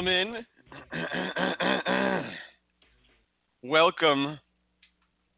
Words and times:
gentlemen. 0.00 0.46
Welcome 3.62 4.38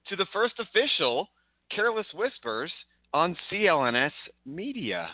to 0.09 0.17
the 0.17 0.27
first 0.33 0.55
official 0.59 1.29
Careless 1.75 2.07
Whispers 2.15 2.71
on 3.13 3.37
CLNS 3.51 4.13
Media. 4.47 5.11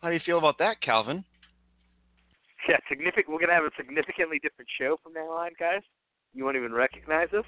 How 0.00 0.08
do 0.08 0.14
you 0.14 0.20
feel 0.24 0.38
about 0.38 0.58
that, 0.58 0.80
Calvin? 0.82 1.24
Yeah, 2.68 2.76
significant. 2.88 3.28
We're 3.28 3.40
gonna 3.40 3.54
have 3.54 3.64
a 3.64 3.70
significantly 3.76 4.38
different 4.42 4.68
show 4.78 4.98
from 5.02 5.14
now 5.14 5.30
on, 5.30 5.50
guys. 5.58 5.82
You 6.32 6.44
won't 6.44 6.56
even 6.56 6.72
recognize 6.72 7.28
us. 7.36 7.44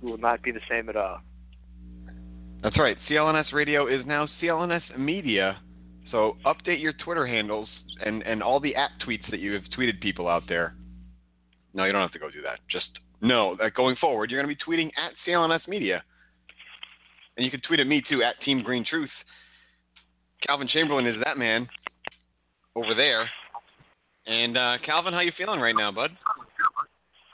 We 0.00 0.10
will 0.10 0.18
not 0.18 0.42
be 0.42 0.50
the 0.50 0.60
same 0.70 0.88
at 0.88 0.96
all. 0.96 1.20
That's 2.62 2.78
right. 2.78 2.96
CLNS 3.08 3.52
Radio 3.52 3.86
is 3.86 4.06
now 4.06 4.28
CLNS 4.40 4.98
Media. 4.98 5.58
So 6.10 6.36
update 6.46 6.80
your 6.80 6.92
Twitter 6.92 7.26
handles 7.26 7.68
and, 8.04 8.22
and 8.22 8.42
all 8.42 8.60
the 8.60 8.74
at 8.76 8.90
tweets 9.06 9.28
that 9.30 9.40
you 9.40 9.52
have 9.52 9.62
tweeted 9.76 10.00
people 10.00 10.28
out 10.28 10.44
there. 10.48 10.74
No, 11.72 11.84
you 11.84 11.92
don't 11.92 12.02
have 12.02 12.12
to 12.12 12.18
go 12.18 12.30
do 12.30 12.42
that. 12.42 12.60
Just 12.70 12.86
know 13.20 13.56
that 13.60 13.74
going 13.74 13.96
forward, 13.96 14.30
you're 14.30 14.42
going 14.42 14.54
to 14.54 14.64
be 14.64 14.76
tweeting 14.76 14.88
at 14.96 15.12
CLNS 15.26 15.66
Media. 15.68 16.02
And 17.36 17.44
you 17.44 17.50
can 17.50 17.60
tweet 17.66 17.80
at 17.80 17.86
me 17.86 18.02
too, 18.08 18.22
at 18.22 18.34
Team 18.44 18.62
Green 18.62 18.84
Truth. 18.88 19.10
Calvin 20.46 20.68
Chamberlain 20.68 21.06
is 21.06 21.16
that 21.24 21.38
man 21.38 21.68
over 22.76 22.94
there. 22.94 23.28
And 24.26 24.56
uh, 24.56 24.78
Calvin, 24.84 25.12
how 25.12 25.20
you 25.20 25.32
feeling 25.36 25.60
right 25.60 25.74
now, 25.76 25.90
bud? 25.90 26.10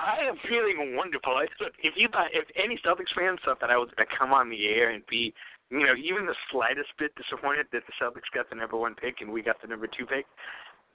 I 0.00 0.26
am 0.26 0.36
feeling 0.48 0.96
wonderful. 0.96 1.34
I, 1.34 1.44
if 1.82 1.94
you 1.96 2.08
if 2.32 2.44
any 2.56 2.80
Celtics 2.84 3.12
fans 3.16 3.38
thought 3.44 3.60
that 3.60 3.70
I 3.70 3.76
was 3.76 3.90
going 3.96 4.08
to 4.08 4.16
come 4.16 4.32
on 4.32 4.48
the 4.48 4.66
air 4.66 4.90
and 4.90 5.04
be, 5.06 5.34
you 5.70 5.86
know, 5.86 5.94
even 5.94 6.26
the 6.26 6.34
slightest 6.50 6.90
bit 6.98 7.12
disappointed 7.14 7.66
that 7.72 7.82
the 7.86 7.94
Celtics 8.02 8.30
got 8.34 8.50
the 8.50 8.56
number 8.56 8.76
one 8.76 8.94
pick 8.94 9.20
and 9.20 9.30
we 9.32 9.42
got 9.42 9.62
the 9.62 9.68
number 9.68 9.86
two 9.86 10.04
pick, 10.04 10.26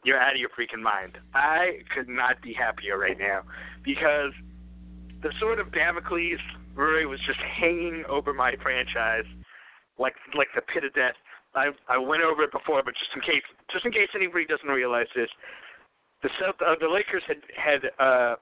you're 0.04 0.20
out 0.20 0.34
of 0.34 0.40
your 0.40 0.50
freaking 0.50 0.84
mind. 0.84 1.18
I 1.34 1.80
could 1.94 2.10
not 2.10 2.42
be 2.42 2.54
happier 2.54 2.98
right 2.98 3.18
now 3.18 3.42
because 3.84 4.32
the 5.24 5.32
sort 5.40 5.60
of 5.60 5.72
Damocles 5.72 6.40
really 6.76 7.06
was 7.06 7.20
just 7.26 7.40
hanging 7.40 8.04
over 8.10 8.34
my 8.34 8.56
franchise 8.62 9.26
like 9.98 10.14
like 10.38 10.48
the 10.56 10.62
pit 10.62 10.84
of 10.84 10.94
death. 10.94 11.16
I 11.56 11.72
I 11.88 11.98
went 11.98 12.22
over 12.24 12.44
it 12.44 12.52
before, 12.52 12.84
but 12.84 12.94
just 12.94 13.12
in 13.16 13.22
case 13.22 13.44
just 13.72 13.86
in 13.86 13.92
case 13.92 14.10
anybody 14.14 14.46
doesn't 14.46 14.68
realize 14.68 15.08
this, 15.16 15.30
the 16.22 16.30
South 16.40 16.60
uh, 16.60 16.76
the 16.80 16.92
Lakers 16.92 17.24
had 17.28 17.40
had 17.56 17.82
uh 17.98 18.36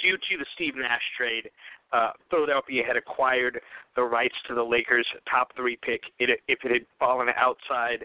due 0.00 0.16
to 0.16 0.32
the 0.38 0.46
Steve 0.54 0.76
Nash 0.76 1.02
trade, 1.18 1.50
uh, 1.94 2.10
Philadelphia 2.28 2.82
had 2.86 2.96
acquired 2.96 3.60
the 3.94 4.02
rights 4.02 4.34
to 4.48 4.54
the 4.54 4.62
Lakers' 4.62 5.06
top 5.30 5.54
three 5.56 5.78
pick. 5.80 6.02
It, 6.18 6.40
if 6.48 6.58
it 6.64 6.72
had 6.72 6.86
fallen 6.98 7.28
outside, 7.36 8.04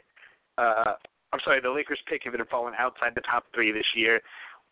uh, 0.58 0.94
I'm 1.34 1.40
sorry, 1.44 1.60
the 1.60 1.72
Lakers' 1.72 2.00
pick 2.08 2.22
if 2.26 2.34
it 2.34 2.40
had 2.40 2.50
fallen 2.50 2.74
outside 2.78 3.14
the 3.16 3.22
top 3.22 3.46
three 3.54 3.72
this 3.72 3.86
year, 3.96 4.22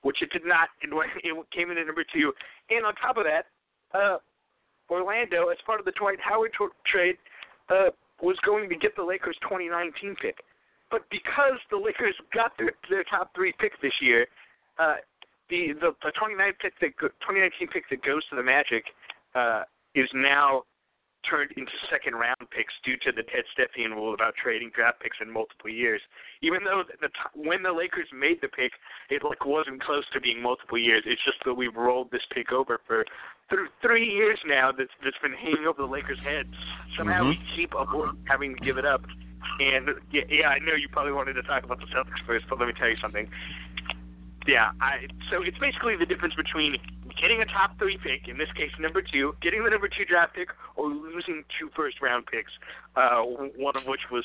which 0.04 0.22
it 0.22 0.30
did 0.32 0.46
not. 0.46 0.70
It, 0.82 0.90
it 1.24 1.52
came 1.52 1.72
in 1.72 1.80
at 1.80 1.88
number 1.88 2.06
two. 2.14 2.32
And 2.70 2.86
on 2.86 2.94
top 2.96 3.18
of 3.18 3.26
that, 3.26 3.48
uh, 3.98 4.18
Orlando, 4.90 5.50
as 5.50 5.58
part 5.66 5.80
of 5.80 5.86
the 5.86 5.94
Dwight 5.98 6.20
Howard 6.22 6.52
t- 6.58 6.68
trade, 6.86 7.18
uh, 7.70 7.90
was 8.22 8.38
going 8.46 8.70
to 8.70 8.76
get 8.76 8.96
the 8.96 9.04
Lakers' 9.04 9.36
2019 9.42 10.16
pick. 10.22 10.38
But 10.92 11.02
because 11.10 11.60
the 11.72 11.78
Lakers 11.78 12.16
got 12.34 12.52
their, 12.58 12.72
their 12.90 13.04
top 13.04 13.32
three 13.36 13.54
pick 13.60 13.74
this 13.82 13.94
year, 14.00 14.28
uh, 14.80 14.96
the 15.50 15.74
the, 15.80 15.96
the 16.04 16.12
29 16.12 16.54
pick 16.62 16.74
that 16.82 16.96
go, 16.98 17.08
2019 17.26 17.68
pick 17.70 17.90
that 17.90 18.04
goes 18.04 18.26
to 18.30 18.36
the 18.36 18.44
Magic 18.44 18.86
uh, 19.36 19.64
is 19.96 20.10
now 20.14 20.64
turned 21.30 21.52
into 21.58 21.72
second 21.92 22.16
round 22.16 22.40
picks 22.56 22.74
due 22.86 22.96
to 23.04 23.12
the 23.12 23.24
Ted 23.24 23.44
Stepien 23.52 23.92
rule 23.92 24.14
about 24.14 24.34
trading 24.42 24.72
draft 24.74 25.02
picks 25.02 25.18
in 25.22 25.30
multiple 25.30 25.70
years. 25.70 26.02
Even 26.42 26.64
though 26.64 26.84
the, 26.88 27.08
the 27.08 27.12
when 27.36 27.64
the 27.64 27.72
Lakers 27.72 28.08
made 28.14 28.40
the 28.42 28.48
pick, 28.48 28.72
it 29.10 29.24
like 29.24 29.46
wasn't 29.46 29.84
close 29.84 30.04
to 30.14 30.22
being 30.22 30.42
multiple 30.42 30.78
years. 30.78 31.04
It's 31.06 31.22
just 31.26 31.38
that 31.46 31.54
we've 31.54 31.76
rolled 31.76 32.12
this 32.12 32.24
pick 32.34 32.52
over 32.52 32.80
for 32.88 33.06
through 33.50 33.68
three 33.82 34.08
years 34.08 34.40
now. 34.46 34.72
That's 34.72 34.92
that's 35.04 35.18
been 35.22 35.34
hanging 35.34 35.66
over 35.68 35.82
the 35.82 35.92
Lakers' 35.92 36.20
heads. 36.24 36.54
Somehow 36.98 37.24
Mhm. 37.24 37.30
we 37.30 37.40
keep 37.56 37.74
avoiding 37.78 38.24
having 38.28 38.56
to 38.56 38.62
give 38.64 38.78
it 38.78 38.86
up. 38.86 39.04
And 39.60 39.90
yeah, 40.12 40.24
yeah, 40.30 40.50
I 40.50 40.60
know 40.60 40.74
you 40.74 40.90
probably 40.90 41.14
wanted 41.14 41.34
to 41.34 41.44
talk 41.44 41.64
about 41.64 41.80
the 41.80 41.88
Celtics 41.88 42.20
first, 42.26 42.46
but 42.50 42.60
let 42.60 42.68
me 42.68 42.74
tell 42.74 42.90
you 42.90 42.98
something. 42.98 43.30
Yeah, 44.48 44.72
I 44.80 45.08
so 45.30 45.44
it's 45.44 45.58
basically 45.60 45.98
the 45.98 46.06
difference 46.06 46.34
between 46.34 46.78
getting 47.20 47.42
a 47.42 47.46
top 47.46 47.78
three 47.78 47.98
pick, 48.02 48.28
in 48.28 48.38
this 48.38 48.48
case 48.56 48.72
number 48.80 49.02
two, 49.02 49.36
getting 49.42 49.64
the 49.64 49.70
number 49.70 49.88
two 49.90 50.06
draft 50.06 50.36
pick, 50.36 50.50
or 50.76 50.88
losing 50.88 51.44
two 51.60 51.70
first 51.76 52.02
round 52.02 52.26
picks, 52.26 52.52
uh, 52.96 53.20
one 53.22 53.76
of 53.76 53.84
which 53.86 54.08
was 54.12 54.24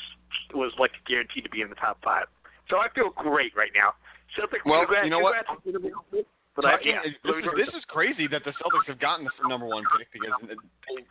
was 0.55 0.71
like 0.79 0.91
guaranteed 1.05 1.43
to 1.43 1.49
be 1.49 1.61
in 1.61 1.69
the 1.69 1.75
top 1.75 1.99
five. 2.03 2.25
So 2.69 2.77
I 2.77 2.87
feel 2.95 3.09
great 3.11 3.51
right 3.55 3.71
now. 3.75 3.93
Celtics, 4.39 4.63
Well, 4.65 4.81
congrats, 4.87 5.03
you 5.03 5.11
know 5.11 5.19
what? 5.19 5.45
congrats 5.45 5.77
on 5.83 5.91
the 6.13 6.25
But 6.55 6.65
I, 6.65 6.77
So, 6.77 6.89
yeah, 6.89 7.01
this, 7.03 7.35
is, 7.43 7.67
this 7.67 7.73
is 7.75 7.83
crazy 7.87 8.25
that 8.27 8.43
the 8.45 8.51
Celtics 8.63 8.87
have 8.87 8.99
gotten 8.99 9.25
the 9.25 9.47
number 9.49 9.67
one 9.67 9.83
pick 9.97 10.07
because 10.13 10.31
they- 10.47 11.05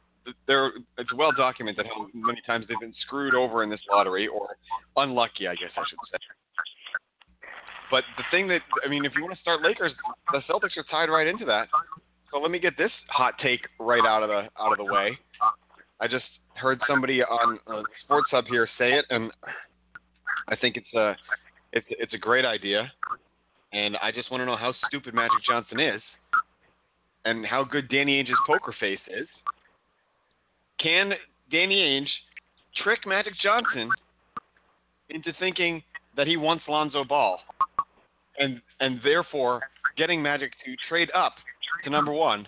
they're 0.47 0.73
it's 0.99 1.13
well 1.15 1.33
documented 1.33 1.87
how 1.87 2.07
many 2.15 2.41
times 2.47 2.67
they've 2.69 2.79
been 2.81 2.95
screwed 3.03 3.35
over 3.35 3.63
in 3.63 3.71
this 3.71 3.81
lottery 3.91 4.29
or 4.29 4.57
unlucky, 4.97 5.49
I 5.49 5.55
guess 5.55 5.71
I 5.77 5.83
should 5.89 5.99
say. 6.11 6.19
But 7.93 8.05
the 8.17 8.25
thing 8.31 8.49
that 8.49 8.63
I 8.85 8.89
mean, 8.89 9.05
if 9.05 9.13
you 9.15 9.23
want 9.23 9.35
to 9.35 9.41
start 9.41 9.61
Lakers, 9.61 9.93
the 10.33 10.41
Celtics 10.51 10.79
are 10.79 10.85
tied 10.91 11.13
right 11.13 11.27
into 11.27 11.45
that. 11.45 11.69
So 12.31 12.39
let 12.39 12.51
me 12.51 12.59
get 12.59 12.79
this 12.79 12.91
hot 13.11 13.35
take 13.41 13.61
right 13.79 14.05
out 14.07 14.23
of 14.23 14.31
the 14.31 14.49
out 14.59 14.73
of 14.73 14.79
the 14.79 14.91
way. 14.91 15.19
I 16.01 16.09
just 16.09 16.25
heard 16.55 16.81
somebody 16.89 17.23
on 17.23 17.59
uh, 17.67 17.83
Sports 18.03 18.29
Hub 18.31 18.47
here 18.47 18.67
say 18.79 18.95
it, 18.95 19.05
and 19.11 19.31
I 20.49 20.57
think 20.57 20.79
it's 20.79 20.95
a 20.95 21.15
it's 21.75 21.87
it's 21.91 22.15
a 22.15 22.19
great 22.19 22.47
idea. 22.47 22.91
And 23.75 23.99
I 24.03 24.11
just 24.11 24.31
want 24.31 24.41
to 24.41 24.47
know 24.47 24.57
how 24.57 24.73
stupid 24.89 25.13
Magic 25.13 25.45
Johnson 25.47 25.79
is, 25.79 26.01
and 27.27 27.45
how 27.45 27.63
good 27.63 27.91
Danny 27.91 28.25
Ainge's 28.25 28.41
poker 28.47 28.75
face 28.81 29.01
is. 29.07 29.29
Can 30.81 31.13
Danny 31.51 31.77
Ainge 31.77 32.09
trick 32.83 33.01
Magic 33.07 33.35
Johnson 33.43 33.91
into 35.11 35.35
thinking 35.39 35.83
that 36.17 36.27
he 36.27 36.39
wants 36.39 36.65
Lonzo 36.69 37.05
Ball, 37.05 37.39
and 38.39 38.61
and 38.81 39.01
therefore 39.05 39.61
getting 39.97 40.23
Magic 40.23 40.53
to 40.65 40.75
trade 40.89 41.11
up 41.15 41.35
to 41.85 41.91
number 41.91 42.13
one, 42.13 42.47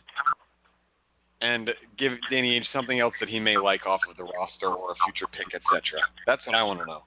and 1.41 1.71
give 1.99 2.13
Danny 2.31 2.59
Ainge 2.59 2.65
something 2.73 3.01
else 3.01 3.15
that 3.21 3.29
he 3.29 3.39
may 3.41 3.57
like 3.57 3.87
off 3.87 4.01
of 4.11 4.17
the 4.17 4.25
roster 4.25 4.69
or 4.69 4.93
a 4.93 4.95
future 5.05 5.31
pick, 5.33 5.55
etc. 5.55 5.83
That's 6.27 6.45
what 6.47 6.55
I 6.55 6.63
want 6.63 6.81
to 6.81 6.87
know. 6.87 7.03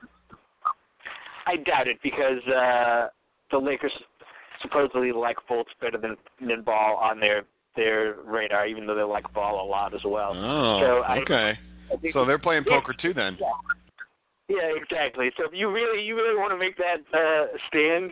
I 1.46 1.56
doubt 1.58 1.88
it 1.88 1.98
because 2.04 2.46
uh, 2.48 3.08
the 3.52 3.58
Lakers 3.58 3.94
supposedly 4.62 5.12
like 5.12 5.38
Fultz 5.50 5.66
better 5.82 5.98
than 5.98 6.16
than 6.46 6.62
Ball 6.62 6.98
on 6.98 7.20
their 7.20 7.44
their 7.76 8.16
radar, 8.26 8.68
even 8.68 8.86
though 8.88 8.96
they 8.96 9.04
like 9.04 9.32
Ball 9.34 9.64
a 9.64 9.68
lot 9.68 9.94
as 9.94 10.02
well. 10.04 10.34
Oh, 10.36 10.80
So 10.82 11.04
I- 11.04 11.20
okay. 11.20 11.54
I 11.92 12.12
So 12.12 12.26
they're 12.26 12.38
playing 12.40 12.64
Yeah. 12.68 12.80
poker 12.82 12.94
too 12.94 13.14
then. 13.14 13.38
Yeah, 14.50 14.72
exactly. 14.76 15.32
So 15.38 15.46
if 15.46 15.52
you 15.54 15.70
really 15.72 16.02
you 16.04 16.16
really 16.16 16.36
want 16.38 16.52
to 16.52 16.58
make 16.58 16.76
that 16.78 17.00
uh, 17.14 17.48
stand, 17.68 18.12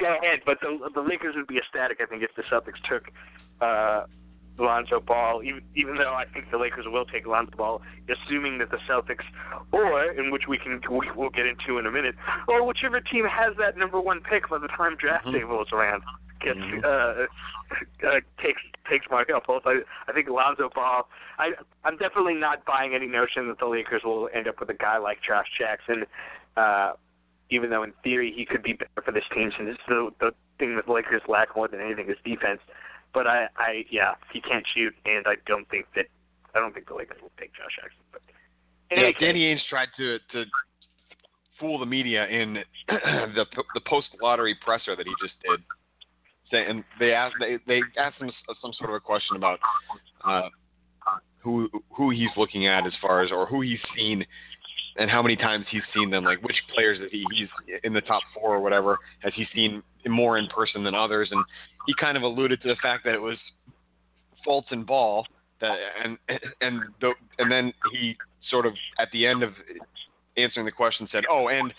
go 0.00 0.16
ahead. 0.22 0.40
But 0.44 0.60
the 0.60 0.90
the 0.94 1.00
Lakers 1.00 1.34
would 1.36 1.46
be 1.46 1.58
ecstatic, 1.58 1.98
I 2.00 2.06
think, 2.06 2.22
if 2.22 2.34
the 2.36 2.42
Celtics 2.42 2.80
took 2.88 3.04
uh, 3.60 4.04
Lonzo 4.58 5.00
Ball. 5.00 5.42
Even 5.42 5.62
even 5.74 5.96
though 5.96 6.14
I 6.14 6.24
think 6.24 6.50
the 6.50 6.58
Lakers 6.58 6.86
will 6.88 7.04
take 7.04 7.26
Lonzo 7.26 7.56
Ball, 7.56 7.82
assuming 8.08 8.58
that 8.58 8.70
the 8.70 8.78
Celtics, 8.88 9.24
or 9.72 10.10
in 10.12 10.30
which 10.30 10.44
we 10.48 10.58
can 10.58 10.80
we, 10.90 11.10
we'll 11.14 11.30
get 11.30 11.46
into 11.46 11.78
in 11.78 11.86
a 11.86 11.90
minute, 11.90 12.14
or 12.48 12.64
whichever 12.66 13.00
team 13.00 13.24
has 13.26 13.56
that 13.58 13.76
number 13.76 14.00
one 14.00 14.20
pick 14.20 14.48
by 14.48 14.58
the 14.58 14.68
time 14.68 14.96
draft 14.96 15.26
Mhm. 15.26 15.32
day 15.32 15.42
rolls 15.42 15.72
around, 15.72 16.02
gets 16.40 16.58
Mhm. 16.58 16.84
uh, 16.84 17.26
uh, 18.06 18.20
takes 18.42 18.62
takes 18.88 19.06
Markelle 19.10 19.40
Fultz. 19.40 19.62
I 19.66 19.82
I 20.08 20.12
think 20.12 20.28
Lonzo 20.28 20.68
Ball. 20.74 21.08
I 21.38 21.52
I'm 21.84 21.96
definitely 21.96 22.34
not 22.34 22.64
buying 22.64 22.94
any 22.94 23.06
notion 23.06 23.48
that 23.48 23.58
the 23.58 23.66
Lakers 23.66 24.02
will 24.04 24.28
end 24.32 24.48
up 24.48 24.60
with 24.60 24.70
a 24.70 24.74
guy 24.74 24.98
like 24.98 25.20
Josh 25.22 25.48
Jackson. 25.58 26.06
Uh, 26.56 26.92
even 27.50 27.70
though 27.70 27.82
in 27.82 27.92
theory 28.02 28.32
he 28.36 28.44
could 28.44 28.62
be 28.62 28.72
better 28.72 29.02
for 29.04 29.12
this 29.12 29.24
team, 29.34 29.50
since 29.56 29.76
the 29.88 30.10
the 30.20 30.32
thing 30.58 30.76
that 30.76 30.86
the 30.86 30.92
Lakers 30.92 31.22
lack 31.28 31.54
more 31.56 31.68
than 31.68 31.80
anything 31.80 32.08
is 32.08 32.16
defense. 32.24 32.60
But 33.14 33.26
I, 33.26 33.48
I 33.56 33.84
yeah, 33.90 34.14
he 34.32 34.40
can't 34.40 34.66
shoot, 34.74 34.94
and 35.04 35.26
I 35.26 35.36
don't 35.46 35.68
think 35.68 35.86
that 35.94 36.06
I 36.54 36.60
don't 36.60 36.74
think 36.74 36.88
the 36.88 36.94
Lakers 36.94 37.18
will 37.22 37.32
take 37.38 37.52
Josh 37.54 37.76
Jackson. 37.80 38.02
But 38.12 38.22
Yeah, 38.90 39.12
case, 39.12 39.16
Danny 39.20 39.54
Ainge 39.54 39.60
tried 39.68 39.88
to 39.96 40.18
to 40.32 40.44
fool 41.58 41.78
the 41.78 41.86
media 41.86 42.26
in 42.26 42.58
the 42.88 43.46
the 43.74 43.80
post 43.86 44.08
lottery 44.20 44.56
presser 44.64 44.96
that 44.96 45.06
he 45.06 45.14
just 45.22 45.34
did. 45.42 45.60
And 46.52 46.84
they 47.00 47.12
asked 47.12 47.34
they 47.40 47.58
they 47.66 47.80
asked 47.98 48.20
him 48.20 48.30
some 48.60 48.72
sort 48.74 48.90
of 48.90 48.96
a 48.96 49.00
question 49.00 49.36
about 49.36 49.58
uh, 50.24 50.48
who 51.40 51.68
who 51.90 52.10
he's 52.10 52.30
looking 52.36 52.66
at 52.66 52.86
as 52.86 52.92
far 53.00 53.22
as 53.22 53.30
or 53.32 53.46
who 53.46 53.62
he's 53.62 53.80
seen 53.96 54.24
and 54.98 55.10
how 55.10 55.22
many 55.22 55.36
times 55.36 55.66
he's 55.70 55.82
seen 55.94 56.10
them. 56.10 56.24
Like 56.24 56.42
which 56.42 56.56
players 56.74 56.98
is 56.98 57.10
he 57.10 57.24
he's 57.34 57.48
in 57.84 57.92
the 57.92 58.00
top 58.00 58.22
four 58.34 58.54
or 58.54 58.60
whatever 58.60 58.98
has 59.20 59.32
he 59.34 59.46
seen 59.54 59.82
more 60.06 60.38
in 60.38 60.46
person 60.48 60.84
than 60.84 60.94
others? 60.94 61.28
And 61.30 61.44
he 61.86 61.94
kind 62.00 62.16
of 62.16 62.22
alluded 62.22 62.62
to 62.62 62.68
the 62.68 62.76
fact 62.82 63.04
that 63.04 63.14
it 63.14 63.20
was 63.20 63.38
Fultz 64.46 64.70
and 64.70 64.86
Ball 64.86 65.26
that 65.60 65.76
and 66.02 66.18
and 66.60 66.80
the 67.00 67.12
and 67.38 67.50
then 67.50 67.72
he 67.92 68.16
sort 68.50 68.66
of 68.66 68.74
at 68.98 69.08
the 69.12 69.26
end 69.26 69.42
of 69.42 69.52
answering 70.36 70.66
the 70.66 70.72
question 70.72 71.08
said, 71.10 71.24
"Oh, 71.30 71.48
and 71.48 71.72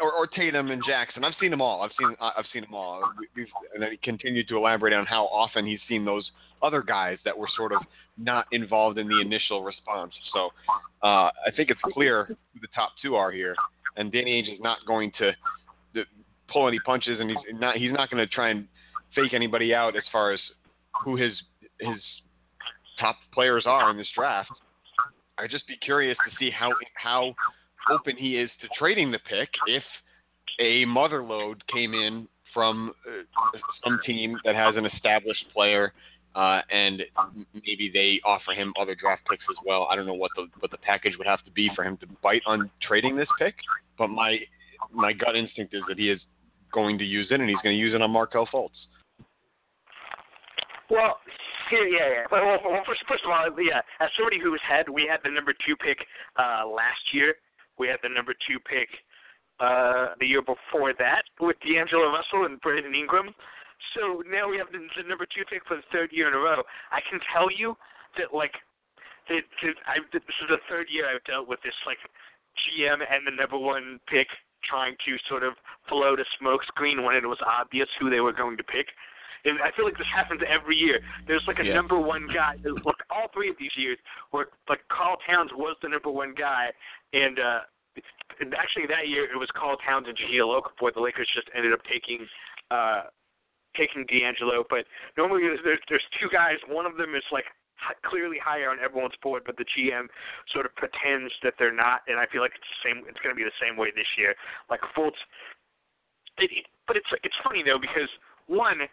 or, 0.00 0.12
or 0.12 0.26
Tatum 0.26 0.70
and 0.70 0.82
Jackson. 0.86 1.24
I've 1.24 1.34
seen 1.40 1.50
them 1.50 1.60
all. 1.60 1.82
I've 1.82 1.90
seen 1.98 2.14
I've 2.20 2.44
seen 2.52 2.62
them 2.62 2.74
all." 2.74 3.02
We've, 3.34 3.46
and 3.74 3.82
then 3.82 3.90
he 3.92 3.96
continued 3.98 4.48
to 4.48 4.56
elaborate 4.56 4.92
on 4.92 5.06
how 5.06 5.26
often 5.26 5.66
he's 5.66 5.80
seen 5.88 6.04
those 6.04 6.28
other 6.62 6.82
guys 6.82 7.18
that 7.24 7.36
were 7.36 7.48
sort 7.56 7.72
of 7.72 7.82
not 8.16 8.46
involved 8.52 8.98
in 8.98 9.08
the 9.08 9.20
initial 9.20 9.62
response. 9.62 10.12
So 10.32 10.50
uh, 11.02 11.30
I 11.30 11.50
think 11.56 11.70
it's 11.70 11.80
clear 11.92 12.24
who 12.26 12.60
the 12.60 12.68
top 12.74 12.90
two 13.00 13.14
are 13.14 13.30
here, 13.30 13.54
and 13.96 14.10
Danny 14.10 14.42
Ainge 14.42 14.52
is 14.52 14.60
not 14.60 14.78
going 14.86 15.12
to, 15.18 15.32
to 15.94 16.04
pull 16.52 16.66
any 16.68 16.80
punches, 16.80 17.20
and 17.20 17.30
he's 17.30 17.38
not 17.54 17.76
he's 17.76 17.92
not 17.92 18.10
going 18.10 18.26
to 18.26 18.32
try 18.32 18.50
and 18.50 18.66
fake 19.14 19.32
anybody 19.32 19.74
out 19.74 19.96
as 19.96 20.02
far 20.10 20.32
as 20.32 20.40
who 21.04 21.16
his 21.16 21.32
his 21.80 21.98
top 23.00 23.16
players 23.32 23.64
are 23.66 23.90
in 23.90 23.96
this 23.96 24.08
draft. 24.16 24.50
I'd 25.38 25.50
just 25.50 25.68
be 25.68 25.76
curious 25.76 26.16
to 26.28 26.36
see 26.36 26.50
how 26.50 26.72
how 26.94 27.34
open 27.90 28.16
he 28.16 28.36
is 28.36 28.50
to 28.60 28.68
trading 28.78 29.10
the 29.10 29.18
pick 29.28 29.48
if 29.66 29.82
a 30.60 30.84
mother 30.84 31.22
load 31.22 31.62
came 31.72 31.94
in 31.94 32.26
from 32.54 32.92
uh, 33.06 33.58
some 33.84 34.00
team 34.04 34.36
that 34.44 34.54
has 34.54 34.74
an 34.76 34.86
established 34.86 35.44
player 35.52 35.92
uh, 36.34 36.60
and 36.70 37.02
maybe 37.54 37.90
they 37.92 38.20
offer 38.24 38.52
him 38.52 38.72
other 38.80 38.94
draft 38.94 39.22
picks 39.28 39.44
as 39.50 39.56
well. 39.66 39.88
I 39.90 39.96
don't 39.96 40.06
know 40.06 40.14
what 40.14 40.30
the 40.36 40.46
what 40.60 40.70
the 40.70 40.78
package 40.78 41.14
would 41.18 41.26
have 41.26 41.44
to 41.44 41.50
be 41.50 41.70
for 41.74 41.84
him 41.84 41.96
to 41.98 42.06
bite 42.22 42.42
on 42.46 42.70
trading 42.82 43.16
this 43.16 43.28
pick, 43.38 43.54
but 43.96 44.08
my 44.08 44.38
my 44.92 45.12
gut 45.12 45.36
instinct 45.36 45.74
is 45.74 45.82
that 45.88 45.98
he 45.98 46.10
is 46.10 46.20
going 46.72 46.98
to 46.98 47.04
use 47.04 47.26
it 47.30 47.40
and 47.40 47.48
he's 47.48 47.58
going 47.62 47.74
to 47.74 47.80
use 47.80 47.94
it 47.94 48.02
on 48.02 48.10
Markelle 48.10 48.48
Fultz. 48.52 48.70
Well, 50.90 51.18
yeah, 51.72 51.84
yeah, 51.90 52.08
yeah. 52.08 52.24
Well, 52.30 52.58
well, 52.64 52.82
first, 52.86 53.00
first 53.08 53.24
of 53.24 53.30
all, 53.30 53.44
yeah. 53.60 53.80
As 54.00 54.08
somebody 54.16 54.38
who's 54.40 54.60
had, 54.66 54.88
we 54.88 55.08
had 55.10 55.20
the 55.24 55.30
number 55.30 55.52
two 55.66 55.76
pick 55.76 55.98
uh, 56.38 56.66
last 56.66 57.02
year. 57.12 57.34
We 57.78 57.88
had 57.88 57.98
the 58.02 58.08
number 58.08 58.34
two 58.46 58.58
pick 58.60 58.88
uh, 59.60 60.14
the 60.20 60.26
year 60.26 60.42
before 60.42 60.94
that 60.98 61.22
with 61.40 61.56
D'Angelo 61.60 62.10
Russell 62.12 62.46
and 62.46 62.60
Brandon 62.60 62.94
Ingram. 62.94 63.34
So 63.94 64.22
now 64.26 64.50
we 64.50 64.58
have 64.58 64.70
the, 64.70 64.82
the 64.98 65.06
number 65.08 65.26
two 65.26 65.46
pick 65.46 65.62
for 65.66 65.76
the 65.78 65.86
third 65.90 66.10
year 66.10 66.28
in 66.28 66.34
a 66.34 66.38
row. 66.38 66.62
I 66.90 67.00
can 67.10 67.20
tell 67.32 67.50
you 67.50 67.74
that 68.18 68.34
like 68.34 68.54
that, 69.28 69.42
that 69.62 69.76
I 69.86 70.02
this 70.12 70.22
is 70.22 70.48
the 70.48 70.62
third 70.68 70.86
year 70.90 71.06
I've 71.06 71.22
dealt 71.24 71.48
with 71.48 71.62
this 71.62 71.74
like 71.86 71.98
GM 72.66 73.02
and 73.02 73.26
the 73.26 73.34
number 73.34 73.58
one 73.58 74.00
pick 74.10 74.26
trying 74.66 74.96
to 75.06 75.14
sort 75.28 75.42
of 75.42 75.54
float 75.88 76.18
a 76.18 76.26
smokescreen 76.42 77.04
when 77.04 77.14
it 77.14 77.26
was 77.26 77.38
obvious 77.46 77.88
who 78.00 78.10
they 78.10 78.20
were 78.20 78.32
going 78.32 78.56
to 78.56 78.64
pick. 78.64 78.86
And 79.44 79.62
I 79.62 79.70
feel 79.76 79.84
like 79.84 79.96
this 79.96 80.10
happens 80.10 80.42
every 80.42 80.74
year. 80.74 80.98
There's 81.26 81.44
like 81.46 81.60
a 81.60 81.64
yeah. 81.64 81.74
number 81.74 81.98
one 81.98 82.26
guy. 82.26 82.56
Look, 82.64 82.98
all 83.28 83.32
three 83.34 83.50
of 83.50 83.56
these 83.58 83.72
years, 83.76 83.98
where 84.30 84.46
like 84.68 84.80
Karl 84.88 85.16
Towns 85.26 85.50
was 85.54 85.76
the 85.82 85.88
number 85.88 86.10
one 86.10 86.34
guy, 86.36 86.68
and 87.12 87.38
uh, 87.38 87.60
and 88.40 88.54
actually 88.54 88.86
that 88.88 89.08
year 89.08 89.24
it 89.24 89.36
was 89.36 89.48
Karl 89.54 89.76
Towns 89.84 90.06
and 90.08 90.16
Jahlil 90.16 90.60
Okafor. 90.60 90.94
The 90.94 91.00
Lakers 91.00 91.28
just 91.34 91.48
ended 91.54 91.72
up 91.72 91.80
taking 91.90 92.26
uh, 92.70 93.02
taking 93.76 94.06
D'Angelo. 94.06 94.64
But 94.68 94.84
normally 95.16 95.42
there's 95.64 95.80
there's 95.88 96.06
two 96.20 96.28
guys. 96.32 96.56
One 96.68 96.86
of 96.86 96.96
them 96.96 97.14
is 97.14 97.24
like 97.32 97.44
clearly 98.04 98.38
higher 98.42 98.70
on 98.70 98.78
everyone's 98.82 99.18
board, 99.22 99.42
but 99.46 99.56
the 99.56 99.64
GM 99.64 100.06
sort 100.52 100.66
of 100.66 100.74
pretends 100.74 101.32
that 101.42 101.54
they're 101.58 101.74
not, 101.74 102.02
and 102.08 102.18
I 102.18 102.26
feel 102.26 102.42
like 102.42 102.52
it's 102.54 102.66
the 102.66 102.90
same. 102.90 103.04
It's 103.08 103.20
going 103.22 103.34
to 103.34 103.38
be 103.38 103.46
the 103.46 103.60
same 103.62 103.76
way 103.76 103.90
this 103.94 104.08
year. 104.16 104.34
Like 104.70 104.80
Fultz, 104.96 105.18
it, 106.38 106.50
but 106.86 106.96
it's 106.96 107.10
it's 107.22 107.36
funny 107.42 107.62
though 107.62 107.78
because 107.78 108.10
one, 108.46 108.88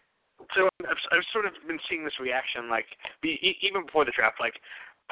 so 0.55 0.69
I've, 0.83 1.01
I've 1.11 1.27
sort 1.31 1.45
of 1.45 1.53
been 1.67 1.79
seeing 1.89 2.03
this 2.03 2.19
reaction, 2.19 2.69
like 2.69 2.85
be, 3.21 3.39
even 3.61 3.85
before 3.85 4.05
the 4.05 4.11
draft, 4.15 4.39
like, 4.39 4.55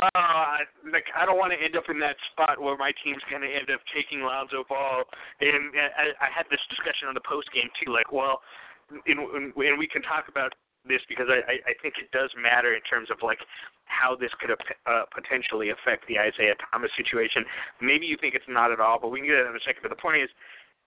uh, 0.02 0.66
like 0.90 1.06
I 1.14 1.26
don't 1.26 1.38
want 1.38 1.54
to 1.54 1.60
end 1.60 1.78
up 1.78 1.86
in 1.90 2.00
that 2.02 2.18
spot 2.34 2.60
where 2.60 2.76
my 2.78 2.92
team's 3.04 3.22
going 3.30 3.46
to 3.46 3.52
end 3.52 3.70
up 3.70 3.82
taking 3.94 4.22
Lonzo 4.26 4.66
Ball. 4.68 5.06
And 5.40 5.72
I, 5.78 6.18
I 6.18 6.30
had 6.34 6.50
this 6.50 6.62
discussion 6.70 7.08
on 7.08 7.14
the 7.14 7.26
post 7.26 7.54
game 7.54 7.70
too, 7.78 7.94
like, 7.94 8.12
well, 8.12 8.42
and, 8.90 9.20
and 9.20 9.54
we 9.56 9.88
can 9.88 10.02
talk 10.02 10.28
about 10.28 10.54
this 10.84 11.00
because 11.08 11.28
I, 11.32 11.64
I 11.64 11.74
think 11.80 11.96
it 11.96 12.12
does 12.12 12.30
matter 12.36 12.76
in 12.76 12.84
terms 12.84 13.08
of 13.08 13.24
like 13.24 13.40
how 13.86 14.16
this 14.16 14.32
could 14.40 14.52
uh, 14.52 15.04
potentially 15.16 15.70
affect 15.70 16.08
the 16.08 16.20
Isaiah 16.20 16.56
Thomas 16.72 16.92
situation. 16.98 17.46
Maybe 17.80 18.06
you 18.06 18.18
think 18.20 18.36
it's 18.36 18.50
not 18.50 18.72
at 18.72 18.80
all, 18.80 19.00
but 19.00 19.10
we 19.10 19.20
can 19.20 19.28
get 19.28 19.40
it 19.40 19.48
in 19.48 19.56
a 19.56 19.64
second. 19.64 19.80
But 19.84 19.96
the 19.96 20.02
point 20.02 20.24
is, 20.24 20.30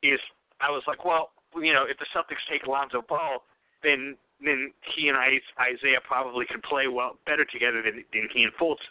is 0.02 0.20
I 0.60 0.70
was 0.70 0.82
like, 0.86 1.04
well, 1.04 1.30
you 1.56 1.72
know, 1.72 1.84
if 1.88 1.96
the 1.96 2.06
Celtics 2.12 2.44
take 2.50 2.66
Lonzo 2.66 3.00
Ball, 3.00 3.40
then 3.82 4.16
then 4.42 4.72
he 4.94 5.08
and 5.08 5.16
Isaiah 5.16 6.00
probably 6.04 6.44
could 6.44 6.62
play 6.62 6.88
well 6.88 7.18
better 7.24 7.44
together 7.44 7.82
than, 7.82 8.04
than 8.12 8.28
he 8.32 8.42
and 8.44 8.52
Fultz. 8.54 8.84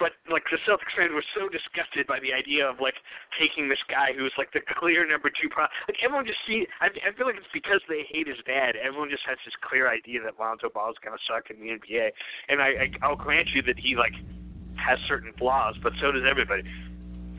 But 0.00 0.16
like 0.32 0.48
the 0.48 0.56
Celtics 0.64 0.96
fans 0.96 1.12
were 1.12 1.24
so 1.36 1.52
disgusted 1.52 2.08
by 2.08 2.24
the 2.24 2.32
idea 2.32 2.64
of 2.64 2.80
like 2.80 2.96
taking 3.36 3.68
this 3.68 3.84
guy 3.84 4.16
who's 4.16 4.32
like 4.40 4.48
the 4.56 4.64
clear 4.64 5.04
number 5.04 5.28
two. 5.28 5.52
Pro- 5.52 5.68
like 5.84 6.00
everyone 6.00 6.24
just 6.24 6.40
see. 6.48 6.64
I, 6.80 6.88
I 7.04 7.12
feel 7.12 7.28
like 7.28 7.36
it's 7.36 7.52
because 7.52 7.84
they 7.84 8.08
hate 8.08 8.26
his 8.26 8.40
dad. 8.48 8.80
Everyone 8.80 9.12
just 9.12 9.28
has 9.28 9.36
this 9.44 9.52
clear 9.60 9.92
idea 9.92 10.24
that 10.24 10.40
Lonzo 10.40 10.72
Ball 10.72 10.88
is 10.88 10.96
gonna 11.04 11.20
suck 11.28 11.52
in 11.52 11.60
the 11.60 11.76
NBA. 11.76 12.16
And 12.48 12.64
I, 12.64 12.88
I 12.88 12.90
I'll 13.04 13.20
grant 13.20 13.52
you 13.52 13.60
that 13.68 13.76
he 13.76 13.92
like 13.92 14.16
has 14.80 14.98
certain 15.04 15.36
flaws, 15.36 15.76
but 15.84 15.92
so 16.00 16.10
does 16.10 16.24
everybody. 16.24 16.64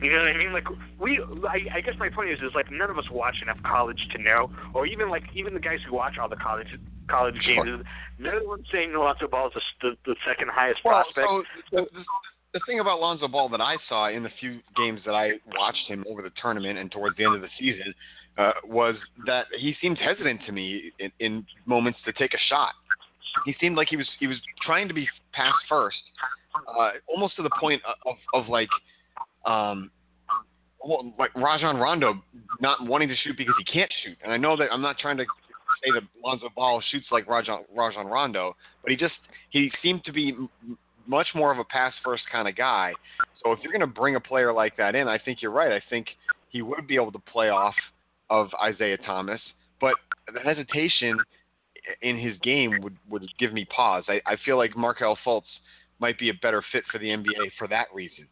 You 0.02 0.10
know 0.10 0.18
what 0.18 0.28
I 0.28 0.38
mean? 0.38 0.52
Like 0.52 0.66
we, 0.98 1.18
I, 1.46 1.78
I 1.78 1.80
guess 1.80 1.94
my 1.98 2.10
point 2.10 2.30
is, 2.30 2.38
is 2.40 2.54
like 2.54 2.70
none 2.70 2.90
of 2.90 2.98
us 2.98 3.10
watch 3.10 3.42
enough 3.42 3.58
college 3.62 4.06
to 4.14 4.22
know, 4.22 4.50
or 4.74 4.86
even 4.86 5.10
like 5.10 5.22
even 5.34 5.54
the 5.54 5.60
guys 5.60 5.78
who 5.86 5.94
watch 5.94 6.14
all 6.18 6.28
the 6.28 6.36
college 6.36 6.66
college 7.12 7.34
games, 7.46 7.84
sure. 8.18 8.32
no 8.32 8.40
one's 8.44 8.66
saying 8.72 8.92
Lonzo 8.94 9.28
Ball 9.28 9.48
is 9.48 9.62
the, 9.80 9.92
the 10.06 10.16
second 10.26 10.48
highest 10.50 10.80
well, 10.84 11.04
prospect. 11.04 11.26
So 11.28 11.42
the, 11.70 11.82
the, 11.92 12.04
the 12.54 12.60
thing 12.66 12.80
about 12.80 13.00
Lonzo 13.00 13.28
Ball 13.28 13.48
that 13.50 13.60
I 13.60 13.76
saw 13.88 14.08
in 14.08 14.22
the 14.22 14.30
few 14.40 14.60
games 14.76 15.00
that 15.06 15.14
I 15.14 15.32
watched 15.56 15.86
him 15.88 16.04
over 16.08 16.22
the 16.22 16.32
tournament 16.40 16.78
and 16.78 16.90
towards 16.90 17.16
the 17.16 17.24
end 17.24 17.34
of 17.34 17.42
the 17.42 17.48
season 17.58 17.94
uh, 18.38 18.52
was 18.64 18.96
that 19.26 19.46
he 19.58 19.74
seemed 19.80 19.98
hesitant 19.98 20.40
to 20.46 20.52
me 20.52 20.92
in, 20.98 21.10
in 21.20 21.46
moments 21.66 21.98
to 22.04 22.12
take 22.12 22.34
a 22.34 22.42
shot. 22.48 22.72
He 23.46 23.54
seemed 23.60 23.76
like 23.76 23.88
he 23.88 23.96
was 23.96 24.06
he 24.20 24.26
was 24.26 24.36
trying 24.64 24.88
to 24.88 24.94
be 24.94 25.08
pass 25.32 25.54
first, 25.68 25.96
uh, 26.68 26.90
almost 27.08 27.36
to 27.36 27.42
the 27.42 27.50
point 27.58 27.80
of, 28.04 28.16
of 28.34 28.48
like 28.48 28.68
um, 29.46 29.90
well, 30.84 31.12
like 31.18 31.34
Rajon 31.34 31.76
Rondo 31.76 32.22
not 32.60 32.86
wanting 32.86 33.08
to 33.08 33.14
shoot 33.24 33.36
because 33.36 33.54
he 33.58 33.64
can't 33.64 33.90
shoot. 34.04 34.18
And 34.22 34.32
I 34.32 34.36
know 34.36 34.56
that 34.56 34.68
I'm 34.70 34.82
not 34.82 34.98
trying 34.98 35.16
to 35.16 35.24
say 35.84 35.90
that 35.94 36.02
Lonzo 36.24 36.48
Ball 36.54 36.82
shoots 36.90 37.06
like 37.10 37.28
Rajon, 37.28 37.64
Rajon 37.74 38.06
Rondo, 38.06 38.56
but 38.82 38.90
he 38.90 38.96
just 38.96 39.14
he 39.50 39.70
seemed 39.82 40.04
to 40.04 40.12
be 40.12 40.34
much 41.06 41.28
more 41.34 41.52
of 41.52 41.58
a 41.58 41.64
pass 41.64 41.92
first 42.04 42.22
kind 42.30 42.48
of 42.48 42.56
guy. 42.56 42.92
So 43.42 43.52
if 43.52 43.60
you're 43.62 43.72
going 43.72 43.80
to 43.80 43.86
bring 43.86 44.16
a 44.16 44.20
player 44.20 44.52
like 44.52 44.76
that 44.76 44.94
in, 44.94 45.08
I 45.08 45.18
think 45.18 45.42
you're 45.42 45.50
right. 45.50 45.72
I 45.72 45.82
think 45.90 46.06
he 46.48 46.62
would 46.62 46.86
be 46.86 46.94
able 46.94 47.12
to 47.12 47.18
play 47.18 47.48
off 47.48 47.74
of 48.30 48.48
Isaiah 48.62 48.98
Thomas, 48.98 49.40
but 49.80 49.94
the 50.32 50.40
hesitation 50.40 51.18
in 52.02 52.16
his 52.16 52.36
game 52.42 52.78
would 52.82 52.96
would 53.08 53.26
give 53.38 53.52
me 53.52 53.64
pause. 53.64 54.04
I, 54.08 54.20
I 54.26 54.36
feel 54.44 54.56
like 54.56 54.76
Markelle 54.76 55.18
Fultz 55.26 55.42
might 55.98 56.18
be 56.18 56.30
a 56.30 56.34
better 56.34 56.62
fit 56.72 56.84
for 56.90 56.98
the 56.98 57.06
NBA 57.06 57.52
for 57.58 57.68
that 57.68 57.86
reason 57.94 58.26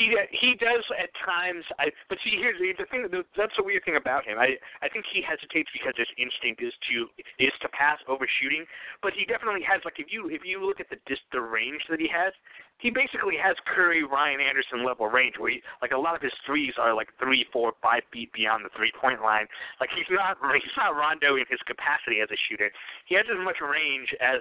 he 0.00 0.16
he 0.32 0.56
does 0.56 0.80
at 0.96 1.12
times. 1.20 1.60
I 1.76 1.92
but 2.08 2.16
see 2.24 2.40
here's 2.40 2.56
the, 2.56 2.72
the 2.72 2.88
thing. 2.88 3.04
That's 3.36 3.52
the 3.52 3.64
weird 3.64 3.84
thing 3.84 4.00
about 4.00 4.24
him. 4.24 4.40
I 4.40 4.56
I 4.80 4.88
think 4.88 5.04
he 5.12 5.20
hesitates 5.20 5.68
because 5.76 5.92
his 6.00 6.08
instinct 6.16 6.64
is 6.64 6.72
to 6.88 7.12
is 7.36 7.52
to 7.60 7.68
pass 7.68 8.00
over 8.08 8.24
shooting. 8.40 8.64
But 9.04 9.12
he 9.12 9.28
definitely 9.28 9.60
has 9.68 9.84
like 9.84 10.00
if 10.00 10.08
you 10.08 10.32
if 10.32 10.40
you 10.40 10.64
look 10.64 10.80
at 10.80 10.88
the 10.88 10.96
dis, 11.04 11.20
the 11.36 11.44
range 11.44 11.84
that 11.92 12.00
he 12.00 12.08
has, 12.08 12.32
he 12.80 12.88
basically 12.88 13.36
has 13.36 13.60
Curry 13.68 14.08
Ryan 14.08 14.40
Anderson 14.40 14.88
level 14.88 15.04
range 15.12 15.36
where 15.36 15.52
he, 15.52 15.60
like 15.84 15.92
a 15.92 16.00
lot 16.00 16.16
of 16.16 16.24
his 16.24 16.32
threes 16.48 16.72
are 16.80 16.96
like 16.96 17.12
three 17.20 17.44
four 17.52 17.76
five 17.84 18.02
feet 18.08 18.32
beyond 18.32 18.64
the 18.64 18.72
three 18.72 18.92
point 18.96 19.20
line. 19.20 19.44
Like 19.84 19.92
he's 19.92 20.08
not 20.08 20.40
he's 20.56 20.76
not 20.80 20.96
Rondo 20.96 21.36
in 21.36 21.44
his 21.52 21.60
capacity 21.68 22.24
as 22.24 22.32
a 22.32 22.40
shooter. 22.48 22.72
He 23.04 23.14
has 23.20 23.28
as 23.28 23.40
much 23.44 23.60
range 23.60 24.16
as 24.24 24.40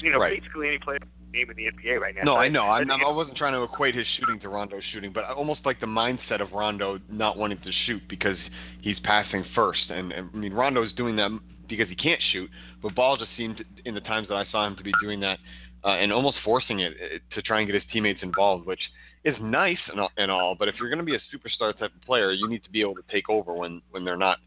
you 0.00 0.12
know 0.12 0.18
right. 0.18 0.40
basically 0.40 0.68
any 0.68 0.78
player 0.78 0.98
name 1.32 1.50
in 1.50 1.56
the 1.56 1.64
NBA 1.64 2.00
right 2.00 2.14
now. 2.14 2.22
No, 2.24 2.36
I 2.36 2.48
know. 2.48 2.62
I'm, 2.62 2.90
I 2.90 3.10
wasn't 3.10 3.36
trying 3.36 3.52
to 3.52 3.62
equate 3.62 3.94
his 3.94 4.06
shooting 4.18 4.40
to 4.40 4.48
Rondo's 4.48 4.82
shooting, 4.92 5.12
but 5.12 5.24
almost 5.24 5.60
like 5.64 5.80
the 5.80 5.86
mindset 5.86 6.40
of 6.40 6.52
Rondo 6.52 6.98
not 7.10 7.36
wanting 7.36 7.58
to 7.58 7.70
shoot 7.86 8.02
because 8.08 8.36
he's 8.80 8.98
passing 9.04 9.44
first. 9.54 9.90
And, 9.90 10.12
and 10.12 10.30
I 10.32 10.36
mean, 10.36 10.52
Rondo's 10.52 10.92
doing 10.94 11.16
that 11.16 11.38
because 11.68 11.88
he 11.88 11.96
can't 11.96 12.20
shoot, 12.32 12.48
but 12.82 12.94
Ball 12.94 13.16
just 13.16 13.30
seemed 13.36 13.62
in 13.84 13.94
the 13.94 14.00
times 14.00 14.28
that 14.28 14.34
I 14.36 14.44
saw 14.50 14.66
him 14.66 14.76
to 14.76 14.82
be 14.82 14.92
doing 15.02 15.20
that 15.20 15.38
uh, 15.84 15.90
and 15.90 16.12
almost 16.12 16.38
forcing 16.44 16.80
it 16.80 16.94
to 17.34 17.42
try 17.42 17.58
and 17.58 17.66
get 17.66 17.74
his 17.74 17.84
teammates 17.92 18.20
involved, 18.22 18.66
which 18.66 18.80
is 19.24 19.34
nice 19.40 19.78
and 19.90 20.00
all, 20.00 20.10
and 20.16 20.30
all. 20.30 20.56
But 20.58 20.68
if 20.68 20.76
you're 20.78 20.88
going 20.88 20.98
to 20.98 21.04
be 21.04 21.14
a 21.14 21.20
superstar 21.34 21.76
type 21.78 21.94
of 21.94 22.02
player, 22.06 22.32
you 22.32 22.48
need 22.48 22.64
to 22.64 22.70
be 22.70 22.80
able 22.80 22.94
to 22.94 23.04
take 23.10 23.28
over 23.28 23.52
when 23.52 23.82
when 23.90 24.04
they're 24.04 24.16
not 24.16 24.38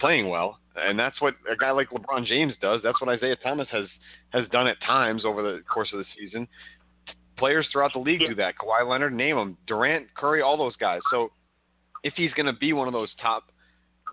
playing 0.00 0.28
well, 0.28 0.58
and 0.76 0.98
that's 0.98 1.20
what 1.20 1.34
a 1.50 1.56
guy 1.56 1.70
like 1.70 1.90
LeBron 1.90 2.26
James 2.26 2.54
does. 2.60 2.80
That's 2.82 3.00
what 3.00 3.10
Isaiah 3.10 3.36
Thomas 3.36 3.68
has 3.70 3.86
has 4.32 4.48
done 4.50 4.66
at 4.66 4.80
times 4.82 5.24
over 5.24 5.42
the 5.42 5.60
course 5.72 5.88
of 5.92 5.98
the 5.98 6.04
season. 6.18 6.46
Players 7.36 7.66
throughout 7.72 7.92
the 7.92 8.00
league 8.00 8.20
Yeah. 8.20 8.28
do 8.28 8.34
that. 8.36 8.54
Kawhi 8.56 8.88
Leonard, 8.88 9.12
name 9.12 9.36
them. 9.36 9.56
Durant, 9.66 10.12
Curry, 10.14 10.42
all 10.42 10.56
those 10.56 10.74
guys. 10.76 11.00
So 11.10 11.30
if 12.02 12.14
he's 12.16 12.32
going 12.32 12.46
to 12.46 12.52
be 12.52 12.72
one 12.72 12.86
of 12.88 12.92
those 12.92 13.10
top 13.20 13.44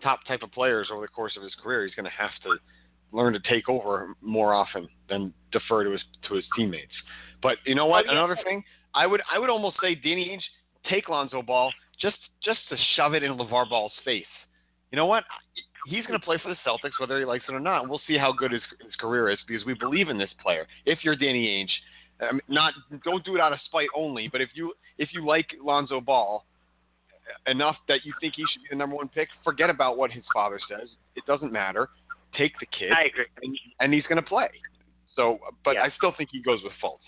top 0.04 0.24
type 0.26 0.44
of 0.44 0.52
players 0.52 0.90
over 0.92 1.02
the 1.02 1.08
course 1.08 1.36
of 1.38 1.44
his 1.44 1.54
career, 1.56 1.86
he's 1.86 1.96
going 1.96 2.06
to 2.06 2.12
have 2.12 2.32
to 2.44 2.58
learn 3.12 3.34
to 3.34 3.40
take 3.40 3.70
over 3.70 4.16
more 4.22 4.54
often 4.54 4.88
than 5.10 5.34
defer 5.52 5.84
to 5.84 5.92
his 5.92 6.02
to 6.28 6.36
his 6.36 6.46
teammates. 6.56 6.92
But 7.42 7.58
you 7.66 7.76
know 7.76 7.86
what? 7.86 8.06
Oh, 8.08 8.12
yeah. 8.12 8.18
Another 8.20 8.38
thing, 8.44 8.64
I 8.94 9.08
would 9.08 9.22
I 9.32 9.40
would 9.40 9.50
almost 9.50 9.78
say 9.82 9.96
Danny 9.96 10.30
Ainge 10.30 10.44
take 10.90 11.10
Lonzo 11.10 11.42
Ball 11.42 11.72
just 12.00 12.18
just 12.44 12.60
to 12.70 12.76
shove 12.96 13.14
it 13.14 13.24
in 13.24 13.38
LaVar 13.38 13.70
Ball's 13.70 13.94
face. 14.04 14.26
You 14.96 15.02
know 15.02 15.08
what? 15.08 15.26
He's 15.88 16.06
going 16.06 16.18
to 16.18 16.26
play 16.26 16.40
for 16.42 16.48
the 16.48 16.56
Celtics 16.66 17.02
whether 17.02 17.20
he 17.20 17.26
likes 17.26 17.44
it 17.50 17.52
or 17.52 17.60
not. 17.60 17.90
We'll 17.90 18.00
see 18.08 18.18
how 18.18 18.32
good 18.32 18.54
his, 18.54 18.62
his 18.82 18.96
career 18.96 19.30
is 19.30 19.38
because 19.46 19.66
we 19.66 19.74
believe 19.74 20.08
in 20.08 20.18
this 20.18 20.30
player. 20.42 20.66
If 20.86 21.00
you're 21.04 21.18
Danny 21.18 21.46
Ainge, 22.22 22.30
um, 22.30 22.40
not 22.48 22.72
don't 23.04 23.26
do 23.26 23.36
it 23.36 23.42
out 23.42 23.52
of 23.52 23.60
spite 23.66 23.90
only, 23.94 24.30
but 24.30 24.40
if 24.40 24.52
you 24.54 24.72
if 24.98 25.10
you 25.12 25.26
like 25.26 25.48
Lonzo 25.62 26.00
Ball 26.00 26.46
enough 27.46 27.76
that 27.90 28.06
you 28.06 28.14
think 28.22 28.36
he 28.38 28.46
should 28.54 28.62
be 28.62 28.70
the 28.70 28.78
number 28.78 28.96
one 28.96 29.10
pick, 29.10 29.28
forget 29.44 29.70
about 29.70 29.98
what 29.98 30.12
his 30.12 30.24
father 30.34 30.60
says. 30.70 30.88
It 31.18 31.26
doesn't 31.26 31.52
matter. 31.52 31.90
Take 32.38 32.54
the 32.62 32.68
kid, 32.68 32.94
I 32.94 33.08
agree. 33.08 33.26
and, 33.44 33.60
and 33.82 33.94
he's 33.94 34.04
going 34.04 34.16
to 34.16 34.22
play. 34.22 34.48
So, 35.14 35.40
but 35.66 35.76
Yeah. 35.76 35.84
I 35.84 35.90
still 35.98 36.14
think 36.18 36.30
he 36.32 36.42
goes 36.42 36.62
with 36.64 36.72
Fultz. 36.82 37.00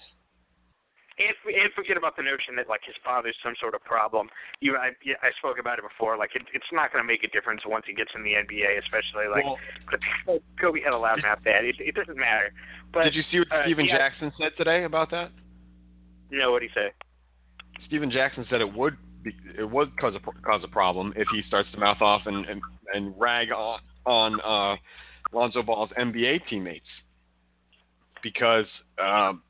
And, 1.17 1.33
and 1.49 1.73
forget 1.73 1.97
about 1.97 2.15
the 2.15 2.21
notion 2.21 2.53
that 2.61 2.69
like 2.69 2.85
his 2.85 2.93
father's 3.03 3.35
some 3.41 3.57
sort 3.59 3.73
of 3.73 3.81
problem. 3.81 4.29
You, 4.61 4.77
I, 4.77 4.93
I 5.25 5.33
spoke 5.41 5.57
about 5.57 5.79
it 5.79 5.85
before. 5.85 6.17
Like 6.17 6.37
it, 6.37 6.43
it's 6.53 6.69
not 6.71 6.93
going 6.93 7.01
to 7.01 7.07
make 7.07 7.23
a 7.25 7.31
difference 7.33 7.61
once 7.65 7.85
he 7.89 7.93
gets 7.93 8.11
in 8.13 8.21
the 8.21 8.37
NBA, 8.37 8.77
especially 8.77 9.25
like 9.25 9.45
Well, 9.45 10.39
Kobe 10.61 10.81
had 10.81 10.93
a 10.93 10.97
loud 10.97 11.21
mouth 11.25 11.41
dad. 11.43 11.65
It, 11.65 11.75
it 11.79 11.95
doesn't 11.95 12.17
matter. 12.17 12.53
But 12.93 13.05
did 13.05 13.15
you 13.15 13.23
see 13.31 13.39
what 13.39 13.51
uh, 13.51 13.65
Stephen 13.65 13.85
yeah. 13.85 13.97
Jackson 13.97 14.31
said 14.37 14.53
today 14.57 14.83
about 14.85 15.09
that? 15.11 15.31
you 16.29 16.39
know 16.39 16.51
what 16.51 16.61
he 16.61 16.69
say? 16.73 16.91
Stephen 17.85 18.11
Jackson 18.11 18.45
said 18.49 18.61
it 18.61 18.73
would 18.73 18.97
be, 19.23 19.35
it 19.57 19.69
would 19.69 19.97
cause 19.99 20.13
a 20.15 20.41
cause 20.41 20.61
a 20.63 20.67
problem 20.67 21.13
if 21.15 21.27
he 21.31 21.41
starts 21.47 21.69
to 21.71 21.77
mouth 21.77 22.01
off 22.01 22.21
and 22.25 22.45
and, 22.45 22.61
and 22.93 23.13
rag 23.17 23.51
on 23.51 23.79
on 24.05 24.41
uh, 24.41 24.75
Lonzo 25.31 25.61
Ball's 25.61 25.89
NBA 25.97 26.47
teammates 26.49 26.85
because 28.23 28.65
um, 29.01 29.41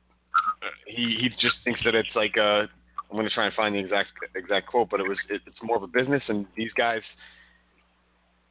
he 0.86 1.16
he 1.20 1.28
just 1.40 1.56
thinks 1.64 1.80
that 1.84 1.94
it's 1.94 2.08
like 2.14 2.36
uh 2.38 2.66
I'm 3.10 3.16
going 3.16 3.26
to 3.26 3.34
try 3.34 3.46
and 3.46 3.54
find 3.54 3.74
the 3.74 3.78
exact 3.78 4.10
exact 4.34 4.66
quote, 4.66 4.90
but 4.90 5.00
it 5.00 5.08
was 5.08 5.18
it, 5.30 5.40
it's 5.46 5.56
more 5.62 5.76
of 5.76 5.82
a 5.82 5.86
business, 5.86 6.22
and 6.28 6.46
these 6.56 6.72
guys 6.76 7.00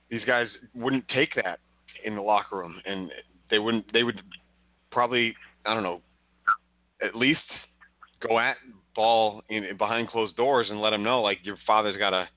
these 0.09 0.23
guys 0.25 0.47
wouldn't 0.73 1.07
take 1.09 1.35
that 1.35 1.59
in 2.03 2.15
the 2.15 2.21
locker 2.21 2.57
room, 2.57 2.81
and 2.85 3.11
they 3.49 3.59
wouldn't 3.59 3.91
they 3.93 4.03
would 4.03 4.21
probably 4.91 5.35
I 5.65 5.73
don't 5.73 5.83
know 5.83 6.01
at 7.01 7.15
least 7.15 7.39
go 8.27 8.39
at 8.39 8.57
ball 8.95 9.43
in 9.49 9.63
behind 9.77 10.09
closed 10.09 10.35
doors 10.35 10.67
and 10.69 10.81
let 10.81 10.91
him 10.91 11.03
know 11.03 11.21
like 11.21 11.39
your 11.43 11.57
father's 11.67 11.97
got 11.97 12.11
to 12.11 12.27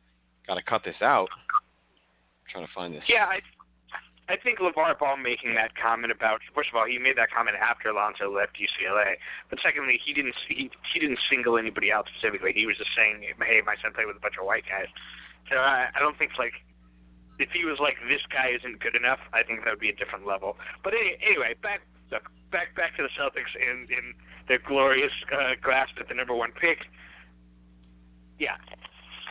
got 0.46 0.54
to 0.54 0.62
cut 0.62 0.82
this 0.84 0.96
out. 1.00 1.28
I'm 1.54 2.52
trying 2.52 2.66
to 2.66 2.72
find 2.74 2.94
this. 2.94 3.02
Yeah, 3.08 3.24
I 3.24 3.38
I 4.30 4.38
think 4.38 4.60
LaVar 4.62 4.94
Ball 4.94 5.16
making 5.16 5.58
that 5.58 5.74
comment 5.74 6.14
about 6.14 6.38
first 6.54 6.70
of 6.70 6.78
all, 6.78 6.86
he 6.86 7.02
made 7.02 7.18
that 7.18 7.34
comment 7.34 7.58
after 7.58 7.90
Alonso 7.90 8.30
left 8.30 8.54
UCLA, 8.62 9.18
but 9.50 9.58
secondly, 9.58 9.98
he 9.98 10.14
didn't 10.14 10.38
he 10.46 10.70
he 10.94 11.00
didn't 11.02 11.18
single 11.28 11.58
anybody 11.58 11.90
out 11.90 12.06
specifically. 12.06 12.52
He 12.54 12.64
was 12.64 12.78
just 12.78 12.94
saying, 12.94 13.26
"Hey, 13.26 13.60
my 13.66 13.74
son 13.82 13.90
played 13.90 14.06
with 14.06 14.16
a 14.16 14.22
bunch 14.22 14.38
of 14.38 14.46
white 14.46 14.62
guys." 14.70 14.86
So 15.50 15.58
I, 15.58 15.90
I 15.90 15.98
don't 15.98 16.16
think 16.16 16.38
like 16.38 16.62
if 17.42 17.50
he 17.50 17.66
was 17.66 17.82
like 17.82 17.98
this 18.06 18.22
guy 18.30 18.54
isn't 18.54 18.78
good 18.78 18.94
enough, 18.94 19.18
I 19.34 19.42
think 19.42 19.66
that 19.66 19.74
would 19.74 19.82
be 19.82 19.90
a 19.90 19.98
different 19.98 20.22
level. 20.22 20.54
But 20.84 20.94
any, 20.94 21.18
anyway, 21.26 21.58
back 21.58 21.82
back 22.54 22.70
back 22.78 22.94
to 22.98 23.02
the 23.02 23.10
Celtics 23.18 23.50
and 23.58 23.90
in 23.90 24.14
their 24.46 24.62
glorious 24.62 25.12
uh, 25.34 25.58
grasp 25.60 25.98
at 25.98 26.06
the 26.06 26.14
number 26.14 26.38
one 26.38 26.52
pick. 26.54 26.86
Yeah, 28.38 28.62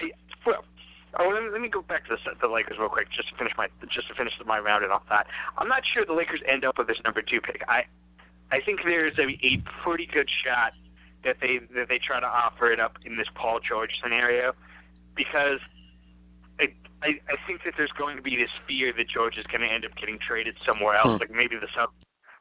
I, 0.03 0.12
well, 0.46 0.68
Oh, 1.17 1.29
let 1.29 1.41
me, 1.43 1.49
let 1.49 1.61
me 1.61 1.69
go 1.69 1.81
back 1.81 2.05
to 2.07 2.15
the, 2.15 2.31
the 2.39 2.47
Lakers 2.47 2.77
real 2.77 2.89
quick, 2.89 3.07
just 3.15 3.29
to 3.29 3.35
finish 3.35 3.53
my 3.57 3.67
just 3.91 4.07
to 4.09 4.13
finish 4.13 4.33
my 4.45 4.59
rounded 4.59 4.91
off 4.91 5.03
that. 5.09 5.25
I'm 5.57 5.67
not 5.67 5.81
sure 5.91 6.05
the 6.05 6.13
Lakers 6.13 6.41
end 6.47 6.63
up 6.65 6.77
with 6.77 6.87
this 6.87 7.01
number 7.03 7.21
two 7.21 7.41
pick. 7.41 7.63
I 7.67 7.85
I 8.51 8.61
think 8.61 8.81
there's 8.85 9.17
a, 9.17 9.29
a 9.45 9.61
pretty 9.83 10.05
good 10.05 10.29
shot 10.45 10.73
that 11.23 11.37
they 11.41 11.59
that 11.75 11.89
they 11.89 11.99
try 11.99 12.19
to 12.19 12.27
offer 12.27 12.71
it 12.71 12.79
up 12.79 12.97
in 13.05 13.17
this 13.17 13.27
Paul 13.33 13.59
George 13.59 13.91
scenario, 14.03 14.53
because 15.15 15.59
I 16.59 16.69
I, 17.01 17.17
I 17.25 17.35
think 17.47 17.63
that 17.65 17.73
there's 17.77 17.91
going 17.97 18.17
to 18.17 18.21
be 18.23 18.35
this 18.35 18.51
fear 18.67 18.93
that 18.95 19.09
George 19.09 19.37
is 19.37 19.45
going 19.47 19.61
to 19.61 19.67
end 19.67 19.85
up 19.85 19.95
getting 19.95 20.19
traded 20.19 20.57
somewhere 20.65 20.95
else, 20.95 21.17
Hmm. 21.17 21.25
like 21.25 21.31
maybe 21.31 21.55
the 21.55 21.67
Suns 21.75 21.89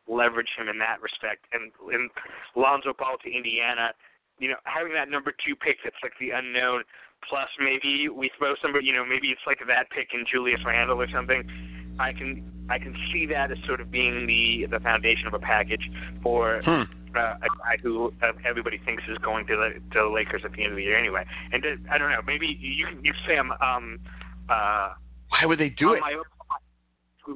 leverage 0.07 0.49
him 0.57 0.69
in 0.69 0.79
that 0.79 1.01
respect, 1.01 1.47
and 1.53 1.73
and 1.93 2.11
Lonzo 2.55 2.93
Ball 2.93 3.17
to 3.25 3.31
Indiana. 3.33 3.93
You 4.39 4.49
know, 4.51 4.61
having 4.65 4.93
that 4.95 5.09
number 5.09 5.33
two 5.33 5.57
pick 5.57 5.79
that's 5.83 5.99
like 6.03 6.13
the 6.21 6.31
unknown, 6.31 6.85
plus 7.29 7.49
maybe 7.59 8.09
we 8.09 8.31
throw 8.39 8.55
somebody, 8.63 8.87
you 8.87 8.93
know, 8.93 9.05
maybe 9.05 9.29
it's 9.29 9.41
like 9.47 9.59
that 9.67 9.91
pick 9.91 10.09
in 10.13 10.25
Julius 10.31 10.61
Randle 10.65 11.01
or 11.01 11.09
something. 11.11 11.43
I 11.99 12.13
can 12.13 12.45
I 12.71 12.79
can 12.79 12.95
see 13.13 13.27
that 13.27 13.51
as 13.51 13.59
sort 13.67 13.81
of 13.81 13.91
being 13.91 14.27
the 14.27 14.67
the 14.71 14.81
foundation 14.81 15.27
of 15.27 15.35
a 15.35 15.39
package 15.39 15.83
for 16.23 16.61
Hmm. 16.65 16.83
uh, 17.17 17.35
a 17.43 17.49
guy 17.59 17.77
who 17.83 18.13
uh, 18.23 18.33
everybody 18.47 18.79
thinks 18.85 19.03
is 19.09 19.19
going 19.19 19.47
to 19.47 19.57
the 19.57 19.81
to 19.95 20.05
the 20.05 20.09
Lakers 20.09 20.43
at 20.45 20.53
the 20.53 20.63
end 20.63 20.73
of 20.73 20.77
the 20.77 20.83
year 20.83 20.99
anyway. 20.99 21.25
And 21.53 21.65
uh, 21.65 21.69
I 21.91 21.99
don't 21.99 22.11
know, 22.11 22.23
maybe 22.27 22.47
you 22.61 22.87
can 22.87 23.05
you 23.05 23.13
say 23.27 23.37
I'm 23.39 23.51
um 23.53 23.99
uh 24.49 24.95
Why 25.31 25.45
would 25.45 25.59
they 25.59 25.71
do 25.71 25.95
it? 25.95 26.01
my 26.01 26.15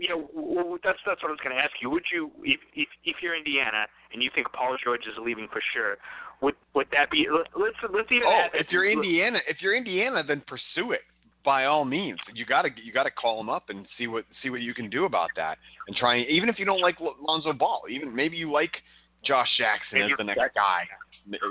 you 0.00 0.08
know, 0.08 0.78
that's 0.82 0.98
that's 1.04 1.22
what 1.22 1.28
I 1.28 1.32
was 1.32 1.40
going 1.44 1.54
to 1.54 1.60
ask 1.62 1.72
you. 1.82 1.90
Would 1.90 2.04
you, 2.12 2.30
if 2.42 2.60
if 2.74 2.88
if 3.04 3.16
you're 3.20 3.36
Indiana 3.36 3.86
and 4.12 4.22
you 4.22 4.30
think 4.34 4.46
Paul 4.52 4.76
George 4.82 5.02
is 5.02 5.18
leaving 5.22 5.48
for 5.52 5.60
sure, 5.74 5.96
would 6.42 6.54
would 6.74 6.88
that 6.92 7.10
be? 7.10 7.26
let- 7.30 7.48
Let's 7.56 7.76
let's 7.94 8.10
even. 8.10 8.26
Oh, 8.26 8.32
add- 8.32 8.50
if 8.54 8.66
you're 8.70 8.90
Indiana, 8.90 9.38
if 9.48 9.62
you're 9.62 9.76
Indiana, 9.76 10.22
then 10.26 10.42
pursue 10.46 10.92
it 10.92 11.00
by 11.44 11.64
all 11.64 11.84
means. 11.84 12.18
You 12.34 12.44
got 12.44 12.62
to 12.62 12.70
you 12.82 12.92
got 12.92 13.04
to 13.04 13.10
call 13.10 13.40
him 13.40 13.48
up 13.48 13.70
and 13.70 13.86
see 13.96 14.06
what 14.06 14.24
see 14.42 14.50
what 14.50 14.60
you 14.60 14.74
can 14.74 14.90
do 14.90 15.04
about 15.04 15.30
that, 15.36 15.58
and 15.86 15.96
try. 15.96 16.20
Even 16.22 16.48
if 16.48 16.58
you 16.58 16.64
don't 16.64 16.80
like 16.80 16.96
Lonzo 17.00 17.52
Ball, 17.52 17.82
even 17.88 18.14
maybe 18.14 18.36
you 18.36 18.50
like 18.50 18.72
Josh 19.24 19.48
Jackson 19.56 20.02
as 20.02 20.10
the 20.18 20.24
next 20.24 20.54
guy. 20.54 20.82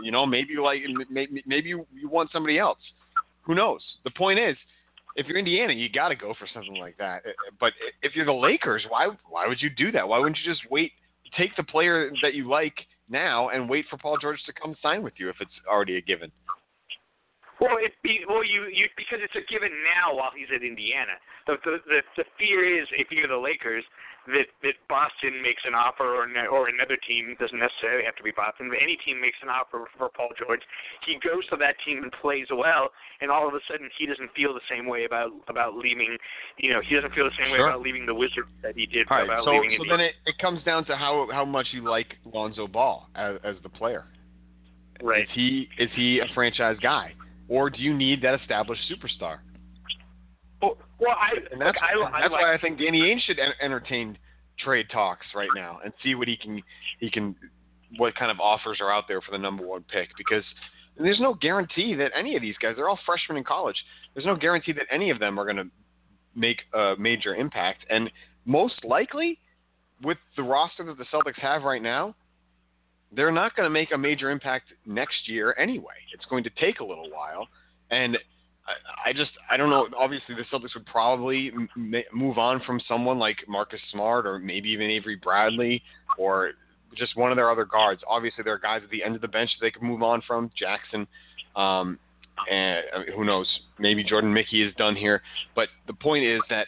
You 0.04 0.12
know, 0.12 0.26
maybe 0.26 0.50
you 0.52 0.64
like 0.64 0.82
maybe 1.10 1.42
maybe 1.46 1.70
you, 1.70 1.88
you 1.94 2.10
want 2.10 2.30
somebody 2.32 2.60
else. 2.60 2.80
Who 3.44 3.56
knows? 3.56 3.82
The 4.04 4.12
point 4.12 4.38
is, 4.38 4.56
if 5.16 5.26
you're 5.28 5.38
Indiana, 5.38 5.74
you 5.74 5.90
got 5.90 6.10
to 6.10 6.16
go 6.16 6.34
for 6.38 6.48
something 6.54 6.76
like 6.76 6.98
that. 6.98 7.24
But 7.60 7.74
if 8.02 8.16
you're 8.16 8.26
the 8.26 8.34
Lakers, 8.34 8.84
why 8.90 9.08
why 9.30 9.48
would 9.48 9.62
you 9.62 9.70
do 9.70 9.92
that? 9.94 10.08
Why 10.08 10.20
wouldn't 10.20 10.38
you 10.44 10.52
just 10.52 10.70
wait, 10.70 10.92
take 11.38 11.56
the 11.56 11.64
player 11.64 12.12
that 12.22 12.34
you 12.34 12.50
like 12.50 12.76
now, 13.12 13.50
and 13.50 13.70
wait 13.70 13.86
for 13.90 13.98
Paul 13.98 14.18
George 14.18 14.40
to 14.46 14.54
come 14.54 14.76
sign 14.82 15.04
with 15.04 15.14
you 15.18 15.30
if 15.30 15.36
it's 15.40 15.52
already 15.70 15.98
a 15.98 16.02
given? 16.02 16.32
Well, 17.60 17.78
it 17.78 17.94
be 18.02 18.26
well 18.28 18.42
you 18.44 18.66
you 18.74 18.90
because 18.98 19.22
it's 19.22 19.38
a 19.38 19.46
given 19.46 19.70
now 19.86 20.18
while 20.18 20.32
he's 20.34 20.50
at 20.50 20.66
Indiana. 20.66 21.14
The 21.46 21.62
the 21.62 21.78
the, 21.86 22.00
the 22.18 22.26
fear 22.40 22.66
is 22.66 22.88
if 22.98 23.12
you're 23.12 23.30
the 23.30 23.38
Lakers 23.38 23.86
that 24.28 24.48
that 24.62 24.78
Boston 24.88 25.42
makes 25.42 25.64
an 25.66 25.74
offer 25.74 26.06
or 26.06 26.30
or 26.48 26.70
another 26.70 26.98
team 27.08 27.36
doesn't 27.40 27.58
necessarily 27.58 28.06
have 28.06 28.16
to 28.18 28.24
be 28.24 28.30
Boston, 28.32 28.70
but 28.70 28.78
any 28.82 28.98
team 29.02 29.20
makes 29.20 29.38
an 29.42 29.50
offer 29.50 29.90
for 29.98 30.10
Paul 30.10 30.30
George. 30.38 30.62
He 31.06 31.18
goes 31.18 31.46
to 31.50 31.58
that 31.58 31.76
team 31.86 32.04
and 32.04 32.12
plays 32.22 32.46
well, 32.54 32.90
and 33.22 33.32
all 33.32 33.48
of 33.48 33.54
a 33.54 33.60
sudden 33.70 33.90
he 33.98 34.06
doesn't 34.06 34.30
feel 34.38 34.54
the 34.54 34.62
same 34.70 34.86
way 34.86 35.06
about 35.06 35.32
about 35.50 35.76
leaving. 35.76 36.18
You 36.58 36.74
know, 36.74 36.82
he 36.86 36.94
doesn't 36.96 37.14
feel 37.14 37.26
the 37.26 37.38
same 37.40 37.52
way 37.52 37.60
about 37.60 37.82
leaving 37.82 38.06
the 38.06 38.14
Wizards 38.14 38.50
that 38.62 38.78
he 38.78 38.86
did 38.86 39.08
All 39.10 39.18
right, 39.18 39.26
about 39.26 39.46
so, 39.46 39.52
leaving 39.58 39.74
so 39.78 39.84
Indiana. 39.84 39.98
then 39.98 40.06
it, 40.06 40.16
it 40.26 40.38
comes 40.38 40.64
down 40.64 40.86
to 40.86 40.96
how 40.96 41.28
how 41.34 41.46
much 41.46 41.68
you 41.72 41.82
like 41.90 42.14
Lonzo 42.26 42.68
Ball 42.68 43.10
as, 43.16 43.38
as 43.44 43.56
the 43.64 43.70
player. 43.70 44.06
right. 45.02 45.24
Is 45.24 45.30
he 45.34 45.68
is 45.80 45.90
he 45.96 46.20
a 46.20 46.30
franchise 46.34 46.78
guy, 46.82 47.14
or 47.50 47.70
do 47.70 47.82
you 47.82 47.94
need 47.98 48.22
that 48.22 48.40
established 48.40 48.82
superstar? 48.86 49.40
Well, 50.62 50.78
I 51.10 51.32
And 51.52 51.60
that's 51.60 51.78
I, 51.82 52.00
I 52.00 52.22
that's 52.22 52.32
like, 52.32 52.42
why 52.42 52.54
I 52.54 52.58
think 52.60 52.78
Danny 52.78 53.02
Ainge 53.02 53.22
should 53.22 53.40
en- 53.40 53.54
entertain 53.62 54.18
trade 54.60 54.88
talks 54.92 55.26
right 55.36 55.50
now 55.56 55.80
and 55.84 55.94
see 56.04 56.16
what 56.16 56.28
he 56.28 56.38
can 56.38 56.62
he 57.00 57.10
can 57.10 57.36
what 57.98 58.16
kind 58.16 58.32
of 58.32 58.40
offers 58.40 58.78
are 58.80 58.92
out 58.92 59.06
there 59.08 59.22
for 59.22 59.32
the 59.32 59.38
number 59.38 59.66
one 59.66 59.84
pick 59.92 60.10
because 60.18 60.44
there's 60.98 61.20
no 61.20 61.34
guarantee 61.34 61.96
that 61.96 62.12
any 62.18 62.36
of 62.36 62.42
these 62.42 62.56
guys 62.62 62.76
they're 62.76 62.90
all 62.90 63.00
freshmen 63.06 63.38
in 63.38 63.44
college. 63.44 63.76
There's 64.14 64.26
no 64.26 64.36
guarantee 64.36 64.74
that 64.74 64.86
any 64.92 65.10
of 65.10 65.20
them 65.20 65.40
are 65.40 65.46
going 65.46 65.58
to 65.58 65.68
make 66.36 66.62
a 66.74 66.94
major 66.98 67.36
impact 67.36 67.86
and 67.90 68.10
most 68.46 68.84
likely 68.84 69.40
with 70.04 70.18
the 70.38 70.44
roster 70.44 70.84
that 70.84 70.98
the 70.98 71.06
Celtics 71.06 71.40
have 71.40 71.64
right 71.64 71.82
now 71.82 72.16
they're 73.14 73.32
not 73.32 73.56
going 73.56 73.66
to 73.66 73.70
make 73.70 73.92
a 73.94 73.98
major 73.98 74.30
impact 74.32 74.68
next 74.86 75.28
year 75.28 75.54
anyway. 75.60 75.96
It's 76.14 76.26
going 76.26 76.46
to 76.46 76.50
take 76.62 76.80
a 76.80 76.84
little 76.84 77.10
while 77.10 77.48
and 77.90 78.18
I, 79.06 79.14
just 79.14 79.32
I 79.50 79.58
don't 79.58 79.70
know. 79.70 79.88
Obviously, 79.98 80.36
the 80.36 80.44
Celtics 80.52 80.74
would 80.76 80.86
probably 80.86 81.52
m- 81.54 82.04
move 82.14 82.38
on 82.38 82.62
from 82.66 82.80
someone 82.88 83.20
like 83.20 83.38
Marcus 83.48 83.80
Smart 83.92 84.26
or 84.26 84.40
maybe 84.40 84.70
even 84.70 84.90
Avery 84.90 85.16
Bradley 85.16 85.82
or 86.18 86.52
just 86.98 87.16
one 87.16 87.32
of 87.32 87.38
their 87.38 87.50
other 87.50 87.66
guards. 87.66 88.02
Obviously, 88.08 88.44
there 88.44 88.54
are 88.54 88.60
guys 88.60 88.82
at 88.84 88.90
the 88.90 89.04
end 89.04 89.16
of 89.16 89.22
the 89.22 89.28
bench 89.28 89.50
that 89.60 89.66
they 89.66 89.72
could 89.72 89.84
move 89.84 90.04
on 90.04 90.22
from. 90.28 90.52
Jackson, 90.58 91.08
um, 91.56 91.98
and 92.50 92.84
I 92.96 93.00
mean, 93.00 93.16
who 93.16 93.26
knows? 93.26 93.48
Maybe 93.80 94.04
Jordan 94.04 94.34
Mickey 94.34 94.64
is 94.64 94.74
done 94.76 94.96
here. 94.96 95.22
But 95.56 95.70
the 95.88 95.94
point 95.94 96.26
is 96.26 96.42
that 96.50 96.68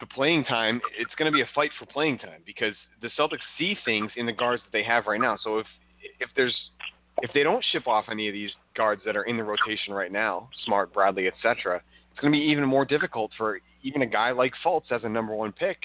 the 0.00 0.06
playing 0.06 0.44
time, 0.44 0.80
it's 0.98 1.14
going 1.16 1.30
to 1.30 1.34
be 1.34 1.42
a 1.42 1.48
fight 1.54 1.70
for 1.78 1.86
playing 1.86 2.18
time 2.18 2.42
because 2.44 2.74
the 3.00 3.10
Celtics 3.18 3.38
see 3.58 3.76
things 3.84 4.10
in 4.16 4.26
the 4.26 4.32
guards 4.32 4.62
that 4.64 4.72
they 4.72 4.84
have 4.84 5.06
right 5.06 5.20
now. 5.20 5.38
So 5.42 5.58
if 5.58 5.66
if 6.20 6.28
there's 6.36 6.54
if 7.22 7.30
they 7.32 7.42
don't 7.42 7.64
ship 7.72 7.86
off 7.86 8.06
any 8.10 8.28
of 8.28 8.34
these 8.34 8.50
guards 8.76 9.02
that 9.06 9.16
are 9.16 9.24
in 9.24 9.36
the 9.36 9.44
rotation 9.44 9.92
right 9.92 10.12
now, 10.12 10.48
Smart, 10.64 10.92
Bradley, 10.92 11.28
etc., 11.28 11.80
it's 12.10 12.20
going 12.20 12.32
to 12.32 12.38
be 12.38 12.44
even 12.44 12.64
more 12.64 12.84
difficult 12.84 13.30
for 13.36 13.60
even 13.82 14.02
a 14.02 14.06
guy 14.06 14.32
like 14.32 14.52
Fultz 14.64 14.90
as 14.90 15.02
a 15.04 15.08
number 15.08 15.34
one 15.34 15.52
pick 15.52 15.76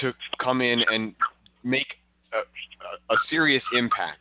to 0.00 0.12
come 0.42 0.60
in 0.60 0.82
and 0.90 1.14
make 1.64 1.86
a, 2.32 2.38
a, 3.12 3.16
serious 3.28 3.62
impact 3.76 4.20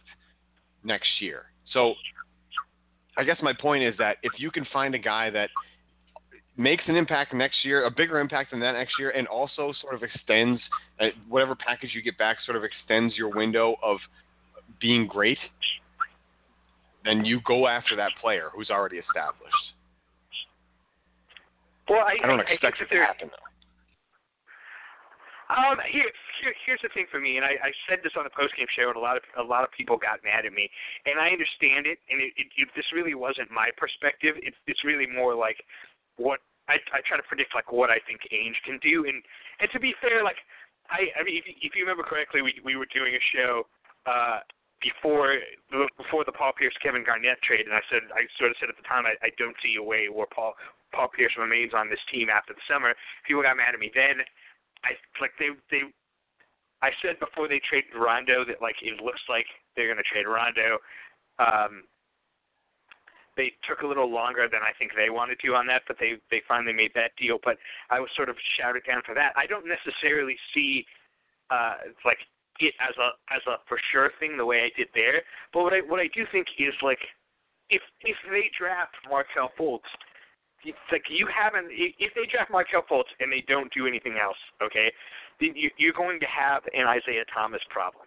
next 0.84 1.10
year. 1.20 1.44
So 1.74 1.94
I 3.18 3.24
guess 3.24 3.38
my 3.42 3.54
point 3.54 3.84
is 3.84 3.96
that 3.98 4.18
if 4.24 4.34
you 4.38 4.52
can 4.52 4.66
find 4.74 4.96
a 4.96 5.00
guy 5.00 5.30
that 5.30 5.50
makes 6.58 6.84
an 6.88 6.96
impact 6.96 7.34
next 7.34 7.64
year, 7.64 7.86
a 7.86 7.92
bigger 7.92 8.20
impact 8.20 8.52
than 8.52 8.60
that 8.60 8.74
next 8.74 8.94
year, 9.00 9.12
and 9.12 9.28
also 9.28 9.74
sort 9.82 9.96
of 9.96 10.04
extends 10.04 10.60
uh, 11.00 11.08
whatever 11.30 11.56
package 11.56 11.92
you 11.94 12.02
get 12.02 12.18
back, 12.18 12.38
sort 12.46 12.58
of 12.58 12.64
extends 12.64 13.16
your 13.16 13.30
window 13.30 13.76
of 13.82 13.98
being 14.80 15.08
great, 15.08 15.38
then 17.04 17.26
you 17.26 17.42
go 17.46 17.68
after 17.68 17.96
that 17.96 18.12
player 18.22 18.50
who's 18.54 18.70
already 18.70 18.98
established. 18.98 19.66
Well, 21.90 22.06
I, 22.06 22.18
I 22.24 22.28
don't 22.28 22.40
I, 22.40 22.52
expect 22.52 22.78
I 22.80 22.84
it 22.84 22.90
to 22.90 23.02
happen 23.04 23.28
though. 23.30 23.52
Um, 25.52 25.84
here, 25.92 26.08
here, 26.40 26.56
here's 26.64 26.80
the 26.80 26.88
thing 26.96 27.12
for 27.12 27.20
me, 27.20 27.36
and 27.36 27.44
I, 27.44 27.60
I 27.60 27.72
said 27.84 28.00
this 28.08 28.16
on 28.16 28.24
the 28.24 28.32
post 28.32 28.56
game 28.56 28.72
show, 28.72 28.88
and 28.88 28.96
a 28.96 29.04
lot 29.04 29.20
of 29.20 29.24
a 29.36 29.44
lot 29.44 29.68
of 29.68 29.70
people 29.76 30.00
got 30.00 30.24
mad 30.24 30.48
at 30.48 30.56
me, 30.56 30.72
and 31.04 31.20
I 31.20 31.28
understand 31.36 31.84
it. 31.84 32.00
And 32.08 32.24
it, 32.24 32.32
it, 32.40 32.48
it, 32.56 32.68
this 32.72 32.88
really 32.96 33.20
wasn't 33.20 33.52
my 33.52 33.68
perspective. 33.76 34.40
It's 34.40 34.56
it's 34.64 34.88
really 34.88 35.04
more 35.04 35.36
like 35.36 35.60
what 36.16 36.40
I 36.72 36.80
I 36.96 37.04
try 37.04 37.20
to 37.20 37.28
predict 37.28 37.52
like 37.52 37.68
what 37.68 37.92
I 37.92 38.00
think 38.08 38.24
Ainge 38.32 38.56
can 38.64 38.80
do, 38.80 39.04
and 39.04 39.20
and 39.60 39.68
to 39.76 39.80
be 39.84 39.92
fair, 40.00 40.24
like 40.24 40.40
I 40.88 41.12
I 41.20 41.28
mean 41.28 41.44
if, 41.44 41.46
if 41.60 41.76
you 41.76 41.84
remember 41.84 42.08
correctly, 42.08 42.40
we 42.40 42.56
we 42.64 42.80
were 42.80 42.88
doing 42.96 43.12
a 43.12 43.24
show 43.36 43.68
uh 44.08 44.40
before 44.82 45.38
before 45.98 46.26
the 46.26 46.34
Paul 46.34 46.54
Pierce 46.58 46.76
Kevin 46.82 47.06
Garnett 47.06 47.42
trade, 47.42 47.66
and 47.66 47.74
I 47.74 47.82
said 47.90 48.02
I 48.14 48.26
sort 48.38 48.52
of 48.52 48.58
said 48.60 48.70
at 48.70 48.78
the 48.78 48.86
time 48.90 49.06
I, 49.06 49.14
I 49.22 49.30
don't 49.38 49.56
see 49.62 49.78
a 49.78 49.84
way 49.84 50.10
where 50.10 50.28
Paul 50.28 50.54
Paul 50.92 51.10
Pierce 51.14 51.34
remains 51.38 51.72
on 51.74 51.90
this 51.90 52.02
team 52.12 52.30
after 52.30 52.54
the 52.54 52.66
summer. 52.68 52.94
People 53.26 53.46
got 53.46 53.58
mad 53.58 53.74
at 53.74 53.80
me 53.80 53.94
then. 53.94 54.26
I 54.84 54.98
like 55.22 55.32
they 55.38 55.54
they. 55.70 55.86
I 56.82 56.90
said 57.02 57.22
before 57.22 57.48
they 57.48 57.62
traded 57.62 57.94
Rondo 57.94 58.44
that 58.46 58.62
like 58.62 58.82
it 58.82 59.02
looks 59.02 59.22
like 59.30 59.46
they're 59.78 59.88
going 59.88 60.02
to 60.02 60.10
trade 60.10 60.26
Rondo. 60.26 60.82
Um, 61.38 61.86
they 63.38 63.54
took 63.64 63.82
a 63.82 63.88
little 63.88 64.12
longer 64.12 64.50
than 64.52 64.62
I 64.62 64.74
think 64.78 64.92
they 64.98 65.10
wanted 65.10 65.40
to 65.46 65.56
on 65.56 65.68
that, 65.68 65.84
but 65.88 65.98
they 66.00 66.18
they 66.30 66.42
finally 66.48 66.74
made 66.74 66.92
that 66.96 67.16
deal. 67.22 67.38
But 67.44 67.58
I 67.90 68.00
was 68.00 68.10
sort 68.16 68.30
of 68.30 68.36
shouted 68.58 68.84
down 68.86 69.02
for 69.06 69.16
that. 69.16 69.34
I 69.38 69.46
don't 69.46 69.66
necessarily 69.70 70.36
see 70.54 70.86
uh, 71.50 71.94
like 72.04 72.20
it 72.62 72.74
as 72.80 72.96
a 72.98 73.10
as 73.34 73.42
a 73.48 73.58
for 73.68 73.78
sure 73.92 74.12
thing 74.20 74.38
the 74.38 74.46
way 74.46 74.62
I 74.62 74.72
did 74.78 74.88
there. 74.94 75.22
But 75.54 75.64
what 75.64 75.74
I 75.74 75.82
what 75.82 76.00
I 76.00 76.10
do 76.14 76.26
think 76.32 76.48
is 76.58 76.74
like 76.82 77.02
if 77.70 77.82
if 78.02 78.18
they 78.30 78.50
draft 78.58 78.96
Markelle 79.10 79.52
Fultz 79.60 79.90
it's 80.64 80.88
like 80.92 81.06
you 81.10 81.28
haven't. 81.28 81.70
If 81.72 82.14
they 82.14 82.30
draft 82.30 82.52
Markelle 82.52 82.86
Fultz 82.86 83.10
and 83.20 83.32
they 83.32 83.44
don't 83.48 83.72
do 83.74 83.88
anything 83.88 84.18
else, 84.22 84.38
okay, 84.62 84.94
then 85.40 85.54
you, 85.56 85.70
you're 85.78 85.96
going 85.96 86.20
to 86.20 86.30
have 86.30 86.64
an 86.74 86.86
Isaiah 86.86 87.26
Thomas 87.34 87.62
problem. 87.70 88.06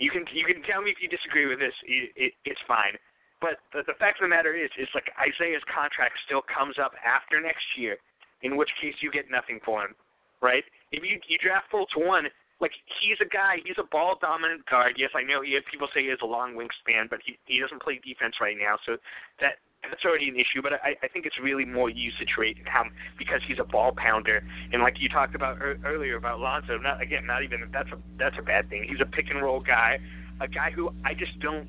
You 0.00 0.10
can 0.10 0.24
you 0.32 0.44
can 0.44 0.62
tell 0.62 0.82
me 0.82 0.92
if 0.92 1.00
you 1.00 1.08
disagree 1.08 1.46
with 1.48 1.58
this. 1.58 1.74
It, 1.86 2.12
it, 2.16 2.32
it's 2.44 2.60
fine. 2.68 3.00
But 3.40 3.62
the, 3.72 3.86
the 3.86 3.96
fact 3.96 4.18
of 4.18 4.26
the 4.26 4.32
matter 4.32 4.52
is, 4.52 4.70
is 4.76 4.90
like 4.94 5.06
Isaiah's 5.14 5.62
contract 5.70 6.18
still 6.26 6.42
comes 6.42 6.76
up 6.76 6.92
after 7.06 7.40
next 7.40 7.64
year, 7.78 7.96
in 8.42 8.58
which 8.58 8.70
case 8.82 8.98
you 9.00 9.10
get 9.14 9.30
nothing 9.30 9.62
for 9.64 9.86
him, 9.86 9.94
right? 10.42 10.64
If 10.92 11.02
you 11.04 11.16
you 11.26 11.38
draft 11.40 11.72
Fultz 11.72 11.96
one, 11.96 12.28
like 12.60 12.72
he's 13.00 13.18
a 13.20 13.28
guy, 13.28 13.62
he's 13.64 13.78
a 13.78 13.86
ball 13.86 14.18
dominant 14.20 14.66
guard. 14.66 14.94
Yes, 14.98 15.10
I 15.14 15.22
know 15.22 15.42
he 15.42 15.58
people 15.70 15.88
say 15.94 16.02
he 16.02 16.10
has 16.10 16.18
a 16.22 16.26
long 16.26 16.54
wingspan, 16.54 17.08
but 17.08 17.20
he 17.24 17.38
he 17.46 17.60
doesn't 17.60 17.82
play 17.82 18.00
defense 18.02 18.36
right 18.40 18.56
now, 18.58 18.78
so 18.84 18.96
that 19.40 19.62
that's 19.82 20.04
already 20.04 20.28
an 20.28 20.34
issue, 20.34 20.60
but 20.60 20.72
I, 20.72 20.96
I 21.02 21.08
think 21.08 21.24
it's 21.24 21.38
really 21.40 21.64
more 21.64 21.88
usage 21.88 22.34
rate 22.36 22.56
how 22.66 22.84
because 23.16 23.40
he's 23.46 23.58
a 23.60 23.64
ball 23.64 23.92
pounder, 23.96 24.42
and 24.72 24.82
like 24.82 24.94
you 24.98 25.08
talked 25.08 25.34
about 25.34 25.62
er, 25.62 25.78
earlier 25.84 26.16
about 26.16 26.40
Lonzo. 26.40 26.78
Not 26.78 27.00
again, 27.00 27.26
not 27.26 27.42
even 27.42 27.70
that's 27.72 27.90
a 27.90 27.98
that's 28.18 28.36
a 28.38 28.42
bad 28.42 28.68
thing. 28.68 28.86
He's 28.88 29.00
a 29.00 29.06
pick 29.06 29.30
and 29.30 29.40
roll 29.40 29.60
guy, 29.60 29.98
a 30.40 30.48
guy 30.48 30.70
who 30.70 30.90
I 31.04 31.14
just 31.14 31.38
don't 31.40 31.68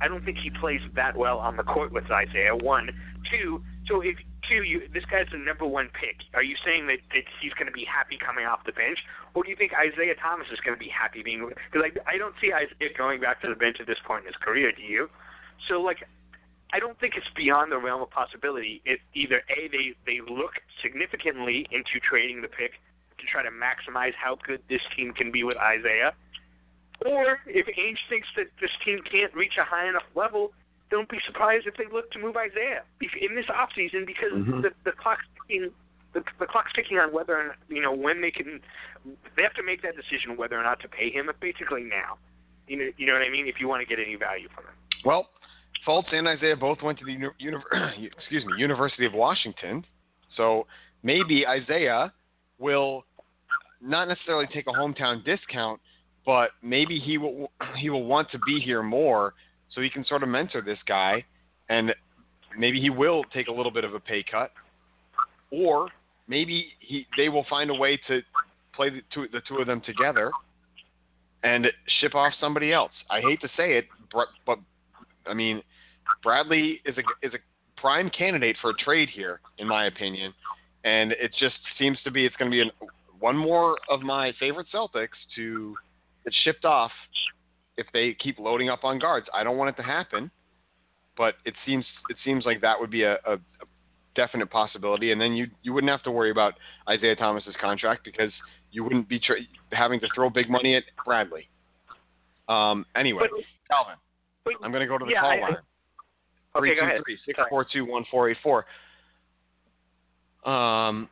I 0.00 0.08
don't 0.08 0.24
think 0.24 0.38
he 0.38 0.50
plays 0.50 0.80
that 0.94 1.16
well 1.16 1.38
on 1.38 1.56
the 1.56 1.62
court 1.62 1.92
with 1.92 2.10
Isaiah. 2.10 2.54
One, 2.54 2.90
two. 3.30 3.62
So 3.86 4.00
if 4.00 4.16
two, 4.48 4.62
you 4.62 4.88
this 4.92 5.04
guy's 5.04 5.28
the 5.30 5.38
number 5.38 5.66
one 5.66 5.90
pick. 5.92 6.16
Are 6.34 6.42
you 6.42 6.56
saying 6.64 6.86
that, 6.88 6.98
that 7.14 7.24
he's 7.40 7.52
going 7.54 7.66
to 7.66 7.72
be 7.72 7.84
happy 7.84 8.16
coming 8.16 8.46
off 8.46 8.64
the 8.64 8.72
bench, 8.72 8.98
or 9.34 9.44
do 9.44 9.50
you 9.50 9.56
think 9.56 9.72
Isaiah 9.74 10.14
Thomas 10.14 10.48
is 10.50 10.58
going 10.60 10.76
to 10.76 10.80
be 10.82 10.88
happy 10.88 11.22
being? 11.22 11.48
Because 11.70 11.90
I 12.06 12.14
I 12.14 12.18
don't 12.18 12.34
see 12.40 12.52
Isaiah 12.52 12.96
going 12.96 13.20
back 13.20 13.42
to 13.42 13.48
the 13.48 13.54
bench 13.54 13.76
at 13.80 13.86
this 13.86 13.98
point 14.04 14.22
in 14.24 14.32
his 14.32 14.36
career. 14.36 14.72
Do 14.72 14.82
you? 14.82 15.08
So 15.68 15.80
like 15.80 16.08
I 16.72 16.78
don't 16.80 16.98
think 17.00 17.14
it's 17.16 17.28
beyond 17.34 17.72
the 17.72 17.78
realm 17.78 18.02
of 18.02 18.10
possibility. 18.10 18.82
It 18.84 19.00
either 19.14 19.42
a 19.48 19.68
they 19.68 19.94
they 20.06 20.20
look 20.20 20.60
significantly 20.82 21.66
into 21.70 22.00
trading 22.00 22.42
the 22.42 22.48
pick 22.48 22.72
to 23.18 23.26
try 23.26 23.42
to 23.42 23.50
maximize 23.50 24.14
how 24.14 24.36
good 24.46 24.60
this 24.68 24.82
team 24.96 25.12
can 25.12 25.32
be 25.32 25.44
with 25.44 25.56
Isaiah, 25.56 26.14
or 27.04 27.38
if 27.46 27.66
Ainge 27.66 27.98
thinks 28.08 28.28
that 28.36 28.46
this 28.60 28.70
team 28.84 29.00
can't 29.10 29.34
reach 29.34 29.54
a 29.58 29.64
high 29.64 29.88
enough 29.88 30.06
level, 30.14 30.52
don't 30.90 31.08
be 31.08 31.18
surprised 31.26 31.66
if 31.66 31.76
they 31.76 31.84
look 31.92 32.10
to 32.12 32.18
move 32.18 32.36
Isaiah 32.36 32.82
in 33.20 33.34
this 33.34 33.46
offseason 33.46 34.06
because 34.06 34.32
mm-hmm. 34.34 34.62
the 34.62 34.70
the 34.84 34.92
clock's 34.92 35.24
ticking. 35.46 35.70
The, 36.14 36.24
the 36.40 36.46
clock's 36.46 36.72
ticking 36.74 36.96
on 36.96 37.12
whether 37.12 37.36
or 37.36 37.48
not, 37.48 37.56
you 37.68 37.82
know 37.82 37.92
when 37.92 38.22
they 38.22 38.30
can. 38.30 38.60
They 39.36 39.42
have 39.42 39.52
to 39.54 39.62
make 39.62 39.82
that 39.82 39.94
decision 39.94 40.38
whether 40.38 40.58
or 40.58 40.62
not 40.62 40.80
to 40.80 40.88
pay 40.88 41.10
him. 41.10 41.30
Basically 41.38 41.82
now, 41.82 42.16
you 42.66 42.78
know, 42.78 42.90
you 42.96 43.06
know 43.06 43.12
what 43.12 43.22
I 43.22 43.30
mean. 43.30 43.46
If 43.46 43.56
you 43.60 43.68
want 43.68 43.86
to 43.86 43.86
get 43.86 44.02
any 44.02 44.16
value 44.16 44.48
from 44.54 44.64
him. 44.64 44.74
Well, 45.04 45.28
Fultz 45.86 46.12
and 46.12 46.26
Isaiah 46.26 46.56
both 46.56 46.78
went 46.82 46.98
to 47.00 47.04
the 47.04 47.12
uni- 47.12 47.58
excuse 48.16 48.44
me 48.46 48.54
University 48.56 49.04
of 49.04 49.12
Washington, 49.12 49.84
so 50.36 50.66
maybe 51.02 51.46
Isaiah 51.46 52.12
will 52.58 53.04
not 53.80 54.08
necessarily 54.08 54.46
take 54.52 54.66
a 54.66 54.72
hometown 54.72 55.24
discount, 55.24 55.80
but 56.26 56.50
maybe 56.62 56.98
he 56.98 57.18
will 57.18 57.50
he 57.76 57.90
will 57.90 58.04
want 58.04 58.30
to 58.32 58.38
be 58.40 58.60
here 58.60 58.82
more, 58.82 59.34
so 59.74 59.80
he 59.80 59.90
can 59.90 60.04
sort 60.04 60.22
of 60.22 60.28
mentor 60.28 60.62
this 60.62 60.78
guy, 60.86 61.24
and 61.68 61.94
maybe 62.56 62.80
he 62.80 62.90
will 62.90 63.24
take 63.32 63.48
a 63.48 63.52
little 63.52 63.72
bit 63.72 63.84
of 63.84 63.94
a 63.94 64.00
pay 64.00 64.24
cut, 64.28 64.52
or 65.50 65.88
maybe 66.26 66.68
he 66.80 67.06
they 67.16 67.28
will 67.28 67.46
find 67.48 67.70
a 67.70 67.74
way 67.74 67.98
to 68.08 68.20
play 68.74 68.90
the 68.90 69.00
two, 69.12 69.26
the 69.32 69.40
two 69.48 69.58
of 69.58 69.66
them 69.66 69.80
together 69.80 70.30
and 71.42 71.66
ship 72.00 72.14
off 72.14 72.32
somebody 72.40 72.72
else. 72.72 72.92
I 73.10 73.20
hate 73.20 73.40
to 73.42 73.48
say 73.56 73.76
it, 73.78 73.86
but, 74.12 74.28
but 74.46 74.58
I 75.26 75.34
mean, 75.34 75.62
Bradley 76.22 76.80
is 76.84 76.96
a 76.96 77.26
is 77.26 77.34
a 77.34 77.80
prime 77.80 78.10
candidate 78.10 78.56
for 78.60 78.70
a 78.70 78.74
trade 78.74 79.08
here, 79.14 79.40
in 79.58 79.68
my 79.68 79.86
opinion, 79.86 80.32
and 80.84 81.12
it 81.12 81.32
just 81.38 81.56
seems 81.78 81.98
to 82.04 82.10
be 82.10 82.24
it's 82.26 82.34
going 82.36 82.50
to 82.50 82.54
be 82.54 82.62
an, 82.62 82.70
one 83.20 83.36
more 83.36 83.76
of 83.88 84.00
my 84.00 84.32
favorite 84.40 84.66
Celtics 84.74 85.08
to 85.36 85.76
get 86.24 86.34
shipped 86.44 86.64
off 86.64 86.90
if 87.78 87.86
they 87.94 88.14
keep 88.22 88.38
loading 88.38 88.68
up 88.68 88.84
on 88.84 88.98
guards. 88.98 89.26
I 89.32 89.42
don't 89.44 89.56
want 89.56 89.70
it 89.70 89.80
to 89.80 89.86
happen, 89.86 90.30
but 91.16 91.34
it 91.46 91.54
seems 91.64 91.84
it 92.10 92.16
seems 92.24 92.44
like 92.44 92.60
that 92.60 92.78
would 92.78 92.90
be 92.90 93.04
a, 93.04 93.14
a, 93.24 93.34
a 93.34 93.66
definite 94.14 94.50
possibility, 94.50 95.12
and 95.12 95.20
then 95.20 95.32
you 95.32 95.46
you 95.62 95.72
wouldn't 95.72 95.90
have 95.90 96.02
to 96.02 96.10
worry 96.10 96.30
about 96.30 96.54
Isaiah 96.88 97.16
Thomas's 97.16 97.54
contract 97.60 98.04
because 98.04 98.32
you 98.72 98.84
wouldn't 98.84 99.08
be 99.08 99.18
tra- 99.18 99.36
having 99.72 100.00
to 100.00 100.08
throw 100.14 100.28
big 100.28 100.50
money 100.50 100.76
at 100.76 100.82
Bradley. 101.06 101.48
Um, 102.48 102.84
anyway, 102.94 103.22
But- 103.30 103.40
Calvin, 103.70 103.94
I'm 104.62 104.70
going 104.72 104.80
to 104.82 104.86
go 104.86 104.98
to 104.98 105.04
the 105.04 105.12
Yeah, 105.12 105.20
call 105.20 105.30
I- 105.30 105.36
I- 105.36 105.40
line. 105.40 105.56
Okay, 106.56 106.78
ahead. 106.78 107.02
642-1484. 107.52 108.64
Um, 110.44 111.08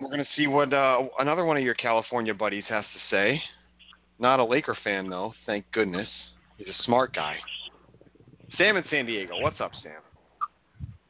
we're 0.00 0.08
going 0.08 0.18
to 0.20 0.26
see 0.36 0.46
what 0.46 0.72
uh, 0.72 1.02
another 1.18 1.44
one 1.44 1.56
of 1.58 1.62
your 1.62 1.74
California 1.74 2.32
buddies 2.34 2.64
has 2.68 2.84
to 2.84 3.00
say. 3.14 3.42
Not 4.20 4.38
a 4.38 4.44
Laker 4.44 4.76
fan, 4.84 5.08
though. 5.08 5.32
Thank 5.46 5.64
goodness. 5.72 6.08
He's 6.58 6.68
a 6.68 6.82
smart 6.84 7.14
guy. 7.14 7.38
Sam 8.58 8.76
in 8.76 8.84
San 8.90 9.06
Diego. 9.06 9.40
What's 9.40 9.60
up, 9.60 9.72
Sam? 9.82 9.92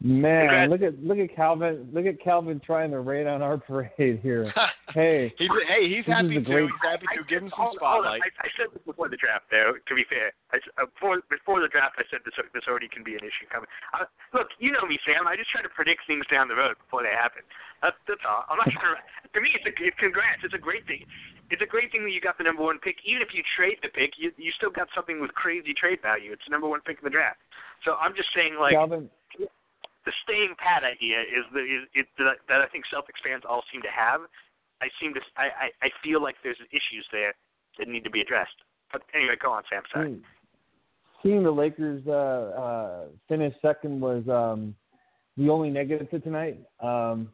Man, 0.03 0.49
Congrats. 0.49 0.71
look 0.73 0.81
at 0.81 0.95
look 1.05 1.19
at 1.21 1.29
Calvin 1.37 1.85
look 1.93 2.07
at 2.09 2.17
Calvin 2.25 2.57
trying 2.65 2.89
to 2.91 3.01
raid 3.05 3.27
on 3.29 3.43
our 3.45 3.59
parade 3.69 4.21
here. 4.23 4.49
Hey, 4.91 5.31
he's, 5.39 5.47
hey, 5.71 5.87
he's 5.87 6.03
happy 6.03 6.35
a 6.35 6.43
to. 6.43 6.51
great- 6.51 6.67
He's 6.67 6.83
happy 6.83 7.07
to. 7.15 7.23
Give 7.31 7.47
him 7.47 7.55
some 7.55 7.79
Hold- 7.79 7.79
hold 7.79 8.03
spotlight. 8.03 8.27
I, 8.43 8.43
I 8.43 8.51
said 8.59 8.75
this 8.75 8.83
before 8.83 9.07
the 9.07 9.15
draft, 9.15 9.47
though. 9.47 9.79
To 9.79 9.93
be 9.95 10.03
fair, 10.11 10.35
I, 10.51 10.59
s- 10.59 10.67
uh, 10.83 10.91
before 10.91 11.23
before 11.31 11.63
the 11.63 11.71
draft, 11.71 11.95
I 11.95 12.03
said 12.11 12.27
this 12.27 12.35
this 12.51 12.67
already 12.67 12.91
can 12.91 13.07
be 13.07 13.15
an 13.15 13.23
issue 13.23 13.47
coming. 13.55 13.71
Uh, 13.95 14.11
look, 14.35 14.51
you 14.59 14.75
know 14.75 14.83
me, 14.91 14.99
Sam. 15.07 15.31
I 15.31 15.39
just 15.39 15.47
try 15.55 15.63
to 15.63 15.71
predict 15.71 16.11
things 16.11 16.27
down 16.27 16.51
the 16.51 16.59
road 16.59 16.75
before 16.83 17.07
they 17.07 17.15
happen. 17.15 17.47
That's 17.87 17.95
that's 18.11 18.27
all. 18.27 18.43
I'm 18.51 18.59
not 18.59 18.67
trying 18.75 18.99
to. 18.99 19.31
To 19.31 19.39
me, 19.39 19.55
it's 19.55 19.63
a 19.63 19.71
it's 19.79 19.95
congrats. 20.03 20.43
It's 20.43 20.59
a 20.59 20.65
great 20.65 20.83
thing. 20.91 21.07
It's 21.55 21.63
a 21.63 21.71
great 21.71 21.95
thing 21.95 22.03
that 22.03 22.11
you 22.11 22.19
got 22.19 22.35
the 22.35 22.43
number 22.51 22.67
one 22.67 22.83
pick. 22.83 22.99
Even 23.07 23.23
if 23.23 23.31
you 23.31 23.47
trade 23.55 23.79
the 23.87 23.95
pick, 23.95 24.19
you 24.19 24.35
you 24.43 24.51
still 24.59 24.75
got 24.75 24.91
something 24.91 25.23
with 25.23 25.31
crazy 25.39 25.71
trade 25.71 26.03
value. 26.03 26.35
It's 26.35 26.43
the 26.43 26.51
number 26.51 26.67
one 26.67 26.83
pick 26.83 26.99
in 26.99 27.07
the 27.07 27.15
draft. 27.15 27.39
So 27.87 27.95
I'm 28.03 28.19
just 28.19 28.35
saying, 28.35 28.59
like, 28.59 28.75
Calvin 28.75 29.07
the 30.05 30.13
staying 30.25 30.55
pat 30.59 30.83
idea 30.85 31.21
is 31.21 31.45
the 31.53 31.61
is 31.61 31.83
it 31.95 32.07
that, 32.19 32.41
that 32.49 32.61
I 32.61 32.67
think 32.67 32.85
Celtics 32.89 33.21
fans 33.25 33.43
all 33.49 33.63
seem 33.73 33.83
to 33.83 33.93
have. 33.93 34.23
I 34.81 34.89
seem 35.01 35.13
to 35.15 35.21
I, 35.37 35.69
I 35.69 35.87
I 35.87 35.89
feel 36.03 36.23
like 36.23 36.37
there's 36.43 36.61
issues 36.71 37.07
there 37.13 37.35
that 37.79 37.89
need 37.89 38.05
to 38.05 38.11
be 38.11 38.21
addressed. 38.21 38.57
But 38.93 39.03
anyway, 39.15 39.37
go 39.41 39.53
on, 39.53 39.63
Sam. 39.71 39.83
Sorry. 39.93 40.13
Hmm. 40.13 40.21
seeing 41.23 41.43
the 41.43 41.51
Lakers 41.51 42.03
uh, 42.07 42.11
uh, 42.11 43.05
finish 43.29 43.55
second 43.63 44.01
was 44.01 44.27
um, 44.29 44.75
the 45.37 45.49
only 45.49 45.71
negative 45.71 46.11
to 46.11 46.21
tonight. 46.21 46.59
Um, 46.81 47.31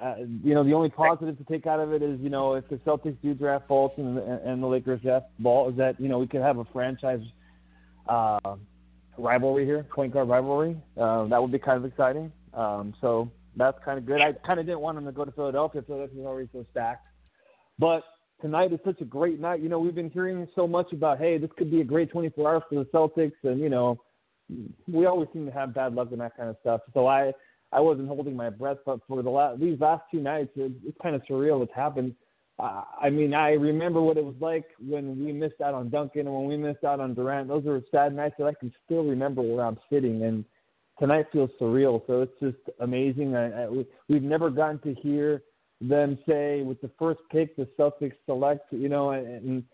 uh, 0.00 0.14
you 0.44 0.54
know, 0.54 0.62
the 0.62 0.72
only 0.72 0.90
positive 0.90 1.36
to 1.38 1.44
take 1.44 1.66
out 1.66 1.80
of 1.80 1.92
it 1.92 2.02
is, 2.02 2.20
you 2.20 2.30
know, 2.30 2.54
if 2.54 2.68
the 2.68 2.76
Celtics 2.76 3.16
do 3.20 3.34
draft 3.34 3.68
Fultz 3.68 3.98
and, 3.98 4.16
and 4.18 4.62
the 4.62 4.66
Lakers 4.66 5.00
draft 5.00 5.26
Ball, 5.40 5.70
is 5.70 5.76
that 5.76 6.00
you 6.00 6.08
know 6.08 6.18
we 6.18 6.28
could 6.28 6.42
have 6.42 6.58
a 6.58 6.64
franchise 6.66 7.22
uh, 8.08 8.56
rivalry 9.18 9.64
here, 9.64 9.84
point 9.94 10.12
guard 10.12 10.28
rivalry. 10.28 10.76
Uh, 10.96 11.24
that 11.24 11.40
would 11.40 11.52
be 11.52 11.58
kind 11.58 11.78
of 11.78 11.84
exciting. 11.84 12.32
Um, 12.54 12.94
so 13.00 13.30
that's 13.56 13.78
kind 13.84 13.98
of 13.98 14.06
good. 14.06 14.20
I 14.20 14.32
kind 14.46 14.60
of 14.60 14.66
didn't 14.66 14.80
want 14.80 14.98
him 14.98 15.04
to 15.04 15.12
go 15.12 15.24
to 15.24 15.32
Philadelphia. 15.32 15.82
Philadelphia's 15.82 16.26
already 16.26 16.48
so 16.52 16.64
stacked. 16.70 17.06
But 17.78 18.02
tonight 18.40 18.72
is 18.72 18.80
such 18.84 19.00
a 19.00 19.04
great 19.04 19.40
night. 19.40 19.60
You 19.60 19.68
know, 19.68 19.78
we've 19.78 19.94
been 19.94 20.10
hearing 20.10 20.46
so 20.54 20.66
much 20.66 20.92
about, 20.92 21.18
hey, 21.18 21.38
this 21.38 21.50
could 21.56 21.70
be 21.70 21.80
a 21.80 21.84
great 21.84 22.10
24 22.10 22.52
hours 22.52 22.62
for 22.68 22.76
the 22.76 22.84
Celtics, 22.90 23.32
and 23.44 23.60
you 23.60 23.68
know, 23.68 23.98
we 24.86 25.06
always 25.06 25.28
seem 25.32 25.46
to 25.46 25.52
have 25.52 25.74
bad 25.74 25.94
luck 25.94 26.08
and 26.12 26.20
that 26.20 26.36
kind 26.36 26.50
of 26.50 26.56
stuff. 26.60 26.80
So 26.92 27.06
I, 27.06 27.32
I 27.72 27.80
wasn't 27.80 28.08
holding 28.08 28.36
my 28.36 28.50
breath, 28.50 28.78
but 28.84 29.00
for 29.08 29.22
the 29.22 29.30
last 29.30 29.60
these 29.60 29.80
last 29.80 30.02
two 30.10 30.20
nights, 30.20 30.50
it, 30.56 30.72
it's 30.84 30.98
kind 31.02 31.14
of 31.14 31.22
surreal 31.22 31.60
what's 31.60 31.74
happened. 31.74 32.14
I 32.58 33.10
mean, 33.10 33.34
I 33.34 33.52
remember 33.52 34.00
what 34.00 34.16
it 34.16 34.24
was 34.24 34.34
like 34.40 34.66
when 34.78 35.24
we 35.24 35.32
missed 35.32 35.60
out 35.60 35.74
on 35.74 35.90
Duncan 35.90 36.26
and 36.26 36.34
when 36.34 36.46
we 36.46 36.56
missed 36.56 36.84
out 36.84 37.00
on 37.00 37.14
Durant. 37.14 37.48
Those 37.48 37.64
were 37.64 37.82
sad 37.90 38.14
nights 38.14 38.36
that 38.38 38.46
I 38.46 38.54
can 38.54 38.72
still 38.84 39.04
remember 39.04 39.42
where 39.42 39.64
I'm 39.64 39.78
sitting, 39.90 40.22
and 40.22 40.44
tonight 40.98 41.26
feels 41.32 41.50
surreal. 41.60 42.06
So 42.06 42.22
it's 42.22 42.38
just 42.40 42.76
amazing. 42.80 43.34
I, 43.34 43.64
I, 43.64 43.68
we, 43.68 43.86
we've 44.08 44.22
never 44.22 44.50
gotten 44.50 44.78
to 44.80 44.94
hear 45.00 45.42
them 45.80 46.18
say 46.28 46.62
with 46.62 46.80
the 46.80 46.90
first 46.98 47.20
pick 47.30 47.56
the 47.56 47.66
Celtics 47.78 48.14
select, 48.26 48.72
you 48.72 48.88
know, 48.88 49.10
and, 49.10 49.26
and 49.26 49.64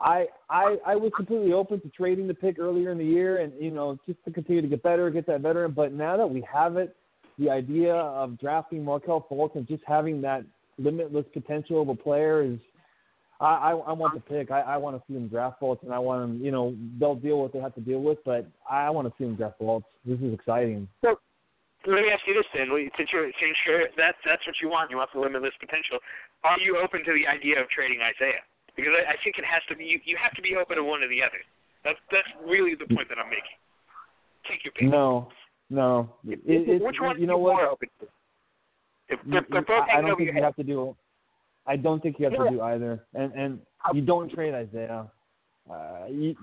I 0.00 0.26
I 0.50 0.76
I 0.84 0.96
was 0.96 1.12
completely 1.14 1.52
open 1.52 1.80
to 1.82 1.88
trading 1.90 2.26
the 2.26 2.34
pick 2.34 2.58
earlier 2.58 2.90
in 2.90 2.98
the 2.98 3.04
year 3.04 3.38
and 3.38 3.52
you 3.60 3.70
know 3.70 3.98
just 4.06 4.18
to 4.24 4.32
continue 4.32 4.62
to 4.62 4.68
get 4.68 4.82
better, 4.82 5.08
get 5.10 5.26
that 5.28 5.42
veteran. 5.42 5.72
But 5.72 5.92
now 5.92 6.16
that 6.16 6.28
we 6.28 6.44
have 6.52 6.76
it, 6.76 6.96
the 7.38 7.50
idea 7.50 7.94
of 7.94 8.38
drafting 8.38 8.84
Markelle 8.84 9.26
Fultz 9.30 9.54
and 9.54 9.68
just 9.68 9.84
having 9.86 10.20
that 10.22 10.44
limitless 10.82 11.26
potential 11.32 11.82
of 11.82 11.88
a 11.88 11.94
player 11.94 12.42
is 12.42 12.58
I, 13.42 13.74
I, 13.74 13.90
I 13.90 13.92
want 13.92 14.14
the 14.14 14.20
pick. 14.20 14.50
I, 14.50 14.60
I 14.60 14.76
want 14.76 14.96
to 14.96 15.02
see 15.08 15.18
him 15.18 15.26
draft 15.26 15.60
Fultz, 15.60 15.82
and 15.82 15.92
I 15.92 15.98
want 15.98 16.22
him. 16.22 16.44
You 16.44 16.52
know, 16.52 16.76
they'll 16.98 17.18
deal 17.18 17.42
with 17.42 17.50
what 17.50 17.52
they 17.52 17.58
have 17.58 17.74
to 17.74 17.80
deal 17.80 18.00
with, 18.00 18.18
but 18.24 18.46
I 18.70 18.88
want 18.90 19.08
to 19.08 19.14
see 19.18 19.24
him 19.24 19.34
draft 19.34 19.58
Fultz. 19.58 19.84
This 20.06 20.20
is 20.20 20.32
exciting. 20.32 20.86
So, 21.02 21.18
let 21.86 22.06
me 22.06 22.10
ask 22.14 22.22
you 22.26 22.34
this 22.34 22.46
then: 22.54 22.70
since 22.96 23.10
you're 23.12 23.26
since 23.42 23.56
you're 23.66 23.90
that's 23.98 24.18
that's 24.24 24.46
what 24.46 24.54
you 24.62 24.70
want, 24.70 24.90
you 24.90 24.98
want 24.98 25.10
the 25.12 25.18
limitless 25.18 25.54
potential. 25.58 25.98
Are 26.44 26.58
you 26.62 26.78
open 26.78 27.02
to 27.04 27.12
the 27.12 27.26
idea 27.26 27.60
of 27.60 27.68
trading 27.68 27.98
Isaiah? 27.98 28.46
Because 28.78 28.94
I, 28.94 29.12
I 29.12 29.16
think 29.26 29.36
it 29.38 29.44
has 29.44 29.62
to 29.68 29.74
be 29.74 29.84
you, 29.90 29.98
you 30.06 30.16
have 30.22 30.32
to 30.38 30.42
be 30.42 30.54
open 30.54 30.76
to 30.78 30.84
one 30.84 31.02
or 31.02 31.10
the 31.10 31.18
other. 31.18 31.42
That's 31.82 31.98
that's 32.14 32.30
really 32.46 32.78
the 32.78 32.86
point 32.94 33.10
that 33.10 33.18
I'm 33.18 33.26
making. 33.26 33.58
Take 34.46 34.62
your 34.62 34.72
pick. 34.78 34.86
No, 34.86 35.34
no. 35.66 36.14
It, 36.22 36.38
it, 36.46 36.82
Which 36.82 37.02
one 37.02 37.18
you 37.18 37.26
know 37.26 37.38
what? 37.38 37.58
what? 37.58 37.74
Open 37.74 37.90
to? 38.00 38.06
If, 39.12 39.18
You- 39.26 39.38
if 39.38 39.44
they're 39.50 39.62
both 39.62 39.84
I, 39.92 39.98
I 39.98 40.00
don't 40.00 40.16
think 40.16 40.28
you 40.28 40.32
head, 40.34 40.42
have 40.44 40.56
to 40.56 40.62
do. 40.64 40.96
I 41.66 41.76
don't 41.76 42.02
think 42.02 42.18
you 42.18 42.24
have 42.24 42.32
Yeah. 42.34 42.44
to 42.44 42.50
do 42.50 42.60
either, 42.62 43.04
and 43.14 43.32
and 43.34 43.60
you 43.94 44.02
don't 44.02 44.30
trade 44.32 44.54
Isaiah. 44.54 45.06
Uh, 45.70 46.06
you, 46.10 46.34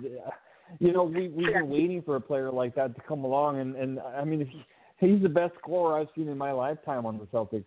you 0.79 0.93
know, 0.93 1.03
we 1.03 1.27
we've 1.29 1.53
been 1.53 1.69
waiting 1.69 2.01
for 2.03 2.15
a 2.15 2.21
player 2.21 2.51
like 2.51 2.73
that 2.75 2.95
to 2.95 3.01
come 3.01 3.23
along, 3.25 3.59
and 3.59 3.75
and 3.75 3.99
I 3.99 4.23
mean, 4.23 4.45
he, 4.45 4.65
he's 5.07 5.21
the 5.21 5.29
best 5.29 5.53
scorer 5.61 5.99
I've 5.99 6.07
seen 6.15 6.27
in 6.29 6.37
my 6.37 6.51
lifetime 6.51 7.05
on 7.05 7.17
the 7.17 7.25
Celtics. 7.25 7.65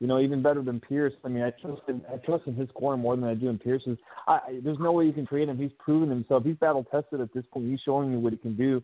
You 0.00 0.06
know, 0.06 0.18
even 0.18 0.42
better 0.42 0.62
than 0.62 0.80
Pierce. 0.80 1.12
I 1.24 1.28
mean, 1.28 1.42
I 1.42 1.50
trust 1.50 1.82
in 1.88 2.02
I 2.12 2.16
trust 2.18 2.46
in 2.46 2.54
his 2.54 2.68
scoring 2.70 3.00
more 3.00 3.16
than 3.16 3.24
I 3.26 3.34
do 3.34 3.48
in 3.48 3.58
Pierce's. 3.58 3.98
I, 4.26 4.32
I, 4.32 4.60
there's 4.62 4.78
no 4.78 4.92
way 4.92 5.04
you 5.04 5.12
can 5.12 5.26
trade 5.26 5.48
him. 5.48 5.58
He's 5.58 5.72
proven 5.78 6.08
himself. 6.08 6.44
He's 6.44 6.56
battle 6.56 6.84
tested 6.90 7.20
at 7.20 7.32
this 7.34 7.44
point. 7.52 7.70
He's 7.70 7.80
showing 7.84 8.10
you 8.12 8.18
what 8.18 8.32
he 8.32 8.38
can 8.38 8.56
do 8.56 8.82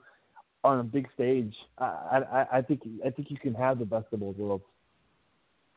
on 0.62 0.78
a 0.80 0.84
big 0.84 1.08
stage. 1.14 1.54
I 1.78 2.22
I, 2.32 2.46
I 2.58 2.62
think 2.62 2.82
I 3.04 3.10
think 3.10 3.30
you 3.30 3.38
can 3.38 3.54
have 3.54 3.78
the 3.78 3.86
best 3.86 4.06
of 4.12 4.20
both 4.20 4.36
worlds. 4.36 4.64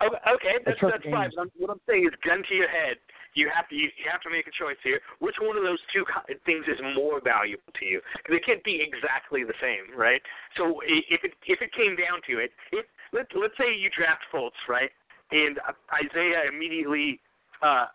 Okay, 0.02 0.16
okay, 0.32 0.56
that's 0.66 0.80
that's 0.80 1.04
fine. 1.12 1.30
What 1.58 1.70
I'm 1.72 1.82
saying 1.88 2.06
is, 2.08 2.16
gun 2.24 2.44
to 2.48 2.56
your 2.56 2.70
head. 2.70 2.98
You 3.36 3.52
have 3.54 3.68
to 3.70 3.76
you, 3.76 3.92
you 4.00 4.08
have 4.10 4.22
to 4.22 4.30
make 4.32 4.48
a 4.48 4.56
choice 4.56 4.80
here. 4.82 5.00
Which 5.20 5.36
one 5.42 5.58
of 5.58 5.64
those 5.64 5.80
two 5.94 6.06
things 6.46 6.66
is 6.68 6.80
more 6.96 7.20
valuable 7.22 7.72
to 7.78 7.86
you? 7.86 8.02
'Cause 8.24 8.32
they 8.32 8.40
can't 8.40 8.64
be 8.64 8.82
exactly 8.82 9.44
the 9.44 9.54
same, 9.62 9.92
right? 9.96 10.22
So 10.56 10.82
if 10.86 11.24
it 11.24 11.34
if 11.46 11.62
it 11.62 11.72
came 11.74 11.96
down 11.96 12.22
to 12.28 12.40
it, 12.40 12.52
if 12.72 12.86
let 13.12 13.28
let's 13.36 13.56
say 13.58 13.74
you 13.76 13.90
draft 13.92 14.24
Fultz, 14.32 14.56
right, 14.68 14.92
and 15.32 15.60
Isaiah 15.94 16.48
immediately 16.48 17.20
uh 17.62 17.88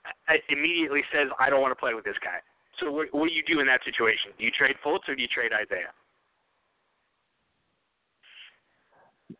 immediately 0.51 1.03
says, 1.13 1.29
I 1.41 1.49
don't 1.51 1.63
want 1.63 1.73
to 1.73 1.81
play 1.81 1.95
with 1.95 2.05
this 2.05 2.19
guy. 2.23 2.41
So 2.81 2.91
what, 2.93 3.09
what 3.13 3.29
do 3.29 3.35
you 3.35 3.43
do 3.43 3.61
in 3.61 3.67
that 3.67 3.83
situation? 3.85 4.33
Do 4.39 4.45
you 4.45 4.51
trade 4.51 4.77
Fultz 4.85 5.09
or 5.09 5.15
do 5.15 5.23
you 5.23 5.29
trade 5.29 5.53
Isaiah? 5.53 5.93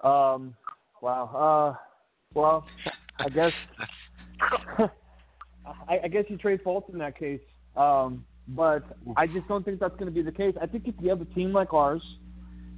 Um, 0.01 0.57
wow. 1.03 1.29
Uh, 1.77 1.77
well, 2.35 2.67
I 3.19 3.29
guess 3.29 3.53
I, 5.89 6.01
I 6.05 6.09
guess 6.09 6.25
you 6.29 6.37
trade 6.37 6.61
Fultz 6.65 6.93
in 6.93 6.99
that 6.99 7.19
case. 7.19 7.41
Um, 7.77 8.25
but 8.49 8.85
I 9.17 9.27
just 9.27 9.49
don't 9.49 9.65
think 9.65 9.81
that's 9.81 9.95
going 9.95 10.07
to 10.07 10.13
be 10.13 10.23
the 10.23 10.33
case. 10.33 10.55
I 10.61 10.67
think 10.67 10.87
if 10.87 10.95
you 11.01 11.09
have 11.09 11.21
a 11.21 11.27
team 11.27 11.53
like 11.53 11.73
ours, 11.73 12.03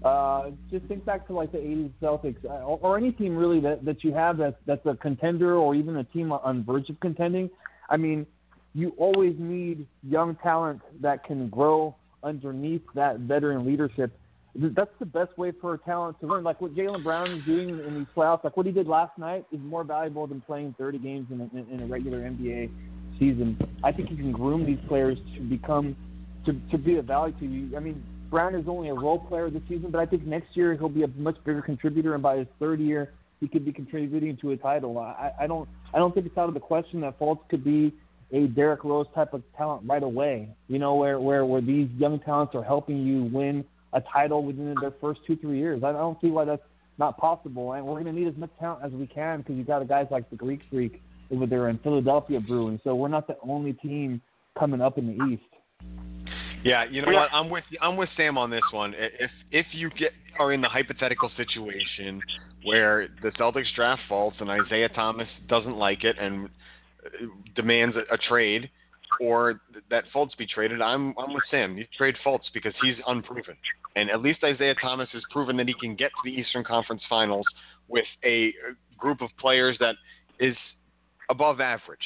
uh, 0.05 0.51
just 0.71 0.87
think 0.87 1.05
back 1.05 1.27
to 1.27 1.33
like 1.33 1.51
the 1.53 1.59
'80s 1.59 1.91
Celtics, 2.01 2.45
uh, 2.45 2.65
or, 2.65 2.79
or 2.83 2.97
any 2.97 3.13
team 3.13 3.37
really 3.37 3.61
that 3.61 3.85
that 3.85 4.05
you 4.05 4.13
have 4.13 4.37
that 4.39 4.59
that's 4.67 4.85
a 4.87 4.95
contender, 4.95 5.57
or 5.57 5.75
even 5.75 5.97
a 5.97 6.05
team 6.05 6.31
on 6.31 6.65
verge 6.65 6.89
of 6.89 7.01
contending. 7.01 7.51
I 7.89 7.97
mean, 7.97 8.27
you 8.75 8.93
always 8.99 9.35
need 9.39 9.87
young 10.03 10.37
talent 10.43 10.83
that 11.01 11.25
can 11.25 11.49
grow 11.49 11.97
underneath 12.23 12.83
that 12.95 13.21
veteran 13.21 13.67
leadership 13.67 14.17
that's 14.59 14.91
the 14.99 15.07
best 15.07 15.37
way 15.37 15.53
for 15.61 15.75
a 15.75 15.79
talent 15.79 16.19
to 16.21 16.27
learn. 16.27 16.45
Like 16.45 16.61
what 16.61 16.75
Jaylen 16.75 17.03
Brown 17.03 17.31
is 17.31 17.45
doing 17.45 17.69
in 17.69 17.95
these 17.95 18.07
playoffs, 18.17 18.45
like 18.45 18.57
what 18.57 18.67
he 18.67 18.73
did 18.73 18.87
last 18.87 19.17
night, 19.19 19.45
is 19.53 19.61
more 19.61 19.85
valuable 19.85 20.27
than 20.27 20.41
playing 20.41 20.75
30 20.79 20.99
games 20.99 21.29
in 21.31 21.41
a, 21.41 21.75
in 21.75 21.83
a 21.83 21.87
regular 21.87 22.19
NBA 22.21 22.71
season. 23.19 23.59
I 23.85 23.93
think 23.93 24.11
you 24.11 24.17
can 24.17 24.33
groom 24.33 24.65
these 24.65 24.79
players 24.89 25.19
to 25.35 25.41
become 25.41 25.97
to 26.45 26.53
to 26.71 26.79
be 26.79 26.97
of 26.97 27.05
value 27.07 27.35
to 27.41 27.47
you. 27.47 27.77
I 27.77 27.81
mean, 27.81 28.03
Brown 28.31 28.55
is 28.55 28.67
only 28.69 28.89
a 28.89 28.95
role 28.95 29.19
player 29.19 29.51
this 29.51 29.63
season, 29.69 29.91
but 29.91 30.01
I 30.01 30.07
think 30.07 30.25
next 30.25 30.57
year 30.57 30.75
he'll 30.75 30.89
be 30.89 31.03
a 31.03 31.09
much 31.09 31.37
bigger 31.45 31.63
contributor, 31.63 32.15
and 32.15 32.23
by 32.23 32.39
his 32.39 32.47
third 32.59 32.81
year, 32.81 33.13
he 33.41 33.49
could 33.49 33.65
be 33.65 33.73
contributing 33.73 34.37
to 34.39 34.53
a 34.53 34.57
title. 34.57 34.99
I, 34.99 35.33
I 35.41 35.47
don't 35.47 35.69
I 35.93 35.99
don't 35.99 36.15
think 36.15 36.27
it's 36.27 36.39
out 36.39 36.49
of 36.49 36.55
the 36.55 36.61
question 36.61 37.01
that 37.03 37.19
Fultz 37.19 37.41
could 37.49 37.65
be 37.65 37.93
a 38.33 38.47
Derrick 38.49 38.85
Rose 38.85 39.07
type 39.15 39.35
of 39.35 39.43
talent 39.57 39.83
right 39.87 40.03
away. 40.03 40.49
You 40.69 40.79
know, 40.79 40.95
where 40.95 41.21
where 41.21 41.45
where 41.45 41.61
these 41.61 41.89
young 41.99 42.21
talents 42.21 42.55
are 42.55 42.65
helping 42.65 43.05
you 43.05 43.25
win 43.25 43.65
a 43.93 44.03
title 44.13 44.45
within 44.45 44.75
their 44.81 44.93
first 45.01 45.21
two 45.27 45.37
three 45.37 45.59
years. 45.59 45.83
I 45.85 45.93
don't 45.93 46.21
see 46.21 46.29
why 46.29 46.45
that's 46.45 46.63
not 46.99 47.19
possible. 47.19 47.73
And 47.73 47.87
we're 47.87 48.01
going 48.03 48.07
to 48.07 48.13
need 48.13 48.29
as 48.29 48.37
much 48.37 48.51
talent 48.59 48.85
as 48.85 48.93
we 48.93 49.07
can 49.07 49.39
because 49.39 49.57
you've 49.57 49.67
got 49.67 49.87
guys 49.89 50.07
like 50.11 50.29
the 50.31 50.37
Greek 50.37 50.61
Freak 50.71 51.03
over 51.31 51.47
there 51.47 51.69
in 51.69 51.79
Philadelphia 51.79 52.41
brewing. 52.41 52.81
So 52.85 52.95
we're 52.95 53.09
not 53.09 53.27
the 53.27 53.37
only 53.47 53.75
team 53.75 54.21
coming 54.59 54.81
up 54.81 54.99
in 54.99 55.07
the 55.07 55.25
East. 55.27 55.43
Yeah, 56.65 56.85
you 56.91 57.03
know 57.03 57.13
what? 57.13 57.29
I'm 57.33 57.49
with 57.49 57.65
I'm 57.81 57.97
with 57.97 58.09
Sam 58.17 58.37
on 58.39 58.51
this 58.51 58.63
one. 58.73 58.95
If 58.97 59.31
if 59.53 59.67
you 59.73 59.91
get 59.91 60.13
are 60.39 60.53
in 60.53 60.61
the 60.61 60.69
hypothetical 60.69 61.31
situation 61.37 62.21
where 62.65 63.09
the 63.23 63.31
Celtics 63.33 63.73
draft 63.77 64.03
Fultz 64.11 64.41
and 64.41 64.51
Isaiah 64.51 64.89
Thomas 64.89 65.29
doesn't 65.49 65.77
like 65.77 66.03
it 66.03 66.17
and 66.19 66.47
uh, 67.05 67.27
demands 67.55 67.95
a, 67.95 68.15
a 68.15 68.19
trade, 68.19 68.69
or 69.21 69.61
that 69.91 70.05
Fultz 70.15 70.37
be 70.37 70.47
traded, 70.47 70.81
I'm 70.81 71.15
I'm 71.19 71.33
with 71.33 71.45
Sam. 71.51 71.77
You 71.77 71.87
trade 71.97 72.17
Fultz 72.25 72.45
because 72.53 72.75
he's 72.83 72.97
unproven, 73.07 73.57
and 73.95 74.11
at 74.11 74.23
least 74.23 74.45
Isaiah 74.45 74.75
Thomas 74.81 75.09
has 75.13 75.23
proven 75.31 75.57
that 75.57 75.69
he 75.69 75.75
can 75.81 75.95
get 75.95 76.11
to 76.11 76.31
the 76.31 76.31
Eastern 76.31 76.65
Conference 76.65 77.03
Finals 77.09 77.47
with 77.89 78.05
a 78.25 78.53
group 78.99 79.21
of 79.21 79.31
players 79.39 79.77
that 79.81 79.95
is 80.41 80.57
above 81.31 81.61
average. 81.61 81.99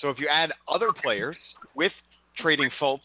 So 0.00 0.10
if 0.10 0.18
you 0.18 0.28
add 0.28 0.52
other 0.68 0.88
players 1.02 1.36
with 1.74 1.92
trading 2.38 2.70
Fultz 2.80 3.00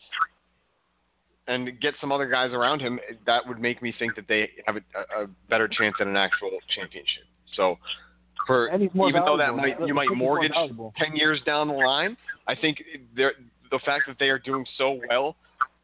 and 1.47 1.79
get 1.79 1.93
some 1.99 2.11
other 2.11 2.27
guys 2.27 2.51
around 2.51 2.79
him, 2.79 2.99
that 3.25 3.47
would 3.47 3.59
make 3.59 3.81
me 3.81 3.93
think 3.97 4.15
that 4.15 4.27
they 4.27 4.49
have 4.65 4.75
a, 4.77 5.23
a 5.23 5.27
better 5.49 5.67
chance 5.67 5.95
at 5.99 6.07
an 6.07 6.15
actual 6.15 6.51
championship. 6.75 7.23
So, 7.55 7.77
for 8.45 8.67
And 8.67 8.81
he's 8.83 8.93
more 8.93 9.09
even 9.09 9.23
though 9.25 9.37
that 9.37 9.55
might 9.55 9.79
you 9.85 9.93
might 9.93 10.09
mortgage 10.15 10.53
ten 10.97 11.15
years 11.15 11.41
down 11.45 11.67
the 11.67 11.73
line, 11.73 12.17
I 12.47 12.55
think 12.55 12.81
they're, 13.15 13.33
the 13.71 13.79
fact 13.85 14.05
that 14.07 14.17
they 14.19 14.29
are 14.29 14.39
doing 14.39 14.65
so 14.77 14.99
well 15.09 15.35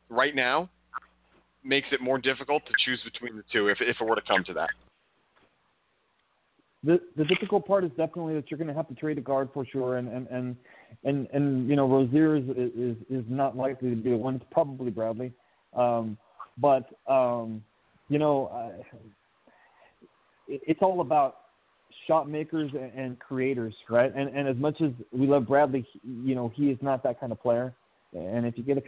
right 0.10 0.36
now 0.36 0.70
makes 1.64 1.88
it 1.92 2.02
more 2.02 2.18
difficult 2.18 2.64
to 2.66 2.74
choose 2.86 3.02
between 3.04 3.36
the 3.36 3.44
two 3.52 3.68
if 3.68 3.80
if 3.82 3.98
it 4.00 4.04
were 4.04 4.16
to 4.16 4.22
come 4.28 4.44
to 4.46 4.54
that. 4.54 4.70
The 6.84 7.00
the 7.18 7.26
difficult 7.26 7.66
part 7.66 7.84
is 7.84 7.90
definitely 7.92 8.36
that 8.36 8.52
you're 8.52 8.58
going 8.58 8.68
to 8.68 8.74
have 8.74 8.88
to 8.90 8.96
trade 8.96 9.18
a 9.18 9.22
guard 9.22 9.50
for 9.54 9.66
sure, 9.66 9.98
and 9.98 10.08
and 10.08 10.28
and 10.28 10.56
and, 11.04 11.28
and 11.34 11.68
you 11.68 11.76
know 11.76 11.88
Rozier 11.88 12.36
is, 12.36 12.44
is 12.50 12.96
is 13.10 13.26
not 13.28 13.58
likely 13.58 13.90
to 13.90 13.96
be 13.96 14.12
the 14.12 14.18
one. 14.18 14.36
It's 14.36 14.46
probably 14.52 14.92
Bradley, 14.92 15.34
um, 15.76 16.18
but 16.58 16.88
um, 17.08 17.64
you 18.08 18.20
know 18.20 18.48
uh, 18.48 18.98
it, 20.48 20.62
it's 20.68 20.82
all 20.84 21.02
about 21.02 21.38
shot 22.08 22.30
makers 22.30 22.72
and, 22.74 22.92
and 22.94 23.20
creators, 23.20 23.74
right? 23.90 24.14
And 24.16 24.30
and 24.36 24.48
as 24.48 24.58
much 24.58 24.82
as 24.82 24.92
we 25.12 25.28
love 25.28 25.48
Bradley, 25.48 25.88
you 26.04 26.36
know 26.36 26.52
he 26.56 26.70
is 26.70 26.78
not 26.82 27.04
that 27.04 27.20
kind 27.20 27.32
of 27.32 27.42
player. 27.42 27.74
And 28.14 28.46
if 28.46 28.58
you 28.58 28.64
get 28.64 28.78
a, 28.78 28.82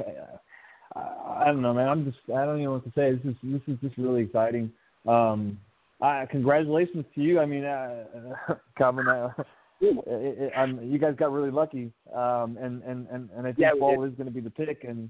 I, 0.95 1.43
I 1.43 1.45
don't 1.45 1.61
know, 1.61 1.73
man. 1.73 1.89
I'm 1.89 2.05
just 2.05 2.17
I 2.29 2.45
don't 2.45 2.55
even 2.55 2.65
know 2.65 2.73
what 2.73 2.85
to 2.85 2.91
say. 2.95 3.11
This 3.11 3.33
is 3.33 3.37
this 3.43 3.61
is 3.67 3.79
just 3.81 3.97
really 3.97 4.23
exciting. 4.23 4.71
Um, 5.07 5.59
uh, 6.01 6.25
congratulations 6.29 7.05
to 7.15 7.21
you. 7.21 7.39
I 7.39 7.45
mean, 7.45 7.63
uh, 7.63 8.03
Calvin, 8.77 9.07
uh, 9.07 9.29
it, 9.81 9.97
it, 10.07 10.53
I'm, 10.55 10.91
you 10.91 10.99
guys 10.99 11.15
got 11.17 11.31
really 11.31 11.51
lucky, 11.51 11.91
um, 12.13 12.57
and 12.61 12.83
and 12.83 13.07
and 13.11 13.29
and 13.35 13.41
I 13.41 13.51
think 13.51 13.59
Yeah, 13.59 13.71
Paul 13.79 14.03
is 14.03 14.13
going 14.13 14.27
to 14.27 14.33
be 14.33 14.41
the 14.41 14.49
pick. 14.49 14.83
And 14.83 15.09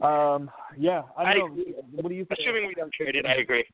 um, 0.00 0.50
yeah, 0.78 1.02
I 1.16 1.24
I 1.24 1.34
don't 1.34 1.56
know. 1.56 1.62
agree. 1.62 1.74
What 1.92 2.08
do 2.08 2.14
you 2.14 2.24
think? 2.24 2.40
Assuming 2.40 2.66
we 2.66 2.74
don't 2.74 2.92
trade 2.92 3.16
it, 3.16 3.26
I 3.26 3.34
agree. 3.34 3.64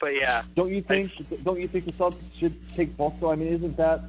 But 0.00 0.14
yeah, 0.18 0.42
Don't 0.56 0.70
you 0.70 0.82
think? 0.88 1.12
Don't 1.44 1.60
you 1.60 1.68
think 1.68 1.84
the 1.84 1.92
Celtics 1.92 2.24
should 2.40 2.56
take 2.74 2.96
Bolso? 2.96 3.30
I 3.30 3.36
mean, 3.36 3.52
isn't 3.52 3.76
that? 3.76 4.00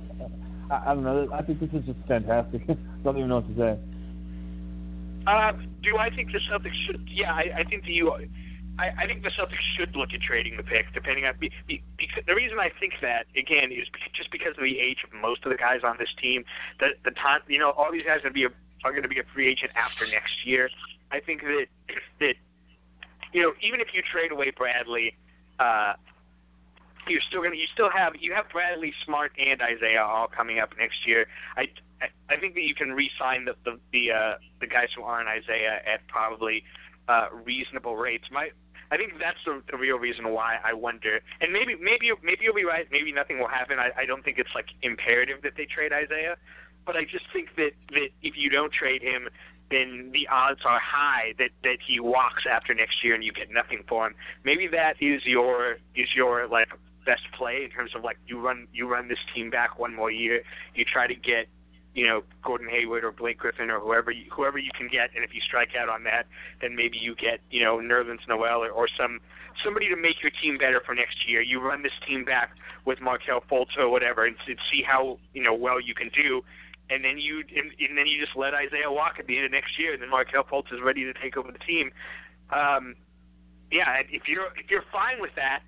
I, 0.71 0.91
I 0.91 0.93
don't 0.95 1.03
know. 1.03 1.27
I 1.33 1.41
think 1.43 1.59
this 1.59 1.69
is 1.73 1.85
just 1.85 1.99
fantastic. 2.07 2.65
don't 3.03 3.17
even 3.17 3.27
know 3.27 3.43
what 3.43 3.47
to 3.49 3.55
say. 3.59 3.79
Uh, 5.27 5.51
do 5.83 5.97
I 5.97 6.09
think 6.09 6.31
the 6.31 6.39
Celtics 6.49 6.79
should? 6.87 7.07
Yeah, 7.11 7.33
I, 7.33 7.59
I 7.59 7.63
think 7.65 7.83
the 7.83 7.91
you. 7.91 8.11
I, 8.79 9.03
I 9.03 9.05
think 9.05 9.21
the 9.21 9.31
Celtics 9.35 9.59
should 9.77 9.93
look 9.95 10.13
at 10.13 10.21
trading 10.21 10.55
the 10.55 10.63
pick, 10.63 10.85
depending 10.93 11.25
on. 11.25 11.35
Be, 11.37 11.51
be, 11.67 11.83
because 11.97 12.23
the 12.25 12.35
reason 12.35 12.57
I 12.57 12.71
think 12.79 12.93
that 13.01 13.27
again 13.35 13.71
is 13.71 13.85
just 14.15 14.31
because 14.31 14.55
of 14.57 14.63
the 14.63 14.79
age 14.79 15.03
of 15.03 15.11
most 15.11 15.43
of 15.43 15.51
the 15.51 15.57
guys 15.57 15.81
on 15.83 15.97
this 15.99 16.09
team. 16.21 16.45
The 16.79 16.95
the 17.03 17.11
time, 17.11 17.41
you 17.47 17.59
know, 17.59 17.71
all 17.71 17.91
these 17.91 18.07
guys 18.07 18.23
are 18.23 18.31
going 18.31 18.33
to 18.33 18.39
be 18.39 18.45
a, 18.47 18.53
are 18.87 18.91
going 18.91 19.03
to 19.03 19.11
be 19.11 19.19
a 19.19 19.27
free 19.35 19.51
agent 19.51 19.75
after 19.75 20.07
next 20.07 20.47
year. 20.47 20.69
I 21.11 21.19
think 21.19 21.41
that 21.41 21.65
that 22.21 22.35
you 23.33 23.41
know, 23.43 23.51
even 23.61 23.81
if 23.81 23.87
you 23.93 24.01
trade 24.01 24.31
away 24.31 24.51
Bradley, 24.55 25.19
uh, 25.59 25.93
you're 27.07 27.21
still 27.27 27.41
gonna 27.41 27.55
you 27.55 27.67
still 27.73 27.89
have 27.89 28.13
you 28.19 28.33
have 28.33 28.49
Bradley, 28.49 28.93
Smart, 29.05 29.31
and 29.37 29.61
Isaiah 29.61 30.03
all 30.03 30.27
coming 30.27 30.59
up 30.59 30.71
next 30.77 31.07
year. 31.07 31.27
I 31.57 31.69
I, 32.01 32.33
I 32.33 32.37
think 32.37 32.55
that 32.55 32.63
you 32.63 32.75
can 32.75 32.91
re-sign 32.91 33.45
the 33.45 33.55
the 33.65 33.79
the, 33.91 34.11
uh, 34.11 34.33
the 34.59 34.67
guys 34.67 34.89
who 34.95 35.03
aren't 35.03 35.27
Isaiah 35.27 35.81
at 35.85 36.07
probably 36.07 36.63
uh, 37.07 37.27
reasonable 37.45 37.97
rates. 37.97 38.25
My 38.31 38.49
I 38.91 38.97
think 38.97 39.13
that's 39.19 39.39
the, 39.45 39.63
the 39.71 39.77
real 39.77 39.97
reason 39.97 40.29
why 40.29 40.57
I 40.63 40.73
wonder. 40.73 41.21
And 41.39 41.53
maybe 41.53 41.75
maybe 41.75 42.11
maybe 42.21 42.43
you'll 42.43 42.55
be 42.55 42.65
right. 42.65 42.87
Maybe 42.91 43.11
nothing 43.11 43.39
will 43.39 43.47
happen. 43.47 43.79
I, 43.79 43.91
I 43.97 44.05
don't 44.05 44.23
think 44.23 44.37
it's 44.37 44.53
like 44.53 44.67
imperative 44.81 45.41
that 45.43 45.53
they 45.55 45.65
trade 45.65 45.93
Isaiah, 45.93 46.35
but 46.85 46.95
I 46.95 47.03
just 47.03 47.25
think 47.31 47.55
that 47.55 47.71
that 47.91 48.09
if 48.21 48.35
you 48.35 48.49
don't 48.49 48.73
trade 48.73 49.01
him, 49.01 49.29
then 49.71 50.11
the 50.13 50.27
odds 50.27 50.59
are 50.65 50.79
high 50.79 51.33
that 51.39 51.49
that 51.63 51.77
he 51.85 51.99
walks 51.99 52.43
after 52.49 52.73
next 52.73 53.03
year 53.03 53.15
and 53.15 53.23
you 53.23 53.31
get 53.31 53.49
nothing 53.51 53.83
for 53.87 54.07
him. 54.07 54.15
Maybe 54.43 54.67
that 54.67 54.95
is 55.01 55.25
your 55.25 55.77
is 55.95 56.09
your 56.15 56.47
like 56.47 56.67
best 57.05 57.23
play 57.35 57.63
in 57.63 57.69
terms 57.71 57.91
of 57.95 58.03
like 58.03 58.17
you 58.27 58.39
run 58.39 58.67
you 58.73 58.87
run 58.87 59.07
this 59.07 59.19
team 59.33 59.49
back 59.49 59.79
one 59.79 59.95
more 59.95 60.11
year. 60.11 60.43
You 60.75 60.85
try 60.85 61.07
to 61.07 61.15
get 61.15 61.47
you 61.93 62.05
know 62.07 62.23
Gordon 62.43 62.69
Hayward 62.69 63.03
or 63.03 63.11
Blake 63.11 63.37
Griffin 63.37 63.69
or 63.69 63.79
whoever 63.79 64.11
you, 64.11 64.25
whoever 64.31 64.57
you 64.57 64.71
can 64.77 64.87
get, 64.87 65.09
and 65.15 65.23
if 65.23 65.33
you 65.33 65.41
strike 65.41 65.75
out 65.79 65.89
on 65.89 66.03
that, 66.03 66.27
then 66.61 66.75
maybe 66.75 66.97
you 66.97 67.15
get 67.15 67.39
you 67.49 67.63
know 67.63 67.77
Nerlens 67.77 68.27
Noel 68.27 68.63
or, 68.63 68.69
or 68.69 68.87
some 68.99 69.19
somebody 69.63 69.89
to 69.89 69.95
make 69.95 70.21
your 70.21 70.31
team 70.41 70.57
better 70.57 70.81
for 70.85 70.95
next 70.95 71.27
year. 71.27 71.41
You 71.41 71.59
run 71.59 71.83
this 71.83 71.91
team 72.07 72.23
back 72.23 72.51
with 72.85 73.01
Markelle 73.01 73.43
Fultz 73.49 73.77
or 73.77 73.89
whatever, 73.89 74.25
and, 74.25 74.35
and 74.47 74.57
see 74.71 74.81
how 74.83 75.17
you 75.33 75.43
know 75.43 75.53
well 75.53 75.79
you 75.79 75.93
can 75.93 76.09
do. 76.09 76.43
And 76.91 77.05
then 77.05 77.17
you 77.17 77.39
and, 77.55 77.71
and 77.79 77.97
then 77.97 78.05
you 78.05 78.19
just 78.19 78.35
let 78.35 78.53
Isaiah 78.53 78.91
walk 78.91 79.15
at 79.17 79.27
the 79.27 79.37
end 79.37 79.45
of 79.45 79.51
next 79.51 79.79
year, 79.79 79.93
and 79.93 80.01
then 80.01 80.09
Markelle 80.09 80.43
Fultz 80.43 80.73
is 80.73 80.81
ready 80.83 81.05
to 81.05 81.13
take 81.13 81.37
over 81.37 81.51
the 81.51 81.59
team. 81.59 81.91
Um, 82.51 82.95
yeah, 83.71 84.03
if 84.11 84.27
you're 84.27 84.47
if 84.59 84.69
you're 84.69 84.83
fine 84.91 85.21
with 85.21 85.31
that, 85.35 85.61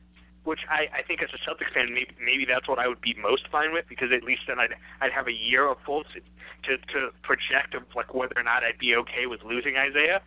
which 0.43 0.59
I, 0.69 0.99
I 0.99 1.01
think 1.01 1.23
as 1.23 1.29
a 1.31 1.39
Celtics 1.49 1.73
fan, 1.73 1.93
maybe 1.93 2.11
maybe 2.19 2.45
that's 2.45 2.67
what 2.67 2.77
I 2.77 2.87
would 2.87 2.99
be 2.99 3.15
most 3.15 3.47
fine 3.49 3.71
with 3.71 3.85
because 3.87 4.11
at 4.11 4.23
least 4.23 4.41
then 4.47 4.59
I'd 4.59 4.75
I'd 4.99 5.11
have 5.11 5.27
a 5.27 5.31
year 5.31 5.67
of 5.67 5.77
Fultz 5.87 6.11
to 6.13 6.77
to 6.77 7.09
project 7.23 7.73
of 7.73 7.83
like 7.95 8.13
whether 8.13 8.35
or 8.35 8.43
not 8.43 8.63
I'd 8.63 8.77
be 8.77 8.95
okay 8.95 9.25
with 9.25 9.41
losing 9.43 9.77
Isaiah. 9.77 10.21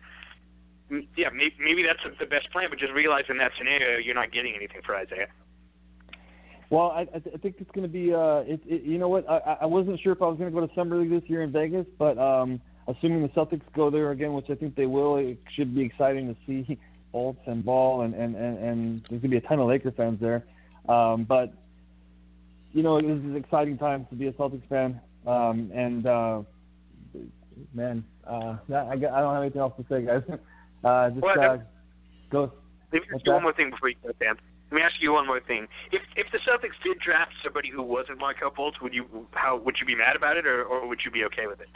Yeah, 0.89 1.29
maybe, 1.29 1.53
maybe 1.59 1.83
that's 1.83 1.99
the 2.17 2.25
best 2.25 2.49
plan, 2.51 2.67
but 2.69 2.79
just 2.79 2.93
realize 2.93 3.25
in 3.29 3.37
that 3.37 3.51
scenario 3.57 3.99
you're 3.99 4.15
not 4.15 4.31
getting 4.31 4.55
anything 4.55 4.81
for 4.85 4.95
Isaiah. 4.95 5.27
Well, 6.69 6.91
I, 6.91 7.01
I, 7.01 7.19
th- 7.19 7.33
I 7.33 7.37
think 7.37 7.55
it's 7.59 7.71
going 7.71 7.87
to 7.87 7.91
be. 7.91 8.13
Uh, 8.13 8.39
it, 8.39 8.61
it, 8.65 8.83
you 8.83 8.97
know 8.97 9.07
what? 9.07 9.29
I, 9.29 9.57
I- 9.61 9.65
wasn't 9.65 9.99
sure 10.01 10.11
if 10.11 10.21
I 10.21 10.27
was 10.27 10.37
going 10.37 10.51
to 10.53 10.59
go 10.59 10.65
to 10.65 10.73
Summer 10.75 10.97
League 10.97 11.09
this 11.09 11.29
year 11.29 11.43
in 11.43 11.51
Vegas, 11.51 11.85
but 11.97 12.17
um, 12.17 12.59
assuming 12.87 13.21
the 13.21 13.29
Celtics 13.29 13.61
go 13.75 13.89
there 13.89 14.11
again, 14.11 14.33
which 14.33 14.49
I 14.49 14.55
think 14.55 14.75
they 14.75 14.85
will, 14.85 15.17
it 15.17 15.37
should 15.55 15.73
be 15.73 15.81
exciting 15.81 16.27
to 16.27 16.35
see 16.45 16.77
Fultz 17.13 17.37
and 17.47 17.63
Ball, 17.63 18.01
and 18.01 18.13
and 18.13 18.35
and, 18.35 18.57
and 18.57 19.01
there's 19.09 19.21
going 19.21 19.21
to 19.21 19.27
be 19.29 19.37
a 19.37 19.41
ton 19.41 19.59
of 19.59 19.67
Laker 19.67 19.91
fans 19.91 20.19
there. 20.19 20.43
Um, 20.89 21.23
but 21.23 21.53
you 22.73 22.83
know, 22.83 22.99
this 23.01 23.23
is 23.25 23.35
exciting 23.35 23.77
times 23.77 24.07
to 24.09 24.15
be 24.15 24.27
a 24.27 24.33
Celtics 24.33 24.67
fan, 24.67 24.99
um, 25.25 25.71
and 25.73 26.05
uh, 26.05 26.41
man, 27.73 28.03
uh, 28.29 28.57
I, 28.73 28.91
I 28.91 28.95
don't 28.97 29.33
have 29.33 29.41
anything 29.41 29.61
else 29.61 29.73
to 29.77 29.85
say, 29.89 30.05
guys. 30.05 30.23
Uh, 30.83 31.09
just 31.09 31.21
Well, 31.23 31.41
uh, 31.41 31.57
go. 32.29 32.53
Let 32.93 33.01
me 33.01 33.07
you 33.11 33.19
that? 33.25 33.33
one 33.33 33.41
more 33.41 33.53
thing 33.53 33.71
before 33.71 33.89
you 33.89 33.95
go, 34.03 34.11
Sam. 34.19 34.37
Let 34.69 34.75
me 34.75 34.81
ask 34.81 34.95
you 34.99 35.13
one 35.13 35.25
more 35.25 35.39
thing. 35.39 35.67
If 35.91 36.01
if 36.15 36.27
the 36.31 36.39
Celtics 36.39 36.75
did 36.83 36.99
draft 36.99 37.31
somebody 37.43 37.69
who 37.69 37.81
wasn't 37.81 38.19
Markelle 38.19 38.51
Fultz, 38.51 38.81
would 38.81 38.93
you 38.93 39.27
how 39.31 39.57
would 39.57 39.75
you 39.79 39.85
be 39.85 39.95
mad 39.95 40.15
about 40.15 40.35
it, 40.35 40.45
or 40.45 40.63
or 40.63 40.87
would 40.87 40.99
you 41.05 41.11
be 41.11 41.23
okay 41.25 41.47
with 41.47 41.61
it? 41.61 41.69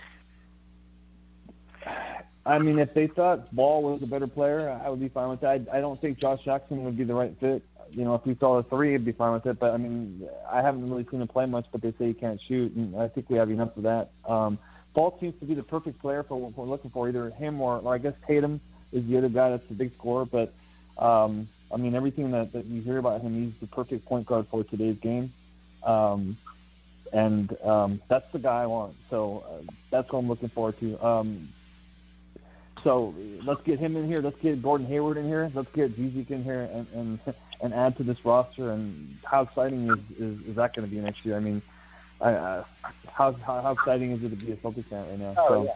I 2.45 2.57
mean, 2.59 2.79
if 2.79 2.93
they 2.93 3.07
thought 3.07 3.53
Ball 3.55 3.83
was 3.83 4.01
a 4.03 4.07
better 4.07 4.27
player, 4.27 4.69
I 4.69 4.89
would 4.89 4.99
be 4.99 5.09
fine 5.09 5.29
with 5.29 5.41
that. 5.41 5.67
I, 5.71 5.77
I 5.77 5.81
don't 5.81 6.01
think 6.01 6.19
Josh 6.19 6.39
Jackson 6.43 6.83
would 6.83 6.97
be 6.97 7.03
the 7.03 7.13
right 7.13 7.35
fit. 7.39 7.63
You 7.91 8.03
know, 8.03 8.15
if 8.15 8.25
we 8.25 8.35
saw 8.39 8.57
a 8.57 8.63
three, 8.63 8.95
I'd 8.95 9.05
be 9.05 9.11
fine 9.11 9.33
with 9.33 9.45
it. 9.45 9.59
But 9.59 9.71
I 9.71 9.77
mean, 9.77 10.27
I 10.51 10.61
haven't 10.61 10.89
really 10.89 11.05
seen 11.11 11.21
him 11.21 11.27
play 11.27 11.45
much, 11.45 11.65
but 11.71 11.81
they 11.81 11.91
say 11.99 12.07
he 12.07 12.13
can't 12.13 12.41
shoot, 12.47 12.73
and 12.73 12.95
I 12.95 13.07
think 13.07 13.29
we 13.29 13.37
have 13.37 13.49
enough 13.49 13.77
of 13.77 13.83
that. 13.83 14.11
Um, 14.27 14.57
Ball 14.93 15.17
seems 15.21 15.33
to 15.39 15.45
be 15.45 15.53
the 15.53 15.63
perfect 15.63 16.01
player 16.01 16.23
for 16.27 16.39
what 16.39 16.57
we're 16.57 16.65
looking 16.65 16.91
for, 16.91 17.07
either 17.07 17.29
him 17.31 17.61
or, 17.61 17.79
or 17.79 17.93
I 17.93 17.97
guess 17.97 18.13
Tatum 18.27 18.59
is 18.91 19.05
the 19.07 19.17
other 19.17 19.29
guy 19.29 19.51
that's 19.51 19.67
the 19.69 19.75
big 19.75 19.93
scorer. 19.97 20.25
But 20.25 20.53
um, 21.01 21.47
I 21.73 21.77
mean, 21.77 21.95
everything 21.95 22.31
that, 22.31 22.53
that 22.53 22.65
you 22.65 22.81
hear 22.81 22.97
about 22.97 23.21
him, 23.21 23.43
he's 23.43 23.53
the 23.61 23.73
perfect 23.73 24.05
point 24.05 24.27
guard 24.27 24.47
for 24.51 24.63
today's 24.63 24.97
game. 25.01 25.33
Um, 25.85 26.37
and 27.13 27.55
um, 27.63 28.01
that's 28.09 28.25
the 28.33 28.39
guy 28.39 28.63
I 28.63 28.65
want. 28.65 28.95
So 29.09 29.43
uh, 29.47 29.71
that's 29.91 30.11
what 30.11 30.19
I'm 30.19 30.27
looking 30.27 30.49
forward 30.49 30.79
to. 30.79 31.05
Um, 31.05 31.49
so 32.83 33.13
let's 33.45 33.61
get 33.65 33.79
him 33.79 33.95
in 33.95 34.07
here. 34.07 34.21
Let's 34.21 34.37
get 34.41 34.61
Gordon 34.61 34.87
Hayward 34.87 35.17
in 35.17 35.27
here. 35.27 35.51
Let's 35.53 35.67
get 35.75 35.97
Zizic 35.99 36.31
in 36.31 36.43
here 36.43 36.61
and 36.61 36.87
and, 36.93 37.19
and 37.61 37.73
add 37.73 37.97
to 37.97 38.03
this 38.03 38.17
roster. 38.23 38.71
And 38.71 39.17
how 39.23 39.41
exciting 39.43 39.89
is 39.89 40.17
is, 40.17 40.39
is 40.47 40.55
that 40.55 40.75
going 40.75 40.89
to 40.89 40.93
be 40.93 40.99
next 40.99 41.19
year? 41.23 41.35
I 41.35 41.39
mean, 41.39 41.61
I, 42.19 42.31
uh, 42.33 42.63
how, 43.11 43.33
how 43.45 43.61
how 43.61 43.71
exciting 43.71 44.11
is 44.13 44.23
it 44.23 44.29
to 44.29 44.35
be 44.35 44.51
a 44.51 44.55
Celtics 44.57 44.89
fan 44.89 45.07
right 45.07 45.19
now? 45.19 45.35
Oh, 45.37 45.69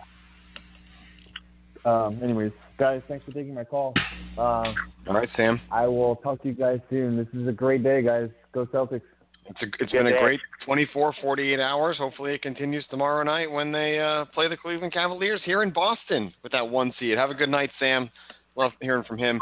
so, 1.84 1.90
um, 1.90 2.24
anyways, 2.24 2.54
guys, 2.78 3.02
thanks 3.08 3.26
for 3.26 3.32
taking 3.32 3.54
my 3.54 3.64
call. 3.64 3.94
Uh, 4.38 4.74
All 5.08 5.14
right, 5.14 5.30
Sam. 5.36 5.60
I 5.72 5.88
will 5.88 6.18
talk 6.18 6.42
to 6.44 6.48
you 6.48 6.54
guys 6.54 6.80
soon. 6.90 7.18
This 7.18 7.28
is 7.34 7.48
a 7.48 7.52
great 7.52 7.84
day, 7.84 8.02
guys. 8.02 8.30
Go 8.54 8.66
Celtics. 8.68 9.02
It's, 9.48 9.62
a, 9.62 9.66
it's 9.80 9.92
been 9.92 10.08
a 10.08 10.20
great 10.20 10.40
24, 10.66 11.14
48 11.22 11.60
hours. 11.60 11.98
Hopefully, 12.00 12.34
it 12.34 12.42
continues 12.42 12.84
tomorrow 12.90 13.24
night 13.24 13.50
when 13.52 13.72
they 13.72 14.00
uh, 14.00 14.26
play 14.34 14.48
the 14.48 14.58
Cleveland 14.58 14.92
Cavaliers 14.92 15.40
here 15.46 15.62
in 15.62 15.72
Boston 15.72 16.34
with 16.42 16.52
that 16.52 16.68
one 16.68 16.92
seed. 17.00 17.18
Have 17.18 17.30
a 17.30 17.36
good 17.36 17.50
night, 17.50 17.70
Sam. 17.78 18.10
Love 18.56 18.72
hearing 18.82 19.04
from 19.04 19.20
him. 19.20 19.40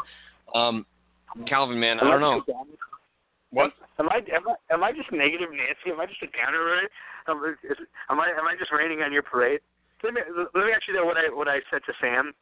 Um, 0.53 0.85
Calvin, 1.47 1.79
man, 1.79 1.99
I 1.99 2.11
don't 2.11 2.21
know. 2.21 2.43
What? 3.51 3.71
Am 3.99 4.09
I 4.09 4.17
am 4.33 4.49
I 4.49 4.73
am 4.73 4.83
I 4.83 4.91
just 4.91 5.11
negative 5.11 5.49
Nancy? 5.51 5.93
Am 5.93 6.01
I 6.01 6.05
just 6.05 6.21
a 6.21 6.27
downer? 6.35 6.65
Right? 6.65 6.89
Am, 7.29 7.37
is, 7.63 7.77
am 8.09 8.19
I 8.19 8.27
am 8.37 8.45
I 8.45 8.55
just 8.57 8.71
raining 8.71 9.01
on 9.01 9.13
your 9.13 9.23
parade? 9.23 9.61
Let 10.03 10.13
me 10.13 10.21
let 10.53 10.65
me 10.65 10.71
actually 10.75 10.95
know 10.95 11.05
what 11.05 11.17
I 11.17 11.33
what 11.33 11.47
I 11.47 11.59
said 11.71 11.81
to 11.85 11.93
Sam. 12.01 12.33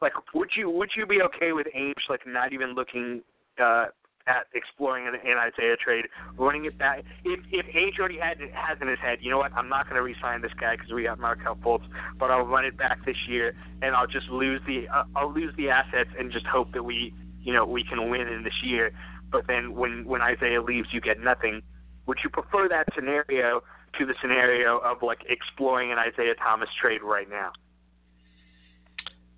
Like, 0.00 0.12
would 0.34 0.50
you 0.56 0.70
would 0.70 0.90
you 0.96 1.06
be 1.06 1.22
okay 1.22 1.52
with 1.52 1.66
Ainge 1.76 1.94
like 2.08 2.26
not 2.26 2.52
even 2.52 2.74
looking 2.74 3.22
uh, 3.62 3.86
at 4.26 4.46
exploring 4.54 5.06
an, 5.06 5.14
an 5.14 5.38
Isaiah 5.38 5.76
trade, 5.76 6.06
running 6.36 6.66
it 6.66 6.78
back? 6.78 7.02
If 7.24 7.40
if 7.50 7.66
Ainge 7.74 7.98
already 7.98 8.18
had 8.18 8.38
has 8.52 8.78
in 8.80 8.88
his 8.88 8.98
head, 8.98 9.18
you 9.22 9.30
know 9.30 9.38
what? 9.38 9.52
I'm 9.54 9.68
not 9.68 9.84
going 9.84 9.96
to 9.96 10.02
re-sign 10.02 10.42
this 10.42 10.52
guy 10.60 10.76
because 10.76 10.92
we 10.92 11.04
got 11.04 11.18
Markelle 11.18 11.56
Fultz, 11.56 11.84
but 12.18 12.30
I'll 12.30 12.44
run 12.44 12.64
it 12.64 12.76
back 12.76 13.04
this 13.06 13.16
year 13.28 13.54
and 13.80 13.94
I'll 13.94 14.06
just 14.06 14.28
lose 14.28 14.60
the 14.66 14.86
uh, 14.88 15.04
I'll 15.14 15.32
lose 15.32 15.54
the 15.56 15.70
assets 15.70 16.10
and 16.18 16.30
just 16.30 16.46
hope 16.46 16.72
that 16.72 16.82
we 16.82 17.14
you 17.42 17.52
know 17.52 17.64
we 17.64 17.82
can 17.82 18.10
win 18.10 18.28
in 18.28 18.44
this 18.44 18.62
year. 18.62 18.92
But 19.32 19.46
then 19.46 19.74
when 19.74 20.04
when 20.04 20.20
Isaiah 20.20 20.62
leaves, 20.62 20.88
you 20.92 21.00
get 21.00 21.20
nothing. 21.20 21.62
Would 22.06 22.18
you 22.22 22.30
prefer 22.30 22.68
that 22.68 22.86
scenario 22.94 23.62
to 23.98 24.06
the 24.06 24.14
scenario 24.20 24.78
of 24.78 24.98
like 25.02 25.20
exploring 25.28 25.90
an 25.90 25.98
Isaiah 25.98 26.34
Thomas 26.34 26.68
trade 26.80 27.00
right 27.02 27.28
now? 27.28 27.52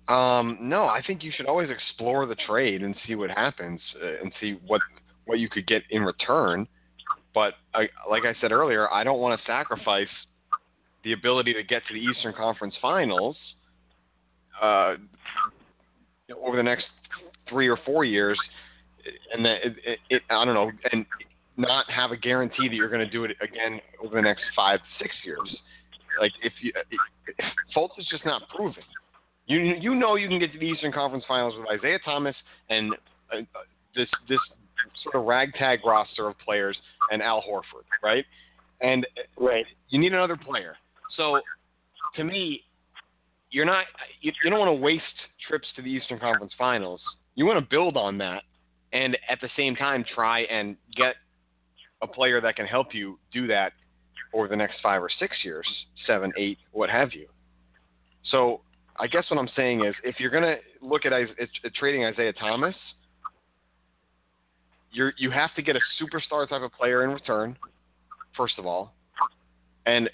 Um, 0.09 0.57
no, 0.59 0.85
I 0.85 1.01
think 1.05 1.23
you 1.23 1.31
should 1.35 1.45
always 1.45 1.69
explore 1.69 2.25
the 2.25 2.35
trade 2.47 2.81
and 2.81 2.95
see 3.07 3.13
what 3.13 3.29
happens 3.29 3.79
uh, 4.03 4.23
and 4.23 4.33
see 4.41 4.57
what 4.65 4.81
what 5.25 5.37
you 5.37 5.47
could 5.47 5.67
get 5.67 5.83
in 5.91 6.01
return. 6.01 6.67
But 7.35 7.53
I, 7.75 7.87
like 8.09 8.23
I 8.25 8.33
said 8.41 8.51
earlier, 8.51 8.91
I 8.91 9.03
don't 9.03 9.19
want 9.19 9.39
to 9.39 9.45
sacrifice 9.45 10.07
the 11.03 11.13
ability 11.13 11.53
to 11.53 11.61
get 11.61 11.83
to 11.87 11.93
the 11.93 11.99
Eastern 11.99 12.33
Conference 12.33 12.73
Finals 12.81 13.37
uh, 14.59 14.95
over 16.43 16.57
the 16.57 16.63
next 16.63 16.85
three 17.47 17.67
or 17.67 17.77
four 17.85 18.03
years, 18.03 18.39
and 19.31 19.45
then 19.45 19.57
it, 19.63 19.75
it, 19.85 19.99
it, 20.09 20.21
I 20.31 20.43
don't 20.43 20.55
know, 20.55 20.71
and 20.91 21.05
not 21.55 21.85
have 21.91 22.09
a 22.09 22.17
guarantee 22.17 22.67
that 22.67 22.73
you're 22.73 22.89
going 22.89 23.05
to 23.05 23.11
do 23.11 23.25
it 23.25 23.37
again 23.41 23.79
over 24.03 24.15
the 24.15 24.21
next 24.23 24.41
five, 24.55 24.79
six 24.99 25.13
years. 25.23 25.55
Like 26.19 26.31
if 26.41 26.53
you, 26.61 26.73
Fultz 27.75 27.99
is 27.99 28.07
just 28.09 28.25
not 28.25 28.41
proven 28.49 28.83
You 29.49 29.59
you 29.79 29.95
know 29.95 30.15
you 30.15 30.27
can 30.29 30.39
get 30.39 30.53
to 30.53 30.59
the 30.59 30.65
Eastern 30.65 30.91
Conference 30.91 31.25
Finals 31.27 31.55
with 31.57 31.67
Isaiah 31.67 31.99
Thomas 32.05 32.35
and 32.69 32.93
uh, 33.33 33.37
uh 33.37 33.41
this 33.95 34.07
this 34.29 34.39
sort 35.03 35.15
of 35.15 35.25
ragtag 35.25 35.79
roster 35.83 36.27
of 36.27 36.37
players 36.37 36.77
and 37.11 37.21
Al 37.21 37.41
Horford, 37.41 37.83
right? 38.03 38.23
And 38.79 39.05
right. 39.37 39.65
you 39.89 39.99
need 39.99 40.13
another 40.13 40.37
player. 40.37 40.75
So 41.17 41.41
to 42.15 42.23
me, 42.23 42.61
you're 43.49 43.65
not 43.65 43.85
you, 44.21 44.31
you 44.43 44.51
don't 44.51 44.59
want 44.59 44.69
to 44.69 44.81
waste 44.81 45.03
trips 45.47 45.67
to 45.75 45.81
the 45.81 45.89
Eastern 45.89 46.19
Conference 46.19 46.53
Finals. 46.55 47.01
You 47.33 47.47
want 47.47 47.59
to 47.59 47.67
build 47.67 47.97
on 47.97 48.19
that 48.19 48.43
and 48.93 49.17
at 49.27 49.41
the 49.41 49.49
same 49.57 49.75
time 49.75 50.05
try 50.15 50.41
and 50.41 50.77
get 50.95 51.15
a 52.03 52.07
player 52.07 52.39
that 52.39 52.55
can 52.55 52.67
help 52.67 52.93
you 52.93 53.17
do 53.33 53.47
that 53.47 53.73
over 54.31 54.47
the 54.47 54.55
next 54.55 54.75
five 54.83 55.01
or 55.01 55.09
six 55.19 55.37
years, 55.43 55.67
seven, 56.05 56.31
eight, 56.37 56.59
what 56.71 56.89
have 56.89 57.13
you. 57.13 57.27
So 58.31 58.61
I 58.99 59.07
guess 59.07 59.23
what 59.29 59.39
I'm 59.39 59.49
saying 59.55 59.85
is, 59.85 59.95
if 60.03 60.19
you're 60.19 60.29
going 60.29 60.43
to 60.43 60.57
look 60.81 61.05
at, 61.05 61.13
at, 61.13 61.29
at 61.39 61.73
trading 61.75 62.05
Isaiah 62.05 62.33
Thomas, 62.33 62.75
you 64.91 65.09
you 65.17 65.31
have 65.31 65.53
to 65.55 65.61
get 65.61 65.75
a 65.75 65.79
superstar 66.01 66.47
type 66.49 66.61
of 66.61 66.71
player 66.73 67.03
in 67.03 67.11
return, 67.11 67.57
first 68.35 68.55
of 68.57 68.65
all, 68.65 68.93
and 69.85 70.09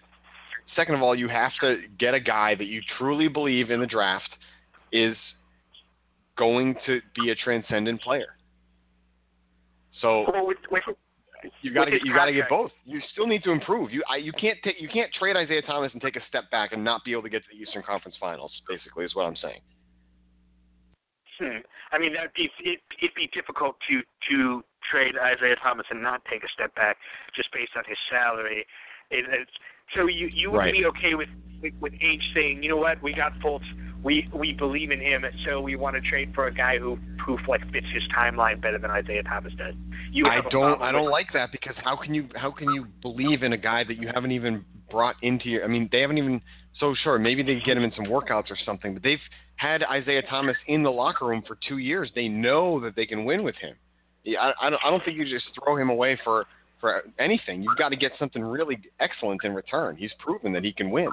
second 0.75 0.95
of 0.95 1.01
all, 1.01 1.15
you 1.15 1.27
have 1.27 1.51
to 1.61 1.77
get 1.97 2.13
a 2.13 2.19
guy 2.19 2.55
that 2.55 2.65
you 2.65 2.81
truly 2.97 3.27
believe 3.27 3.71
in 3.71 3.79
the 3.79 3.87
draft 3.87 4.29
is 4.91 5.15
going 6.37 6.75
to 6.85 6.99
be 7.15 7.31
a 7.31 7.35
transcendent 7.35 8.01
player. 8.01 8.35
So 10.01 10.25
well, 10.31 10.51
you 11.61 11.73
got 11.73 11.85
to 11.85 11.91
get 11.91 12.05
you 12.05 12.13
got 12.13 12.25
to 12.25 12.33
get 12.33 12.49
both. 12.49 12.71
You 12.85 13.01
still 13.11 13.27
need 13.27 13.43
to 13.43 13.51
improve. 13.51 13.91
You 13.91 14.03
I, 14.09 14.17
you 14.17 14.31
can't 14.33 14.57
take 14.63 14.75
you 14.79 14.89
can't 14.89 15.11
trade 15.13 15.35
Isaiah 15.35 15.61
Thomas 15.61 15.91
and 15.93 16.01
take 16.01 16.15
a 16.15 16.21
step 16.27 16.49
back 16.51 16.73
and 16.73 16.83
not 16.83 17.03
be 17.03 17.11
able 17.11 17.23
to 17.23 17.29
get 17.29 17.43
to 17.43 17.49
the 17.51 17.61
Eastern 17.61 17.83
Conference 17.83 18.15
Finals. 18.19 18.51
Basically, 18.67 19.05
is 19.05 19.15
what 19.15 19.23
I'm 19.23 19.35
saying. 19.35 19.61
Hmm. 21.39 21.59
I 21.91 21.99
mean, 21.99 22.13
that'd 22.13 22.33
be 22.35 22.49
it, 22.63 22.79
it'd 23.01 23.15
be 23.15 23.29
difficult 23.33 23.75
to 23.89 24.01
to 24.29 24.63
trade 24.89 25.15
Isaiah 25.17 25.55
Thomas 25.61 25.85
and 25.89 26.01
not 26.01 26.21
take 26.29 26.43
a 26.43 26.49
step 26.53 26.73
back 26.75 26.97
just 27.35 27.51
based 27.51 27.71
on 27.75 27.83
his 27.87 27.97
salary. 28.09 28.65
It, 29.11 29.25
it's, 29.29 29.51
so 29.95 30.07
you 30.07 30.29
you 30.33 30.51
would 30.51 30.57
right. 30.57 30.73
be 30.73 30.85
okay 30.85 31.15
with, 31.15 31.29
with 31.79 31.93
Ainge 31.93 32.33
saying, 32.33 32.63
you 32.63 32.69
know 32.69 32.77
what, 32.77 33.01
we 33.01 33.13
got 33.13 33.33
Fultz, 33.39 33.65
we 34.05 34.29
we 34.31 34.53
believe 34.53 34.91
in 34.91 35.01
him, 35.01 35.25
so 35.45 35.59
we 35.59 35.75
want 35.75 35.95
to 35.95 36.01
trade 36.09 36.31
for 36.35 36.45
a 36.45 36.53
guy 36.53 36.77
who 36.77 36.97
who 37.25 37.37
like 37.47 37.61
fits 37.71 37.87
his 37.91 38.03
timeline 38.15 38.61
better 38.61 38.77
than 38.77 38.91
Isaiah 38.91 39.23
Thomas 39.23 39.51
does. 39.57 39.73
You 40.11 40.27
I 40.27 40.41
don't 40.51 40.79
I 40.81 40.91
don't 40.91 41.09
like 41.09 41.27
that 41.33 41.51
because 41.51 41.73
how 41.83 41.97
can 41.97 42.13
you 42.13 42.29
how 42.35 42.51
can 42.51 42.69
you 42.69 42.85
believe 43.01 43.41
in 43.41 43.53
a 43.53 43.57
guy 43.57 43.83
that 43.83 43.97
you 43.97 44.07
haven't 44.13 44.31
even 44.31 44.63
brought 44.91 45.15
into 45.23 45.49
your 45.49 45.65
I 45.65 45.67
mean 45.67 45.89
they 45.91 46.01
haven't 46.01 46.19
even 46.19 46.39
so 46.79 46.93
sure 47.03 47.17
maybe 47.17 47.41
they 47.41 47.59
get 47.65 47.77
him 47.77 47.83
in 47.83 47.91
some 47.95 48.05
workouts 48.05 48.51
or 48.51 48.57
something 48.63 48.93
but 48.93 49.01
they've 49.01 49.17
had 49.55 49.83
Isaiah 49.83 50.21
Thomas 50.29 50.55
in 50.67 50.83
the 50.83 50.91
locker 50.91 51.25
room 51.25 51.41
for 51.47 51.57
two 51.67 51.79
years. 51.79 52.11
They 52.13 52.27
know 52.27 52.79
that 52.81 52.95
they 52.95 53.07
can 53.07 53.25
win 53.25 53.41
with 53.41 53.55
him. 53.55 53.75
I, 54.39 54.51
I 54.61 54.69
don't 54.69 54.81
I 54.85 54.91
don't 54.91 55.03
think 55.03 55.17
you 55.17 55.25
just 55.25 55.45
throw 55.63 55.77
him 55.77 55.89
away 55.89 56.19
for 56.23 56.45
for 56.79 57.03
anything. 57.17 57.63
You've 57.63 57.77
got 57.77 57.89
to 57.89 57.95
get 57.95 58.11
something 58.19 58.43
really 58.43 58.77
excellent 58.99 59.43
in 59.43 59.55
return. 59.55 59.97
He's 59.97 60.11
proven 60.19 60.53
that 60.53 60.63
he 60.63 60.73
can 60.73 60.91
win 60.91 61.09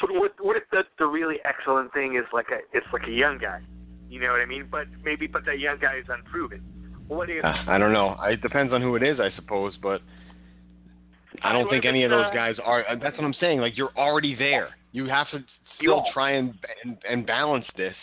but 0.00 0.10
what 0.12 0.32
what 0.40 0.56
if 0.56 0.64
the 0.70 0.82
the 0.98 1.06
really 1.06 1.36
excellent 1.44 1.92
thing 1.92 2.16
is 2.16 2.24
like 2.32 2.46
a 2.50 2.58
it's 2.76 2.86
like 2.92 3.06
a 3.06 3.12
young 3.12 3.38
guy, 3.38 3.60
you 4.08 4.20
know 4.20 4.30
what 4.32 4.40
I 4.40 4.46
mean? 4.46 4.68
But 4.70 4.86
maybe 5.04 5.26
but 5.26 5.44
that 5.46 5.58
young 5.58 5.78
guy 5.78 5.96
is 5.98 6.06
unproven. 6.08 6.62
What 7.08 7.30
if? 7.30 7.44
Uh, 7.44 7.54
I 7.68 7.78
don't 7.78 7.92
know. 7.92 8.16
It 8.24 8.42
depends 8.42 8.72
on 8.72 8.82
who 8.82 8.96
it 8.96 9.02
is, 9.02 9.20
I 9.20 9.30
suppose, 9.36 9.76
but 9.80 10.00
I 11.42 11.52
don't 11.52 11.68
think 11.70 11.84
any 11.84 12.04
of 12.04 12.10
those 12.10 12.32
guys 12.34 12.56
are. 12.64 12.86
Uh, 12.88 12.96
that's 13.00 13.16
what 13.16 13.24
I'm 13.24 13.34
saying. 13.40 13.60
Like 13.60 13.76
you're 13.76 13.96
already 13.96 14.34
there. 14.34 14.70
You 14.92 15.06
have 15.06 15.30
to 15.30 15.44
still 15.78 16.04
try 16.12 16.32
and, 16.32 16.54
and 16.84 16.98
and 17.08 17.26
balance 17.26 17.66
this 17.76 17.94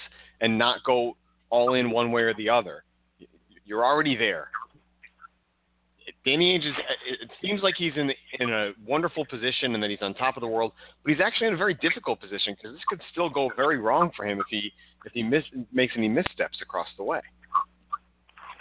and 0.42 0.58
not 0.58 0.84
go 0.86 1.18
all 1.50 1.74
in 1.74 1.92
one 1.92 2.12
way 2.12 2.22
or 2.22 2.34
the 2.36 2.50
other. 2.50 2.84
You're 3.66 3.86
already 3.86 4.16
there. 4.16 4.50
Danny 6.26 6.58
Ainge 6.58 6.68
is. 6.68 6.76
It 7.22 7.30
seems 7.42 7.62
like 7.62 7.76
he's 7.78 7.94
in 7.96 8.12
in 8.40 8.50
a 8.50 8.72
wonderful 8.86 9.26
position 9.26 9.74
and 9.74 9.84
that 9.84 9.90
he's 9.90 10.02
on 10.02 10.14
top 10.14 10.38
of 10.38 10.42
the 10.42 10.48
world, 10.48 10.72
but 11.04 11.12
he's 11.12 11.22
actually 11.22 11.48
in 11.48 11.54
a 11.54 11.58
very 11.58 11.74
difficult 11.76 12.22
position 12.22 12.56
because 12.56 12.76
this 12.76 12.84
could 12.88 13.02
still 13.12 13.30
go 13.30 13.50
very 13.56 13.78
wrong 13.78 14.10
for 14.16 14.26
him 14.26 14.40
if 14.40 14.46
he 14.50 14.72
if 15.06 15.12
he 15.12 15.22
miss, 15.22 15.44
makes 15.74 15.94
any 15.98 16.08
missteps 16.08 16.60
across 16.62 16.88
the 16.98 17.04
way. 17.04 17.20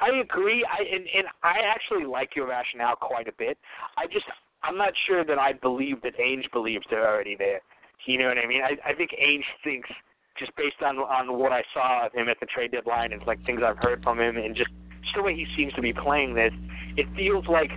I 0.00 0.20
agree. 0.20 0.64
I 0.64 0.82
and, 0.82 1.06
and 1.16 1.26
I 1.44 1.58
actually 1.64 2.04
like 2.04 2.34
your 2.34 2.48
rationale 2.48 2.96
quite 2.96 3.28
a 3.28 3.32
bit. 3.38 3.58
I 3.96 4.06
just 4.06 4.26
I'm 4.64 4.76
not 4.76 4.92
sure 5.06 5.24
that 5.24 5.38
I 5.38 5.52
believe 5.52 6.02
that 6.02 6.18
Ainge 6.18 6.50
believes 6.52 6.84
they're 6.90 7.08
already 7.08 7.36
there. 7.36 7.60
You 8.06 8.18
know 8.18 8.26
what 8.26 8.38
I 8.38 8.46
mean? 8.46 8.62
I 8.62 8.76
I 8.90 8.94
think 8.94 9.10
Ainge 9.12 9.44
thinks 9.62 9.88
just 10.36 10.50
based 10.56 10.82
on 10.84 10.98
on 10.98 11.38
what 11.38 11.52
I 11.52 11.62
saw 11.72 12.06
of 12.06 12.12
him 12.12 12.28
at 12.28 12.40
the 12.40 12.46
trade 12.46 12.72
deadline 12.72 13.12
and 13.12 13.22
like 13.24 13.44
things 13.46 13.60
I've 13.64 13.78
heard 13.78 14.02
from 14.02 14.18
him 14.18 14.36
and 14.36 14.56
just 14.56 14.70
just 15.02 15.14
the 15.14 15.22
way 15.22 15.34
he 15.34 15.46
seems 15.56 15.72
to 15.74 15.82
be 15.82 15.92
playing 15.92 16.34
this 16.34 16.52
it 16.96 17.06
feels 17.16 17.46
like 17.48 17.70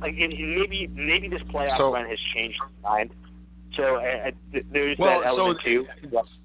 like 0.00 0.14
maybe 0.14 0.88
maybe 0.94 1.28
this 1.28 1.42
playoff 1.52 1.78
so, 1.78 1.92
run 1.92 2.08
has 2.08 2.18
changed 2.34 2.58
his 2.62 2.82
mind. 2.82 3.10
So 3.76 4.00
there's 4.72 4.96
well, 4.98 5.20
that 5.20 5.26
element 5.26 5.58
so 5.62 5.68
too. 5.68 5.86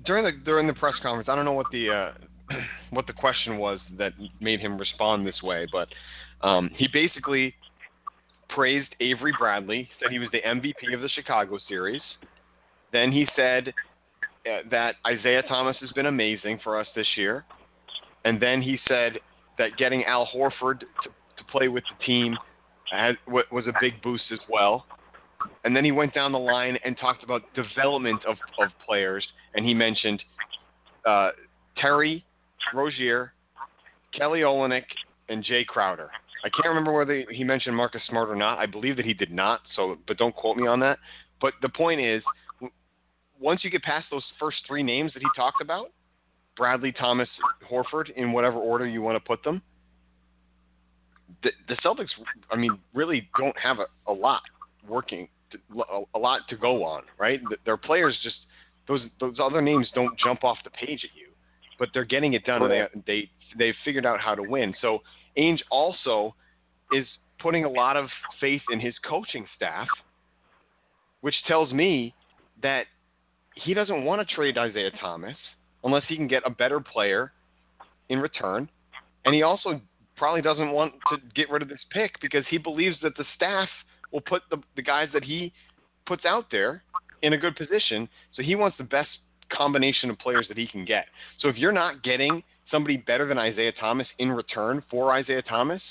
During 0.06 0.26
the 0.26 0.32
during 0.44 0.68
the 0.68 0.74
press 0.74 0.96
conference, 1.02 1.30
I 1.30 1.36
don't 1.36 1.46
know 1.46 1.54
what 1.54 1.68
the 1.72 1.90
uh, 1.90 2.56
what 2.90 3.08
the 3.08 3.14
question 3.14 3.58
was 3.58 3.80
that 3.98 4.14
made 4.40 4.60
him 4.60 4.78
respond 4.78 5.26
this 5.26 5.42
way, 5.42 5.68
but 5.72 5.88
um, 6.46 6.70
he 6.76 6.88
basically 6.92 7.54
praised 8.50 8.90
Avery 9.00 9.34
Bradley, 9.40 9.90
said 10.00 10.12
he 10.12 10.20
was 10.20 10.30
the 10.32 10.42
MVP 10.42 10.94
of 10.94 11.02
the 11.02 11.10
Chicago 11.10 11.58
series. 11.70 12.02
Then 12.92 13.12
he 13.12 13.26
said 13.36 13.74
uh, 14.46 14.68
that 14.70 14.96
Isaiah 15.08 15.44
Thomas 15.44 15.78
has 15.80 15.92
been 15.92 16.08
amazing 16.08 16.60
for 16.64 16.78
us 16.78 16.88
this 16.96 17.08
year, 17.16 17.46
and 18.26 18.42
then 18.42 18.62
he 18.62 18.78
said 18.88 19.20
that 19.58 19.78
getting 19.78 20.04
Al 20.04 20.28
Horford 20.36 20.82
to 20.82 21.10
play 21.52 21.68
with 21.68 21.84
the 21.84 22.06
team 22.06 22.38
had, 22.92 23.18
was 23.28 23.66
a 23.68 23.74
big 23.80 24.02
boost 24.02 24.26
as 24.32 24.40
well. 24.50 24.86
And 25.64 25.76
then 25.76 25.84
he 25.84 25.92
went 25.92 26.14
down 26.14 26.32
the 26.32 26.40
line 26.40 26.78
and 26.86 26.98
talked 26.98 27.24
about 27.24 27.42
development 27.56 28.22
of, 28.28 28.38
of 28.60 28.70
players, 28.86 29.26
and 29.56 29.66
he 29.66 29.74
mentioned 29.74 30.22
uh, 31.06 31.30
Terry 31.78 32.24
Rozier, 32.74 33.34
Kelly 34.18 34.42
Olynyk, 34.42 34.84
and 35.30 35.44
Jae 35.44 35.66
Crowder. 35.66 36.12
I 36.44 36.50
can't 36.50 36.68
remember 36.68 36.92
whether 36.94 37.24
he 37.30 37.44
mentioned 37.44 37.76
Marcus 37.76 38.02
Smart 38.10 38.30
or 38.30 38.36
not. 38.36 38.58
I 38.58 38.66
believe 38.66 38.96
that 38.98 39.06
he 39.06 39.14
did 39.14 39.32
not, 39.32 39.62
so 39.76 39.98
but 40.08 40.18
don't 40.18 40.36
quote 40.36 40.58
me 40.58 40.68
on 40.68 40.80
that. 40.82 40.98
But 41.40 41.54
the 41.62 41.70
point 41.70 42.02
is, 42.02 42.24
once 43.40 43.64
you 43.64 43.70
get 43.70 43.84
past 43.84 44.08
those 44.12 44.24
first 44.40 44.58
three 44.68 44.84
names 44.84 45.14
that 45.14 45.22
he 45.22 45.30
talked 45.36 45.62
about, 45.62 45.92
Bradley, 46.58 46.92
Thomas, 46.92 47.30
Horford, 47.70 48.10
in 48.16 48.32
whatever 48.32 48.58
order 48.58 48.88
you 48.88 49.02
want 49.02 49.16
to 49.16 49.28
put 49.28 49.44
them, 49.44 49.62
the, 51.44 51.52
the 51.68 51.76
Celtics, 51.76 52.10
I 52.52 52.56
mean, 52.56 52.78
really 52.94 53.30
don't 53.38 53.58
have 53.58 53.78
a, 53.80 54.12
a 54.12 54.14
lot 54.14 54.42
working, 54.88 55.28
to, 55.52 55.58
a, 55.82 56.04
a 56.16 56.20
lot 56.20 56.42
to 56.50 56.58
go 56.58 56.84
on, 56.84 57.04
right? 57.20 57.40
Their 57.66 57.78
players 57.78 58.18
just 58.24 58.36
those 58.88 59.02
those 59.20 59.38
other 59.42 59.62
names 59.62 59.88
don't 59.94 60.18
jump 60.20 60.44
off 60.44 60.58
the 60.64 60.70
page 60.72 61.04
at 61.04 61.16
you, 61.16 61.30
but 61.80 61.90
they're 61.94 62.06
getting 62.06 62.34
it 62.34 62.44
done, 62.46 62.64
and 62.64 62.72
they 62.72 62.88
they 63.06 63.30
they've 63.58 63.76
figured 63.86 64.06
out 64.06 64.20
how 64.20 64.36
to 64.36 64.44
win. 64.44 64.74
So 64.82 65.00
Ainge 65.38 65.60
also 65.70 66.36
is 66.92 67.06
putting 67.40 67.66
a 67.66 67.70
lot 67.70 67.98
of 67.98 68.08
faith 68.40 68.62
in 68.72 68.80
his 68.80 68.94
coaching 69.08 69.46
staff, 69.56 69.88
which 71.22 71.36
tells 71.48 71.72
me 71.72 72.14
that 72.62 72.86
he 73.56 73.74
doesn't 73.74 74.04
want 74.04 74.28
to 74.28 74.36
trade 74.36 74.58
Isaiah 74.58 74.92
Thomas 75.00 75.36
unless 75.84 76.04
he 76.08 76.16
can 76.16 76.28
get 76.28 76.44
a 76.46 76.50
better 76.50 76.80
player 76.80 77.32
in 78.10 78.20
return. 78.20 78.70
And 79.26 79.34
he 79.34 79.44
also 79.44 79.82
probably 80.22 80.44
doesn't 80.44 80.72
want 80.72 80.94
to 81.10 81.18
get 81.34 81.50
rid 81.50 81.64
of 81.64 81.68
this 81.68 81.80
pick 81.90 82.12
because 82.22 82.44
he 82.48 82.60
believes 82.60 82.96
that 83.02 83.18
the 83.18 83.26
staff 83.36 83.68
will 84.12 84.22
put 84.22 84.44
the, 84.52 84.58
the 84.76 84.82
guys 84.84 85.08
that 85.14 85.24
he 85.24 85.52
puts 86.06 86.26
out 86.26 86.46
there 86.52 86.84
in 87.24 87.34
a 87.34 87.38
good 87.40 87.56
position. 87.56 88.08
So 88.36 88.44
he 88.44 88.54
wants 88.54 88.78
the 88.78 88.84
best 88.84 89.10
combination 89.52 90.12
of 90.12 90.20
players 90.20 90.46
that 90.50 90.60
he 90.60 90.68
can 90.68 90.86
get. 90.86 91.06
So 91.40 91.48
if 91.48 91.56
you're 91.56 91.72
not 91.72 92.04
getting 92.04 92.44
somebody 92.70 92.98
better 92.98 93.28
than 93.28 93.40
Isaiah 93.40 93.72
Thomas 93.80 94.06
in 94.20 94.32
return 94.32 94.84
for 94.92 95.12
Isaiah 95.12 95.42
Thomas, 95.42 95.82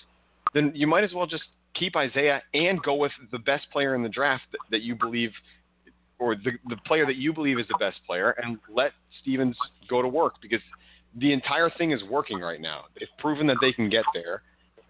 then 0.55 0.71
you 0.77 0.87
might 0.87 1.03
as 1.03 1.13
well 1.13 1.27
just 1.27 1.43
keep 1.75 1.97
Isaiah 1.97 2.41
and 2.55 2.81
go 2.85 2.95
with 2.95 3.11
the 3.33 3.39
best 3.41 3.67
player 3.73 3.97
in 3.97 4.05
the 4.05 4.09
draft 4.09 4.45
that, 4.53 4.61
that 4.71 4.83
you 4.83 4.95
believe 4.95 5.33
or 6.21 6.37
the, 6.37 6.53
the 6.69 6.77
player 6.87 7.05
that 7.05 7.17
you 7.17 7.33
believe 7.33 7.59
is 7.59 7.67
the 7.67 7.79
best 7.81 7.97
player 8.07 8.37
and 8.41 8.59
let 8.73 8.93
Stevens 9.23 9.57
go 9.89 10.01
to 10.01 10.09
work 10.09 10.35
because– 10.41 10.61
the 11.19 11.33
entire 11.33 11.71
thing 11.71 11.93
is 11.93 12.01
working 12.09 12.41
right 12.41 12.61
now. 12.61 12.85
They've 12.99 13.09
proven 13.19 13.47
that 13.49 13.57
they 13.61 13.73
can 13.73 13.89
get 13.89 14.05
there, 14.15 14.43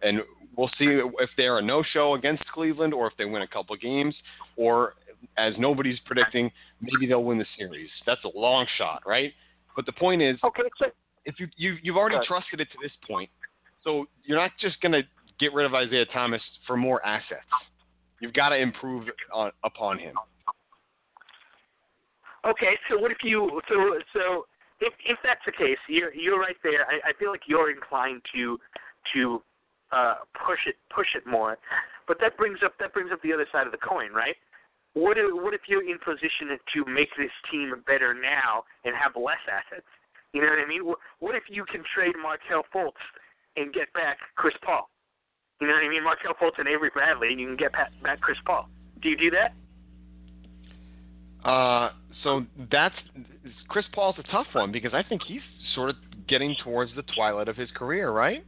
and 0.02 0.20
we'll 0.56 0.70
see 0.78 1.00
if 1.18 1.30
they're 1.36 1.58
a 1.58 1.62
no-show 1.62 2.14
against 2.14 2.44
Cleveland 2.52 2.92
or 2.92 3.06
if 3.06 3.14
they 3.16 3.24
win 3.24 3.42
a 3.42 3.48
couple 3.48 3.76
games, 3.76 4.14
or 4.56 4.94
as 5.38 5.54
nobody's 5.58 5.98
predicting, 6.06 6.50
maybe 6.80 7.06
they'll 7.06 7.24
win 7.24 7.38
the 7.38 7.46
series. 7.58 7.90
That's 8.06 8.22
a 8.24 8.38
long 8.38 8.66
shot, 8.78 9.02
right? 9.06 9.32
But 9.76 9.86
the 9.86 9.92
point 9.92 10.22
is, 10.22 10.36
okay, 10.44 10.62
so, 10.78 10.86
if 11.24 11.38
you, 11.38 11.48
you 11.56 11.76
you've 11.82 11.96
already 11.96 12.18
trusted 12.26 12.60
it 12.60 12.68
to 12.72 12.78
this 12.82 12.92
point, 13.08 13.30
so 13.84 14.06
you're 14.24 14.38
not 14.38 14.50
just 14.60 14.80
going 14.80 14.92
to 14.92 15.02
get 15.38 15.54
rid 15.54 15.66
of 15.66 15.74
Isaiah 15.74 16.06
Thomas 16.06 16.42
for 16.66 16.76
more 16.76 17.04
assets. 17.04 17.40
You've 18.20 18.34
got 18.34 18.50
to 18.50 18.56
improve 18.56 19.08
on, 19.32 19.52
upon 19.64 19.98
him. 19.98 20.14
Okay, 22.46 22.78
so 22.88 22.98
what 22.98 23.10
if 23.10 23.18
you 23.22 23.60
so 23.68 23.74
so 24.12 24.46
if 24.80 24.92
if 25.04 25.18
that's 25.22 25.44
the 25.46 25.52
case, 25.52 25.78
you're 25.88 26.12
you're 26.14 26.40
right 26.40 26.56
there. 26.62 26.86
I, 26.88 27.10
I 27.10 27.12
feel 27.18 27.30
like 27.30 27.42
you're 27.46 27.70
inclined 27.70 28.22
to 28.34 28.58
to 29.14 29.42
uh, 29.92 30.24
push 30.46 30.60
it 30.66 30.76
push 30.94 31.08
it 31.14 31.26
more, 31.26 31.58
but 32.08 32.18
that 32.20 32.36
brings 32.36 32.58
up 32.64 32.72
that 32.80 32.92
brings 32.92 33.12
up 33.12 33.20
the 33.22 33.32
other 33.32 33.46
side 33.52 33.66
of 33.66 33.72
the 33.72 33.78
coin, 33.78 34.12
right? 34.12 34.36
What 34.94 35.18
if, 35.18 35.30
what 35.30 35.54
if 35.54 35.62
you're 35.68 35.86
in 35.86 35.98
position 36.02 36.50
to 36.74 36.84
make 36.90 37.10
this 37.16 37.30
team 37.50 37.70
better 37.86 38.12
now 38.12 38.64
and 38.84 38.94
have 38.96 39.14
less 39.14 39.38
assets? 39.46 39.86
You 40.32 40.42
know 40.42 40.48
what 40.50 40.58
I 40.58 40.66
mean? 40.66 40.82
What, 41.18 41.34
if 41.34 41.44
you 41.48 41.64
can 41.64 41.82
trade 41.94 42.14
Markelle 42.20 42.64
Fultz 42.74 42.98
and 43.56 43.72
get 43.72 43.92
back 43.92 44.18
Chris 44.34 44.54
Paul? 44.62 44.90
You 45.60 45.68
know 45.68 45.74
what 45.74 45.84
I 45.84 45.88
mean? 45.88 46.02
Markelle 46.02 46.34
Fultz 46.34 46.58
and 46.58 46.66
Avery 46.66 46.90
Bradley, 46.92 47.28
and 47.30 47.38
you 47.40 47.46
can 47.46 47.56
get 47.56 47.72
back 47.72 48.20
Chris 48.20 48.38
Paul. 48.44 48.68
Do 49.02 49.08
you 49.08 49.16
do 49.16 49.30
that? 49.30 49.54
Uh, 51.44 51.90
so 52.22 52.44
that's 52.70 52.94
Chris 53.68 53.86
Paul's 53.94 54.16
a 54.18 54.22
tough 54.30 54.46
one 54.52 54.72
because 54.72 54.92
I 54.92 55.02
think 55.02 55.22
he's 55.26 55.40
sort 55.74 55.90
of 55.90 55.96
getting 56.28 56.54
towards 56.62 56.94
the 56.94 57.02
twilight 57.14 57.48
of 57.48 57.56
his 57.56 57.70
career, 57.74 58.10
right? 58.10 58.44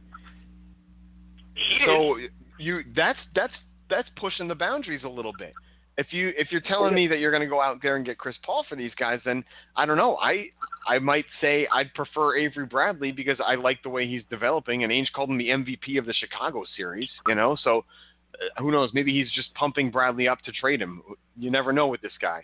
He 1.55 1.79
so 1.85 2.17
is. 2.17 2.29
you 2.59 2.81
that's 2.95 3.19
that's 3.35 3.53
that's 3.89 4.07
pushing 4.19 4.47
the 4.47 4.55
boundaries 4.55 5.01
a 5.03 5.09
little 5.09 5.33
bit. 5.37 5.53
If 5.97 6.07
you 6.11 6.31
if 6.37 6.47
you're 6.51 6.61
telling 6.61 6.95
me 6.95 7.07
that 7.07 7.19
you're 7.19 7.31
going 7.31 7.43
to 7.43 7.47
go 7.47 7.61
out 7.61 7.77
there 7.81 7.97
and 7.97 8.05
get 8.05 8.17
Chris 8.17 8.35
Paul 8.43 8.65
for 8.67 8.75
these 8.75 8.93
guys, 8.97 9.19
then 9.25 9.43
I 9.75 9.85
don't 9.85 9.97
know. 9.97 10.17
I 10.17 10.47
I 10.87 10.97
might 10.99 11.25
say 11.39 11.67
I'd 11.71 11.93
prefer 11.93 12.35
Avery 12.35 12.65
Bradley 12.65 13.11
because 13.11 13.37
I 13.45 13.55
like 13.55 13.83
the 13.83 13.89
way 13.89 14.07
he's 14.07 14.23
developing. 14.29 14.83
And 14.83 14.91
Ainge 14.91 15.11
called 15.15 15.29
him 15.29 15.37
the 15.37 15.49
MVP 15.49 15.99
of 15.99 16.05
the 16.05 16.13
Chicago 16.13 16.63
series, 16.75 17.09
you 17.27 17.35
know. 17.35 17.55
So 17.63 17.85
uh, 18.33 18.61
who 18.61 18.71
knows? 18.71 18.89
Maybe 18.93 19.13
he's 19.13 19.31
just 19.31 19.53
pumping 19.53 19.91
Bradley 19.91 20.27
up 20.27 20.41
to 20.43 20.51
trade 20.51 20.81
him. 20.81 21.03
You 21.37 21.51
never 21.51 21.71
know 21.71 21.87
with 21.87 22.01
this 22.01 22.13
guy. 22.19 22.43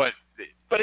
But 0.00 0.12
but 0.70 0.80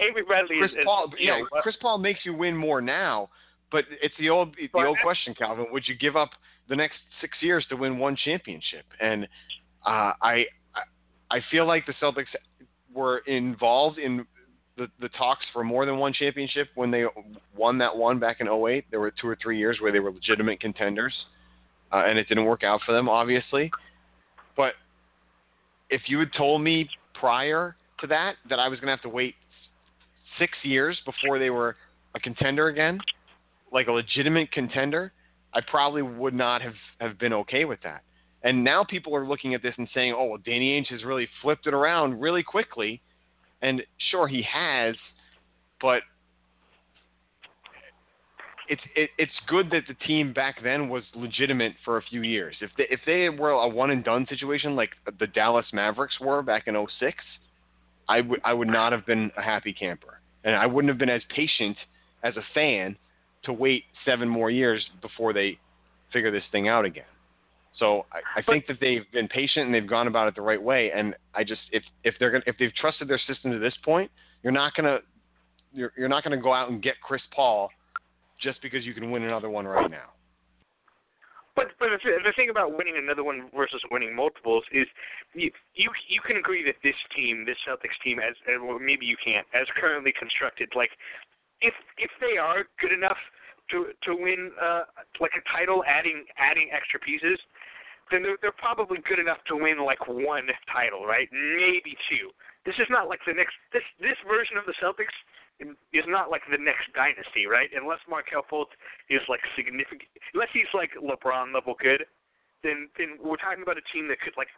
Avery 0.00 0.22
Bradley 0.26 0.56
Chris 0.58 0.70
is, 0.70 0.78
Paul, 0.84 1.12
you 1.18 1.30
know, 1.30 1.46
Chris 1.62 1.76
Paul 1.82 1.98
makes 1.98 2.20
you 2.24 2.32
win 2.32 2.56
more 2.56 2.80
now. 2.80 3.28
But 3.70 3.84
it's 4.00 4.14
the 4.18 4.30
old 4.30 4.56
the 4.56 4.86
old 4.86 4.96
question, 5.02 5.34
Calvin. 5.34 5.66
Would 5.70 5.84
you 5.86 5.94
give 5.94 6.16
up 6.16 6.30
the 6.68 6.76
next 6.76 6.96
six 7.20 7.36
years 7.42 7.66
to 7.68 7.76
win 7.76 7.98
one 7.98 8.16
championship? 8.24 8.86
And 9.00 9.24
uh, 9.84 10.12
I 10.22 10.46
I 11.30 11.40
feel 11.50 11.66
like 11.66 11.84
the 11.84 11.92
Celtics 12.00 12.28
were 12.94 13.18
involved 13.26 13.98
in 13.98 14.26
the, 14.78 14.86
the 14.98 15.10
talks 15.10 15.44
for 15.52 15.62
more 15.62 15.84
than 15.84 15.98
one 15.98 16.14
championship 16.14 16.68
when 16.74 16.90
they 16.90 17.04
won 17.54 17.76
that 17.78 17.94
one 17.94 18.18
back 18.18 18.40
in 18.40 18.48
08. 18.48 18.86
There 18.90 19.00
were 19.00 19.10
two 19.10 19.28
or 19.28 19.36
three 19.42 19.58
years 19.58 19.78
where 19.82 19.92
they 19.92 19.98
were 19.98 20.12
legitimate 20.12 20.60
contenders, 20.60 21.12
uh, 21.92 22.04
and 22.06 22.18
it 22.18 22.28
didn't 22.28 22.46
work 22.46 22.64
out 22.64 22.80
for 22.86 22.92
them, 22.92 23.10
obviously. 23.10 23.70
But 24.56 24.72
if 25.90 26.02
you 26.06 26.18
had 26.20 26.32
told 26.32 26.62
me 26.62 26.88
prior 27.12 27.76
to 28.00 28.06
that 28.08 28.34
that 28.48 28.58
I 28.58 28.68
was 28.68 28.78
going 28.78 28.86
to 28.86 28.92
have 28.92 29.02
to 29.02 29.08
wait 29.08 29.34
six 30.38 30.52
years 30.62 30.98
before 31.04 31.38
they 31.38 31.50
were 31.50 31.76
a 32.14 32.20
contender 32.20 32.68
again, 32.68 33.00
like 33.72 33.88
a 33.88 33.92
legitimate 33.92 34.50
contender, 34.52 35.12
I 35.54 35.60
probably 35.68 36.02
would 36.02 36.34
not 36.34 36.62
have, 36.62 36.74
have 37.00 37.18
been 37.18 37.32
okay 37.32 37.64
with 37.64 37.80
that. 37.82 38.02
And 38.42 38.62
now 38.62 38.84
people 38.84 39.14
are 39.16 39.26
looking 39.26 39.54
at 39.54 39.62
this 39.62 39.74
and 39.78 39.88
saying, 39.92 40.14
oh, 40.16 40.26
well, 40.26 40.38
Danny 40.44 40.80
Ainge 40.80 40.92
has 40.92 41.04
really 41.04 41.28
flipped 41.42 41.66
it 41.66 41.74
around 41.74 42.20
really 42.20 42.42
quickly. 42.42 43.00
And 43.62 43.82
sure, 44.10 44.28
he 44.28 44.44
has, 44.52 44.94
but 45.80 46.02
it's 48.68 48.82
it, 48.94 49.10
it's 49.18 49.32
good 49.48 49.70
that 49.70 49.82
the 49.88 49.94
team 50.06 50.32
back 50.32 50.62
then 50.62 50.88
was 50.88 51.02
legitimate 51.14 51.72
for 51.84 51.96
a 51.96 52.02
few 52.02 52.22
years. 52.22 52.54
If 52.60 52.70
they 52.76 52.86
if 52.90 53.00
they 53.06 53.28
were 53.28 53.50
a 53.50 53.68
one 53.68 53.90
and 53.90 54.04
done 54.04 54.26
situation 54.28 54.76
like 54.76 54.90
the 55.18 55.26
Dallas 55.26 55.66
Mavericks 55.72 56.20
were 56.20 56.42
back 56.42 56.68
in 56.68 56.74
06, 56.74 57.16
I 58.08 58.20
would 58.20 58.40
I 58.44 58.52
would 58.52 58.68
not 58.68 58.92
have 58.92 59.06
been 59.06 59.30
a 59.36 59.42
happy 59.42 59.72
camper, 59.72 60.20
and 60.44 60.54
I 60.54 60.66
wouldn't 60.66 60.88
have 60.88 60.98
been 60.98 61.10
as 61.10 61.22
patient 61.34 61.76
as 62.22 62.36
a 62.36 62.42
fan 62.54 62.96
to 63.44 63.52
wait 63.52 63.84
seven 64.04 64.28
more 64.28 64.50
years 64.50 64.84
before 65.00 65.32
they 65.32 65.58
figure 66.12 66.30
this 66.30 66.44
thing 66.50 66.68
out 66.68 66.84
again. 66.84 67.04
So 67.78 68.06
I, 68.12 68.40
I 68.40 68.42
think 68.42 68.66
that 68.66 68.78
they've 68.80 69.04
been 69.12 69.28
patient 69.28 69.66
and 69.66 69.74
they've 69.74 69.86
gone 69.86 70.08
about 70.08 70.26
it 70.26 70.34
the 70.34 70.42
right 70.42 70.60
way. 70.60 70.90
And 70.94 71.14
I 71.34 71.44
just 71.44 71.60
if 71.70 71.82
if 72.02 72.14
they're 72.18 72.30
gonna 72.30 72.44
if 72.46 72.56
they've 72.58 72.74
trusted 72.74 73.08
their 73.08 73.20
system 73.26 73.52
to 73.52 73.58
this 73.58 73.74
point, 73.84 74.10
you're 74.42 74.52
not 74.52 74.74
gonna 74.74 74.98
you're 75.72 75.92
you're 75.96 76.08
not 76.08 76.24
gonna 76.24 76.40
go 76.40 76.52
out 76.52 76.70
and 76.70 76.82
get 76.82 76.94
Chris 77.02 77.22
Paul 77.34 77.70
just 78.42 78.60
because 78.62 78.84
you 78.84 78.94
can 78.94 79.10
win 79.10 79.22
another 79.22 79.50
one 79.50 79.66
right 79.66 79.90
now. 79.90 80.10
But 81.58 81.74
but 81.82 81.90
the, 81.90 82.22
the 82.22 82.32
thing 82.38 82.54
about 82.54 82.78
winning 82.78 82.94
another 82.94 83.26
one 83.26 83.50
versus 83.50 83.82
winning 83.90 84.14
multiples 84.14 84.62
is 84.70 84.86
you 85.34 85.50
you 85.74 85.90
you 86.06 86.22
can 86.22 86.38
agree 86.38 86.62
that 86.62 86.78
this 86.86 86.94
team, 87.10 87.42
this 87.42 87.58
Celtics 87.66 87.98
team, 88.06 88.22
as 88.22 88.38
well, 88.62 88.78
maybe 88.78 89.06
you 89.06 89.18
can't, 89.18 89.42
as 89.50 89.66
currently 89.74 90.14
constructed, 90.14 90.70
like 90.78 90.94
if 91.60 91.74
if 91.98 92.14
they 92.22 92.38
are 92.38 92.62
good 92.78 92.94
enough 92.94 93.18
to 93.74 93.90
to 94.06 94.14
win 94.14 94.54
uh, 94.54 94.86
like 95.18 95.34
a 95.34 95.42
title, 95.50 95.82
adding 95.82 96.22
adding 96.38 96.70
extra 96.70 97.00
pieces, 97.00 97.42
then 98.14 98.22
they're, 98.22 98.38
they're 98.40 98.60
probably 98.62 99.02
good 99.08 99.18
enough 99.18 99.42
to 99.50 99.56
win 99.58 99.82
like 99.82 100.06
one 100.06 100.46
title, 100.70 101.06
right? 101.10 101.28
Maybe 101.34 101.98
two. 102.06 102.30
This 102.66 102.78
is 102.78 102.86
not 102.88 103.08
like 103.08 103.20
the 103.26 103.34
next 103.34 103.58
this 103.74 103.82
this 103.98 104.16
version 104.30 104.62
of 104.62 104.64
the 104.64 104.78
Celtics 104.78 105.16
is 105.60 106.06
not 106.06 106.30
like 106.30 106.42
the 106.50 106.58
next 106.58 106.92
dynasty, 106.94 107.46
right? 107.46 107.68
Unless 107.74 108.00
Markelle 108.08 108.46
Fultz 108.50 108.74
is 109.10 109.22
like 109.28 109.40
significant, 109.56 110.08
unless 110.34 110.50
he's 110.52 110.70
like 110.72 110.90
LeBron 110.94 111.54
level 111.54 111.74
good, 111.80 112.06
then 112.62 112.88
then 112.98 113.18
we're 113.22 113.36
talking 113.36 113.62
about 113.62 113.78
a 113.78 113.86
team 113.92 114.08
that 114.08 114.20
could 114.20 114.34
like 114.36 114.48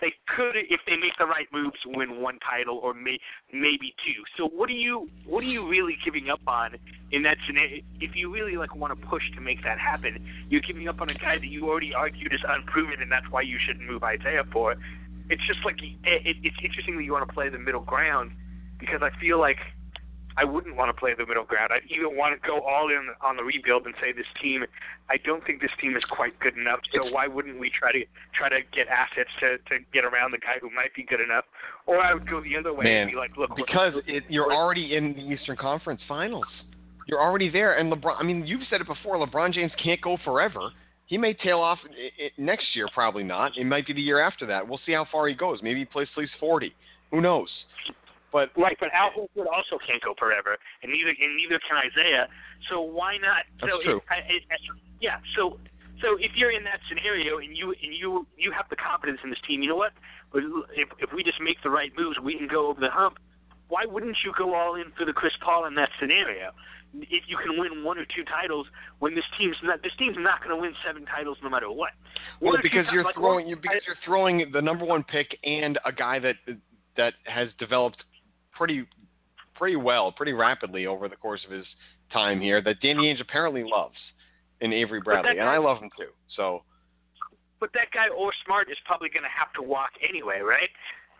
they 0.00 0.12
could 0.36 0.56
if 0.56 0.80
they 0.86 0.96
make 0.96 1.12
the 1.18 1.26
right 1.26 1.46
moves 1.52 1.76
win 1.86 2.20
one 2.20 2.38
title 2.40 2.80
or 2.82 2.94
may, 2.94 3.18
maybe 3.52 3.92
two. 4.04 4.24
So 4.36 4.48
what 4.48 4.70
are 4.70 4.80
you 4.80 5.08
what 5.26 5.44
are 5.44 5.48
you 5.48 5.68
really 5.68 5.96
giving 6.04 6.30
up 6.30 6.40
on 6.46 6.76
in 7.12 7.22
that 7.24 7.36
scenario? 7.46 7.82
If 8.00 8.16
you 8.16 8.32
really 8.32 8.56
like 8.56 8.74
want 8.74 8.98
to 8.98 9.06
push 9.08 9.22
to 9.34 9.40
make 9.40 9.62
that 9.62 9.78
happen, 9.78 10.24
you're 10.48 10.64
giving 10.64 10.88
up 10.88 11.00
on 11.00 11.10
a 11.10 11.14
guy 11.14 11.36
that 11.36 11.46
you 11.46 11.68
already 11.68 11.92
argued 11.92 12.32
is 12.32 12.40
unproven, 12.48 13.00
and 13.00 13.12
that's 13.12 13.28
why 13.30 13.42
you 13.42 13.58
shouldn't 13.66 13.88
move 13.88 14.02
Isaiah 14.02 14.44
for. 14.52 14.76
It's 15.28 15.46
just 15.46 15.60
like 15.64 15.76
it, 15.82 16.26
it, 16.26 16.36
it's 16.42 16.56
interesting 16.64 16.96
that 16.96 17.04
you 17.04 17.12
want 17.12 17.28
to 17.28 17.32
play 17.32 17.48
the 17.48 17.58
middle 17.58 17.84
ground 17.84 18.32
because 18.78 19.00
I 19.02 19.10
feel 19.20 19.38
like 19.38 19.58
I 20.36 20.44
wouldn't 20.44 20.76
want 20.76 20.94
to 20.94 20.98
play 20.98 21.12
the 21.16 21.26
middle 21.26 21.44
ground. 21.44 21.72
I'd 21.74 21.90
even 21.90 22.16
want 22.16 22.40
to 22.40 22.46
go 22.46 22.60
all 22.60 22.88
in 22.88 23.08
on 23.20 23.36
the 23.36 23.42
rebuild 23.42 23.86
and 23.86 23.94
say 24.00 24.12
this 24.12 24.26
team. 24.40 24.64
I 25.08 25.16
don't 25.16 25.44
think 25.44 25.60
this 25.60 25.70
team 25.80 25.96
is 25.96 26.04
quite 26.04 26.38
good 26.40 26.56
enough. 26.56 26.80
So 26.94 27.10
why 27.10 27.26
wouldn't 27.26 27.58
we 27.58 27.70
try 27.70 27.92
to 27.92 28.04
try 28.32 28.48
to 28.48 28.60
get 28.72 28.86
assets 28.88 29.30
to 29.40 29.58
to 29.58 29.84
get 29.92 30.04
around 30.04 30.30
the 30.30 30.38
guy 30.38 30.58
who 30.60 30.70
might 30.70 30.94
be 30.94 31.02
good 31.02 31.20
enough? 31.20 31.44
Or 31.86 31.98
I 31.98 32.14
would 32.14 32.28
go 32.28 32.40
the 32.42 32.56
other 32.56 32.72
way 32.72 32.84
Man, 32.84 33.02
and 33.02 33.10
be 33.10 33.16
like, 33.16 33.36
look, 33.36 33.50
because 33.56 33.94
it, 34.06 34.24
you're 34.28 34.52
already 34.52 34.96
in 34.96 35.14
the 35.14 35.20
Eastern 35.20 35.56
Conference 35.56 36.00
Finals. 36.06 36.46
You're 37.06 37.20
already 37.20 37.50
there, 37.50 37.78
and 37.78 37.92
LeBron. 37.92 38.16
I 38.18 38.22
mean, 38.22 38.46
you've 38.46 38.62
said 38.70 38.80
it 38.80 38.86
before. 38.86 39.16
LeBron 39.16 39.52
James 39.52 39.72
can't 39.82 40.00
go 40.00 40.16
forever. 40.24 40.70
He 41.06 41.18
may 41.18 41.34
tail 41.34 41.58
off 41.58 41.78
eh, 41.86 42.26
eh, 42.26 42.28
next 42.38 42.66
year, 42.74 42.86
probably 42.94 43.24
not. 43.24 43.58
It 43.58 43.64
might 43.64 43.84
be 43.84 43.92
the 43.92 44.00
year 44.00 44.20
after 44.20 44.46
that. 44.46 44.66
We'll 44.66 44.78
see 44.86 44.92
how 44.92 45.06
far 45.10 45.26
he 45.26 45.34
goes. 45.34 45.58
Maybe 45.60 45.80
he 45.80 45.84
plays 45.84 46.06
till 46.14 46.22
he's 46.22 46.30
40. 46.38 46.72
Who 47.10 47.20
knows? 47.20 47.48
But 48.32 48.50
right, 48.56 48.76
but 48.78 48.90
Al 48.94 49.10
Horford 49.10 49.50
also 49.50 49.78
can't 49.84 50.02
go 50.02 50.14
forever, 50.18 50.56
and 50.82 50.92
neither 50.92 51.10
and 51.10 51.36
neither 51.36 51.58
can 51.66 51.76
Isaiah. 51.78 52.28
So 52.70 52.80
why 52.80 53.16
not? 53.18 53.44
That's 53.60 53.72
so 53.72 53.82
true. 53.82 54.00
It, 54.28 54.42
it, 54.48 54.60
yeah. 55.00 55.18
So 55.36 55.58
so 56.00 56.16
if 56.18 56.32
you're 56.36 56.50
in 56.52 56.64
that 56.64 56.80
scenario 56.88 57.38
and 57.38 57.56
you 57.56 57.74
and 57.82 57.94
you 57.94 58.26
you 58.36 58.52
have 58.52 58.66
the 58.70 58.76
confidence 58.76 59.20
in 59.24 59.30
this 59.30 59.38
team, 59.46 59.62
you 59.62 59.68
know 59.68 59.76
what? 59.76 59.92
If 60.34 60.88
if 60.98 61.10
we 61.14 61.22
just 61.22 61.40
make 61.40 61.62
the 61.62 61.70
right 61.70 61.90
moves, 61.96 62.18
we 62.18 62.36
can 62.36 62.48
go 62.48 62.68
over 62.68 62.80
the 62.80 62.90
hump. 62.90 63.18
Why 63.68 63.84
wouldn't 63.86 64.16
you 64.24 64.32
go 64.36 64.54
all 64.54 64.74
in 64.74 64.90
for 64.98 65.04
the 65.04 65.12
Chris 65.12 65.32
Paul 65.44 65.66
in 65.66 65.74
that 65.76 65.90
scenario? 66.00 66.50
If 66.92 67.24
you 67.28 67.38
can 67.38 67.58
win 67.60 67.84
one 67.84 67.98
or 67.98 68.04
two 68.04 68.24
titles, 68.24 68.66
when 68.98 69.14
this 69.14 69.24
team's 69.38 69.56
not 69.62 69.82
this 69.82 69.92
team's 69.98 70.16
not 70.18 70.42
going 70.42 70.54
to 70.54 70.60
win 70.60 70.74
seven 70.84 71.06
titles 71.06 71.38
no 71.42 71.48
matter 71.48 71.70
what. 71.70 71.90
Well, 72.40 72.52
One 72.52 72.60
or 72.60 72.62
because 72.62 72.86
you're 72.92 73.04
like, 73.04 73.14
throwing 73.14 73.44
one- 73.44 73.48
you 73.48 73.56
because 73.56 73.82
you're 73.86 74.00
throwing 74.04 74.50
the 74.52 74.60
number 74.62 74.84
one 74.84 75.04
pick 75.04 75.38
and 75.44 75.78
a 75.84 75.92
guy 75.92 76.18
that 76.18 76.36
that 76.96 77.14
has 77.24 77.48
developed 77.58 78.02
pretty 78.60 78.84
pretty 79.56 79.76
well, 79.76 80.12
pretty 80.12 80.34
rapidly 80.34 80.86
over 80.86 81.08
the 81.08 81.16
course 81.16 81.40
of 81.46 81.50
his 81.50 81.64
time 82.12 82.40
here 82.40 82.60
that 82.60 82.76
Danny 82.82 83.08
Ainge 83.08 83.20
apparently 83.20 83.64
loves 83.64 83.96
in 84.60 84.72
Avery 84.72 85.00
Bradley, 85.00 85.38
and 85.38 85.48
I 85.48 85.56
love 85.56 85.78
him 85.78 85.88
too. 85.96 86.12
So 86.36 86.62
But 87.58 87.70
that 87.72 87.88
guy 87.92 88.08
or 88.08 88.32
Smart 88.44 88.70
is 88.70 88.76
probably 88.84 89.08
going 89.08 89.24
to 89.24 89.32
have 89.32 89.52
to 89.54 89.62
walk 89.62 89.90
anyway, 90.06 90.40
right? 90.40 90.68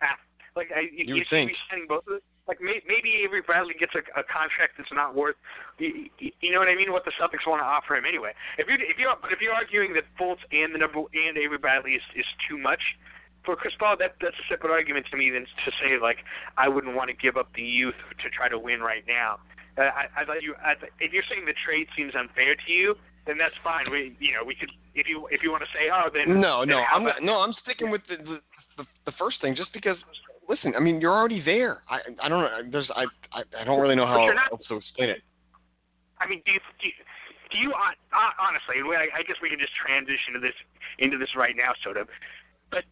Ah, 0.01 0.17
Like 0.55 0.69
I, 0.75 0.81
you, 0.93 1.15
You 1.15 1.25
think. 1.29 1.49
be 1.49 1.57
signing 1.69 1.85
both 1.89 2.05
of 2.05 2.21
them. 2.21 2.25
Like 2.47 2.61
may, 2.61 2.81
maybe 2.85 3.21
Avery 3.23 3.41
Bradley 3.41 3.73
gets 3.79 3.93
a, 3.93 4.01
a 4.17 4.23
contract 4.25 4.73
that's 4.77 4.91
not 4.93 5.15
worth, 5.15 5.37
you, 5.77 6.09
you 6.17 6.51
know 6.51 6.59
what 6.59 6.67
I 6.67 6.75
mean? 6.75 6.91
What 6.91 7.05
the 7.05 7.13
Celtics 7.17 7.45
want 7.47 7.61
to 7.61 7.65
offer 7.65 7.95
him 7.95 8.05
anyway. 8.05 8.33
If 8.57 8.67
you 8.69 8.75
if 8.81 8.97
you're 8.97 9.13
if 9.29 9.41
you're 9.41 9.53
arguing 9.53 9.93
that 9.93 10.05
Fultz 10.17 10.41
and 10.51 10.73
the 10.73 10.79
number 10.81 11.01
and 11.13 11.37
Avery 11.37 11.57
Bradley 11.57 11.93
is 11.93 12.05
is 12.15 12.25
too 12.49 12.57
much 12.57 12.81
for 13.45 13.55
Chris 13.55 13.73
Paul, 13.79 13.95
that 13.99 14.15
that's 14.21 14.35
a 14.35 14.47
separate 14.49 14.71
argument 14.71 15.07
to 15.11 15.17
me 15.17 15.29
than 15.29 15.45
to 15.65 15.71
say 15.81 15.97
like 16.01 16.17
I 16.57 16.67
wouldn't 16.67 16.95
want 16.95 17.09
to 17.09 17.15
give 17.15 17.37
up 17.37 17.49
the 17.55 17.63
youth 17.63 17.97
to 18.21 18.29
try 18.29 18.49
to 18.49 18.59
win 18.59 18.81
right 18.81 19.03
now. 19.07 19.39
Uh, 19.77 19.83
I, 19.83 20.21
I 20.21 20.25
thought 20.25 20.43
you. 20.43 20.55
I, 20.63 20.75
th- 20.75 20.91
if 20.99 21.13
you're 21.13 21.23
saying 21.29 21.45
the 21.45 21.55
trade 21.65 21.87
seems 21.95 22.13
unfair 22.13 22.55
to 22.55 22.71
you, 22.71 22.95
then 23.25 23.37
that's 23.37 23.55
fine. 23.63 23.89
We, 23.89 24.15
you 24.19 24.33
know, 24.33 24.43
we 24.45 24.55
could 24.55 24.69
if 24.95 25.07
you 25.07 25.27
if 25.31 25.41
you 25.43 25.51
want 25.51 25.63
to 25.63 25.71
say, 25.73 25.87
oh, 25.93 26.09
then 26.13 26.41
no, 26.41 26.61
then 26.61 26.69
no, 26.75 26.83
I'm 26.91 27.03
about- 27.07 27.23
no, 27.23 27.39
I'm 27.39 27.53
sticking 27.63 27.89
with 27.89 28.01
the, 28.07 28.17
the 28.17 28.37
the 28.77 28.85
the 29.05 29.13
first 29.17 29.39
thing 29.41 29.55
just 29.55 29.71
because 29.73 29.97
listen. 30.49 30.73
I 30.75 30.79
mean, 30.79 30.99
you're 30.99 31.15
already 31.15 31.41
there. 31.41 31.81
I 31.89 31.99
I 32.21 32.27
don't 32.27 32.43
know. 32.43 32.69
There's 32.69 32.89
I 32.93 33.05
I, 33.31 33.43
I 33.59 33.63
don't 33.63 33.79
really 33.79 33.95
know 33.95 34.05
how 34.05 34.25
not, 34.27 34.51
else 34.51 34.67
to 34.67 34.75
explain 34.75 35.09
it. 35.09 35.21
I 36.19 36.27
mean, 36.27 36.43
do 36.45 36.51
you, 36.51 36.59
do 36.79 36.87
you, 36.87 36.93
do 37.49 37.57
you 37.57 37.73
honestly? 38.37 38.75
I 38.85 39.23
guess 39.23 39.37
we 39.41 39.49
can 39.49 39.57
just 39.57 39.73
transition 39.73 40.35
to 40.35 40.39
this 40.39 40.53
into 40.99 41.17
this 41.17 41.29
right 41.35 41.55
now, 41.55 41.71
sort 41.81 41.97
of. 41.97 42.09
But 42.69 42.83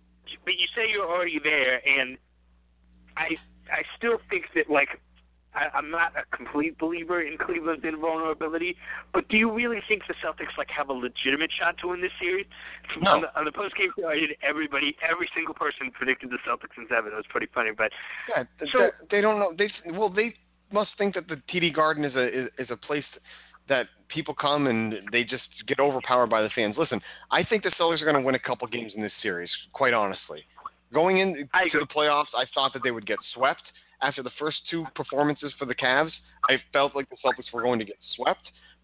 but 0.43 0.53
you 0.53 0.67
say 0.75 0.89
you're 0.91 1.07
already 1.07 1.39
there, 1.43 1.82
and 1.86 2.17
I 3.17 3.38
I 3.71 3.84
still 3.97 4.19
think 4.30 4.45
that 4.55 4.69
like 4.69 4.99
I, 5.53 5.65
I'm 5.75 5.89
not 5.89 6.13
a 6.15 6.23
complete 6.36 6.77
believer 6.77 7.21
in 7.21 7.38
Cleveland's 7.38 7.84
invulnerability, 7.84 8.75
but 9.13 9.27
do 9.30 9.38
you 9.38 9.51
really 9.51 9.82
think 9.88 10.03
the 10.07 10.13
Celtics 10.23 10.57
like 10.57 10.69
have 10.69 10.89
a 10.89 10.93
legitimate 10.93 11.49
shot 11.57 11.77
to 11.82 11.88
win 11.89 12.01
this 12.01 12.11
series? 12.19 12.45
No. 13.01 13.11
On 13.11 13.21
the, 13.21 13.39
on 13.39 13.45
the 13.45 13.51
post 13.51 13.75
game 13.75 13.89
show, 13.97 14.07
I 14.07 14.15
did 14.15 14.38
everybody, 14.47 14.95
every 15.01 15.30
single 15.36 15.55
person 15.55 15.91
predicted 15.91 16.30
the 16.30 16.38
Celtics 16.47 16.77
in 16.77 16.86
seven. 16.88 17.13
It 17.13 17.15
was 17.15 17.25
pretty 17.30 17.47
funny, 17.53 17.71
but 17.75 17.91
yeah, 18.30 18.43
so 18.71 18.89
they, 19.09 19.17
they 19.17 19.21
don't 19.21 19.39
know. 19.39 19.53
They 19.57 19.71
well, 19.91 20.09
they 20.09 20.36
must 20.71 20.91
think 20.97 21.15
that 21.15 21.27
the 21.27 21.41
TD 21.51 21.73
Garden 21.73 22.05
is 22.05 22.15
a 22.15 22.27
is, 22.27 22.49
is 22.59 22.67
a 22.69 22.77
place 22.77 23.05
that 23.70 23.88
people 24.07 24.34
come 24.34 24.67
and 24.67 24.95
they 25.11 25.24
just 25.24 25.43
get 25.67 25.80
overpowered 25.80 26.28
by 26.28 26.41
the 26.41 26.49
fans. 26.55 26.76
Listen, 26.78 26.99
I 27.32 27.43
think 27.43 27.63
the 27.63 27.72
Celtics 27.80 28.01
are 28.01 28.05
going 28.05 28.15
to 28.15 28.22
win 28.22 28.36
a 28.36 28.39
couple 28.39 28.67
games 28.67 28.93
in 28.95 29.01
this 29.01 29.11
series. 29.22 29.49
Quite 29.72 29.93
honestly, 29.93 30.43
going 30.93 31.20
into 31.20 31.45
the 31.53 31.88
playoffs, 31.95 32.34
I 32.36 32.45
thought 32.53 32.74
that 32.74 32.82
they 32.84 32.91
would 32.91 33.05
get 33.05 33.20
swept 33.34 33.63
after 34.01 34.24
the 34.24 34.32
first 34.39 34.57
two 34.70 34.86
performances 34.95 35.51
for 35.59 35.65
the 35.65 35.76
Cavs, 35.76 36.11
I 36.49 36.57
felt 36.72 36.95
like 36.95 37.09
the 37.09 37.17
Celtics 37.24 37.51
were 37.53 37.61
going 37.61 37.80
to 37.80 37.86
get 37.86 37.97
swept. 38.15 38.41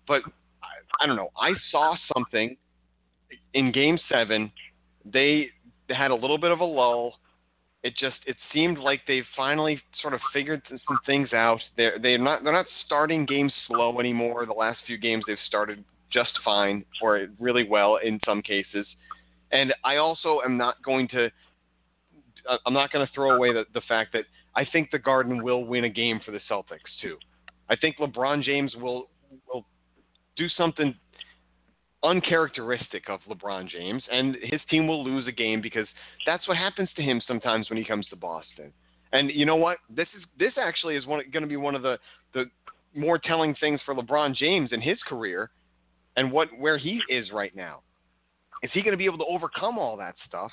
But 0.07 0.21
I, 0.61 1.03
I 1.03 1.07
don't 1.07 1.15
know. 1.15 1.31
I 1.37 1.51
saw 1.71 1.95
something 2.13 2.57
in 3.53 3.71
Game 3.71 3.97
Seven. 4.09 4.51
They 5.05 5.49
had 5.89 6.11
a 6.11 6.15
little 6.15 6.37
bit 6.37 6.51
of 6.51 6.59
a 6.59 6.65
lull. 6.65 7.15
It 7.85 7.95
just 7.95 8.15
it 8.25 8.35
seemed 8.51 8.79
like 8.79 9.01
they've 9.07 9.27
finally 9.37 9.79
sort 10.01 10.15
of 10.15 10.19
figured 10.33 10.63
some 10.67 10.97
things 11.05 11.33
out. 11.33 11.61
They're 11.77 11.99
they're 12.01 12.17
not 12.17 12.43
they're 12.43 12.51
not 12.51 12.65
starting 12.83 13.27
games 13.27 13.53
slow 13.67 13.99
anymore. 13.99 14.47
The 14.47 14.53
last 14.53 14.79
few 14.87 14.97
games 14.97 15.23
they've 15.27 15.37
started 15.45 15.83
just 16.11 16.31
fine 16.43 16.83
or 16.99 17.27
really 17.39 17.63
well 17.63 17.97
in 17.97 18.19
some 18.25 18.41
cases. 18.41 18.87
And 19.51 19.71
I 19.83 19.97
also 19.97 20.41
am 20.43 20.57
not 20.57 20.81
going 20.83 21.07
to 21.09 21.29
I'm 22.65 22.73
not 22.73 22.91
going 22.91 23.05
to 23.05 23.13
throw 23.13 23.35
away 23.35 23.53
the, 23.53 23.65
the 23.75 23.81
fact 23.81 24.13
that 24.13 24.23
I 24.55 24.65
think 24.65 24.89
the 24.89 24.97
Garden 24.97 25.43
will 25.43 25.63
win 25.63 25.83
a 25.83 25.89
game 25.89 26.19
for 26.25 26.31
the 26.31 26.39
Celtics 26.49 26.89
too. 27.03 27.17
I 27.69 27.75
think 27.75 27.97
LeBron 27.97 28.41
James 28.41 28.75
will 28.75 29.09
will 29.47 29.63
do 30.35 30.49
something 30.49 30.95
uncharacteristic 32.05 33.09
of 33.09 33.19
LeBron 33.29 33.69
James, 33.69 34.03
and 34.11 34.37
his 34.41 34.61
team 34.69 34.87
will 34.87 35.03
lose 35.03 35.27
a 35.27 35.31
game 35.31 35.61
because 35.61 35.87
that's 36.25 36.47
what 36.47 36.57
happens 36.57 36.89
to 36.95 37.01
him 37.01 37.21
sometimes 37.27 37.69
when 37.69 37.77
he 37.77 37.85
comes 37.85 38.05
to 38.07 38.15
Boston. 38.15 38.71
And 39.11 39.29
you 39.31 39.45
know 39.45 39.55
what? 39.55 39.77
This 39.89 40.07
is 40.17 40.23
this 40.37 40.53
actually 40.57 40.95
is 40.95 41.05
going 41.05 41.31
to 41.31 41.47
be 41.47 41.57
one 41.57 41.75
of 41.75 41.81
the 41.81 41.97
the 42.33 42.45
more 42.93 43.17
telling 43.17 43.55
things 43.55 43.79
for 43.85 43.95
LeBron 43.95 44.35
James 44.35 44.71
in 44.71 44.81
his 44.81 44.97
career 45.07 45.49
and 46.15 46.31
what 46.31 46.47
where 46.57 46.77
he 46.77 47.01
is 47.09 47.31
right 47.31 47.55
now. 47.55 47.81
Is 48.63 48.71
he 48.73 48.81
going 48.81 48.93
to 48.93 48.97
be 48.97 49.05
able 49.05 49.17
to 49.19 49.25
overcome 49.25 49.77
all 49.77 49.97
that 49.97 50.15
stuff 50.27 50.51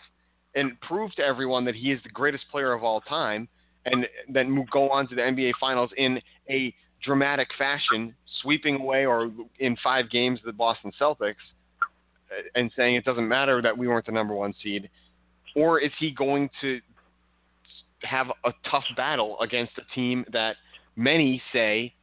and 0.55 0.79
prove 0.81 1.15
to 1.15 1.23
everyone 1.23 1.65
that 1.65 1.75
he 1.75 1.93
is 1.93 2.01
the 2.03 2.11
greatest 2.11 2.45
player 2.51 2.73
of 2.73 2.83
all 2.83 3.01
time? 3.03 3.49
and 3.85 4.07
then 4.29 4.65
go 4.71 4.91
on 4.91 5.09
to 5.09 5.15
the 5.15 5.21
NBA 5.21 5.53
Finals 5.59 5.91
in 5.97 6.21
a 6.49 6.75
dramatic 7.03 7.49
fashion, 7.59 8.15
sweeping 8.41 8.77
away 8.77 9.07
or 9.07 9.31
in 9.59 9.77
five 9.83 10.11
games 10.11 10.41
the 10.45 10.53
Boston 10.53 10.93
Celtics, 11.01 11.35
uh, 11.83 12.43
and 12.55 12.71
saying 12.77 12.97
it 12.97 13.05
doesn't 13.05 13.29
matter 13.29 13.61
that 13.63 13.77
we 13.77 13.89
weren't 13.89 14.07
the 14.07 14.13
number 14.13 14.35
one 14.35 14.55
seed, 14.63 14.89
or 15.55 15.81
is 15.81 15.93
he 15.99 16.11
going 16.11 16.49
to 16.61 16.81
have 18.03 18.29
a 18.45 18.53
tough 18.71 18.85
battle 18.97 19.39
against 19.41 19.73
a 19.79 19.95
team 19.95 20.25
that 20.33 20.57
many 20.97 21.43
say 21.53 21.95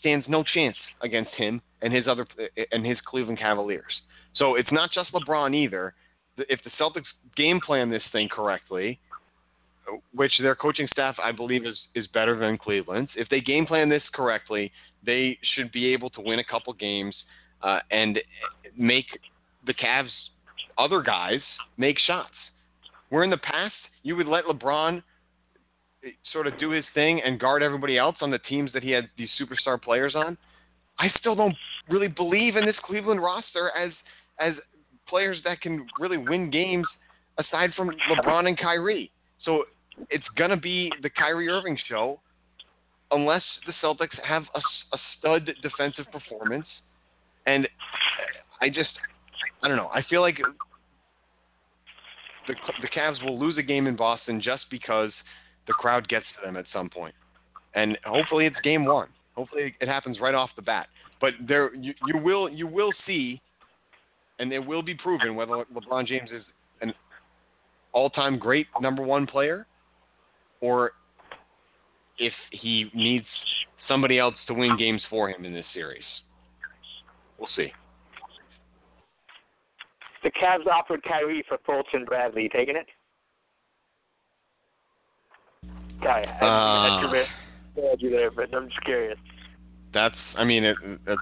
stands 0.00 0.26
no 0.28 0.42
chance 0.42 0.76
against 1.02 1.30
him 1.32 1.60
and 1.82 1.92
his 1.92 2.06
other 2.06 2.26
uh, 2.40 2.62
and 2.72 2.84
his 2.84 2.98
Cleveland 3.04 3.38
Cavaliers. 3.38 3.92
So 4.34 4.54
it's 4.54 4.72
not 4.72 4.90
just 4.92 5.12
LeBron 5.12 5.54
either. 5.54 5.94
If 6.38 6.60
the 6.64 6.70
Celtics 6.80 7.04
game 7.36 7.60
plan 7.60 7.90
this 7.90 8.02
thing 8.10 8.28
correctly, 8.28 8.98
which 10.14 10.32
their 10.40 10.54
coaching 10.54 10.88
staff 10.92 11.16
I 11.22 11.32
believe 11.32 11.66
is 11.66 11.78
is 11.94 12.06
better 12.08 12.38
than 12.38 12.58
Cleveland's. 12.58 13.10
If 13.16 13.28
they 13.28 13.40
game 13.40 13.66
plan 13.66 13.88
this 13.88 14.02
correctly, 14.12 14.70
they 15.04 15.38
should 15.54 15.72
be 15.72 15.86
able 15.92 16.10
to 16.10 16.20
win 16.20 16.38
a 16.38 16.44
couple 16.44 16.72
games 16.74 17.14
uh, 17.62 17.80
and 17.90 18.18
make 18.76 19.06
the 19.66 19.74
Cavs 19.74 20.10
other 20.78 21.02
guys 21.02 21.40
make 21.76 21.98
shots. 22.06 22.34
Where 23.08 23.24
in 23.24 23.30
the 23.30 23.38
past 23.38 23.74
you 24.02 24.16
would 24.16 24.26
let 24.26 24.44
LeBron 24.44 25.02
sort 26.32 26.46
of 26.46 26.58
do 26.58 26.70
his 26.70 26.84
thing 26.94 27.20
and 27.24 27.38
guard 27.38 27.62
everybody 27.62 27.96
else 27.96 28.16
on 28.20 28.30
the 28.30 28.38
teams 28.38 28.72
that 28.72 28.82
he 28.82 28.90
had 28.90 29.08
these 29.16 29.28
superstar 29.40 29.80
players 29.80 30.14
on. 30.14 30.36
I 30.98 31.08
still 31.18 31.34
don't 31.34 31.56
really 31.88 32.08
believe 32.08 32.56
in 32.56 32.66
this 32.66 32.76
Cleveland 32.84 33.22
roster 33.22 33.70
as 33.76 33.92
as 34.38 34.54
players 35.08 35.38
that 35.44 35.60
can 35.60 35.86
really 35.98 36.16
win 36.16 36.50
games 36.50 36.86
aside 37.38 37.70
from 37.76 37.90
LeBron 38.10 38.48
and 38.48 38.58
Kyrie. 38.58 39.10
So 39.44 39.64
it's 40.10 40.24
gonna 40.36 40.56
be 40.56 40.90
the 41.02 41.10
Kyrie 41.10 41.48
Irving 41.48 41.78
show, 41.88 42.20
unless 43.10 43.42
the 43.66 43.72
Celtics 43.82 44.18
have 44.26 44.44
a, 44.54 44.58
a 44.92 44.98
stud 45.18 45.50
defensive 45.62 46.06
performance. 46.12 46.66
And 47.46 47.68
I 48.60 48.68
just, 48.68 48.90
I 49.62 49.68
don't 49.68 49.76
know. 49.76 49.90
I 49.92 50.02
feel 50.08 50.20
like 50.20 50.38
the 52.46 52.54
the 52.80 52.88
Cavs 52.88 53.22
will 53.24 53.38
lose 53.38 53.56
a 53.58 53.62
game 53.62 53.86
in 53.86 53.96
Boston 53.96 54.40
just 54.40 54.64
because 54.70 55.12
the 55.66 55.72
crowd 55.72 56.08
gets 56.08 56.26
to 56.36 56.46
them 56.46 56.56
at 56.56 56.64
some 56.72 56.88
point. 56.88 57.14
And 57.74 57.98
hopefully 58.04 58.46
it's 58.46 58.56
game 58.62 58.84
one. 58.84 59.08
Hopefully 59.34 59.74
it 59.80 59.88
happens 59.88 60.20
right 60.20 60.34
off 60.34 60.50
the 60.56 60.62
bat. 60.62 60.88
But 61.20 61.34
there, 61.46 61.74
you, 61.74 61.94
you 62.06 62.18
will 62.18 62.48
you 62.48 62.66
will 62.66 62.90
see, 63.06 63.40
and 64.38 64.52
it 64.52 64.58
will 64.58 64.82
be 64.82 64.94
proven 64.94 65.34
whether 65.34 65.64
LeBron 65.74 66.06
James 66.06 66.30
is 66.30 66.42
an 66.80 66.92
all-time 67.92 68.38
great 68.38 68.66
number 68.80 69.02
one 69.02 69.26
player, 69.26 69.66
or 70.62 70.92
if 72.18 72.32
he 72.52 72.90
needs 72.94 73.26
somebody 73.86 74.18
else 74.18 74.34
to 74.46 74.54
win 74.54 74.78
games 74.78 75.02
for 75.10 75.28
him 75.28 75.44
in 75.44 75.52
this 75.52 75.66
series. 75.74 76.04
We'll 77.38 77.48
see. 77.54 77.70
The 80.22 80.30
Cavs 80.30 80.66
offered 80.66 81.02
Kyrie 81.02 81.44
for 81.48 81.58
Fulton 81.66 82.04
Bradley. 82.06 82.44
You 82.44 82.48
taking 82.48 82.76
it? 82.76 82.86
Guy, 86.00 86.24
I, 86.40 86.44
uh, 86.44 86.48
I 86.48 87.94
you 87.98 88.10
there, 88.10 88.30
but 88.30 88.54
I'm 88.54 88.68
just 88.68 88.84
curious. 88.84 89.18
That's, 89.92 90.14
I 90.36 90.44
mean, 90.44 90.64
it, 90.64 90.76
that's 91.04 91.20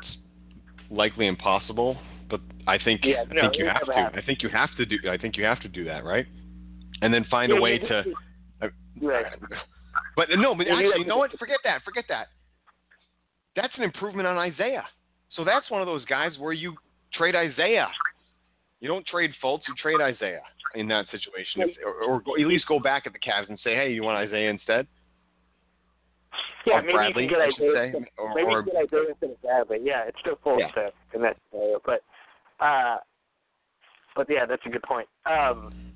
likely 0.90 1.26
impossible, 1.26 1.96
but 2.28 2.40
I 2.66 2.76
think 2.82 3.00
yeah, 3.04 3.24
I 3.28 3.34
no, 3.34 3.42
think 3.42 3.56
you 3.56 3.66
have 3.66 3.86
to. 3.86 4.18
I 4.18 4.22
think 4.24 4.42
you 4.42 4.48
have 4.50 4.70
to 4.76 4.86
do. 4.86 4.96
I 5.10 5.16
think 5.16 5.36
you 5.36 5.44
have 5.44 5.60
to 5.62 5.68
do 5.68 5.84
that, 5.84 6.04
right? 6.04 6.26
and 7.02 7.12
then 7.12 7.24
find 7.30 7.50
yeah, 7.50 7.58
a 7.58 7.60
way 7.60 7.80
yeah, 7.82 7.88
to. 7.88 8.04
Right. 9.00 9.26
But 10.16 10.28
no, 10.36 10.54
but 10.54 10.66
actually, 10.66 11.00
you 11.00 11.06
know 11.06 11.18
what? 11.18 11.30
Forget 11.38 11.58
that. 11.64 11.82
Forget 11.84 12.04
that. 12.08 12.28
That's 13.56 13.72
an 13.76 13.82
improvement 13.82 14.26
on 14.26 14.38
Isaiah. 14.38 14.84
So 15.36 15.44
that's 15.44 15.70
one 15.70 15.80
of 15.80 15.86
those 15.86 16.04
guys 16.04 16.32
where 16.38 16.52
you 16.52 16.74
trade 17.14 17.34
Isaiah. 17.34 17.88
You 18.80 18.88
don't 18.88 19.06
trade 19.06 19.30
Fultz, 19.42 19.60
you 19.68 19.74
trade 19.80 20.00
Isaiah 20.00 20.40
in 20.74 20.88
that 20.88 21.06
situation, 21.10 21.62
if, 21.62 21.76
or, 21.84 22.02
or 22.04 22.20
go, 22.22 22.36
at 22.36 22.46
least 22.46 22.66
go 22.66 22.78
back 22.78 23.02
at 23.06 23.12
the 23.12 23.18
Cavs 23.18 23.48
and 23.48 23.58
say, 23.62 23.74
"Hey, 23.74 23.92
you 23.92 24.02
want 24.02 24.16
Isaiah 24.16 24.50
instead?" 24.50 24.86
Yeah, 26.66 26.74
or 26.74 26.82
maybe 26.82 26.92
Bradley, 26.92 27.22
you 27.24 27.28
can 27.28 27.38
get 27.38 27.48
Isaiah. 27.48 27.92
Say, 27.92 28.06
or, 28.16 28.34
maybe 28.34 28.46
or, 28.46 28.58
you 28.58 28.64
can 28.64 28.72
get 28.72 28.82
Isaiah 28.84 29.10
instead 29.10 29.30
of 29.30 29.42
Bradley. 29.42 29.78
Yeah, 29.82 30.04
it's 30.06 30.18
still 30.20 30.36
Fultz 30.44 30.60
yeah. 30.60 30.88
in 31.14 31.22
that 31.22 31.36
scenario, 31.50 31.80
but 31.84 32.02
uh, 32.64 32.98
but 34.16 34.26
yeah, 34.30 34.46
that's 34.46 34.62
a 34.64 34.70
good 34.70 34.82
point. 34.82 35.08
Um, 35.26 35.89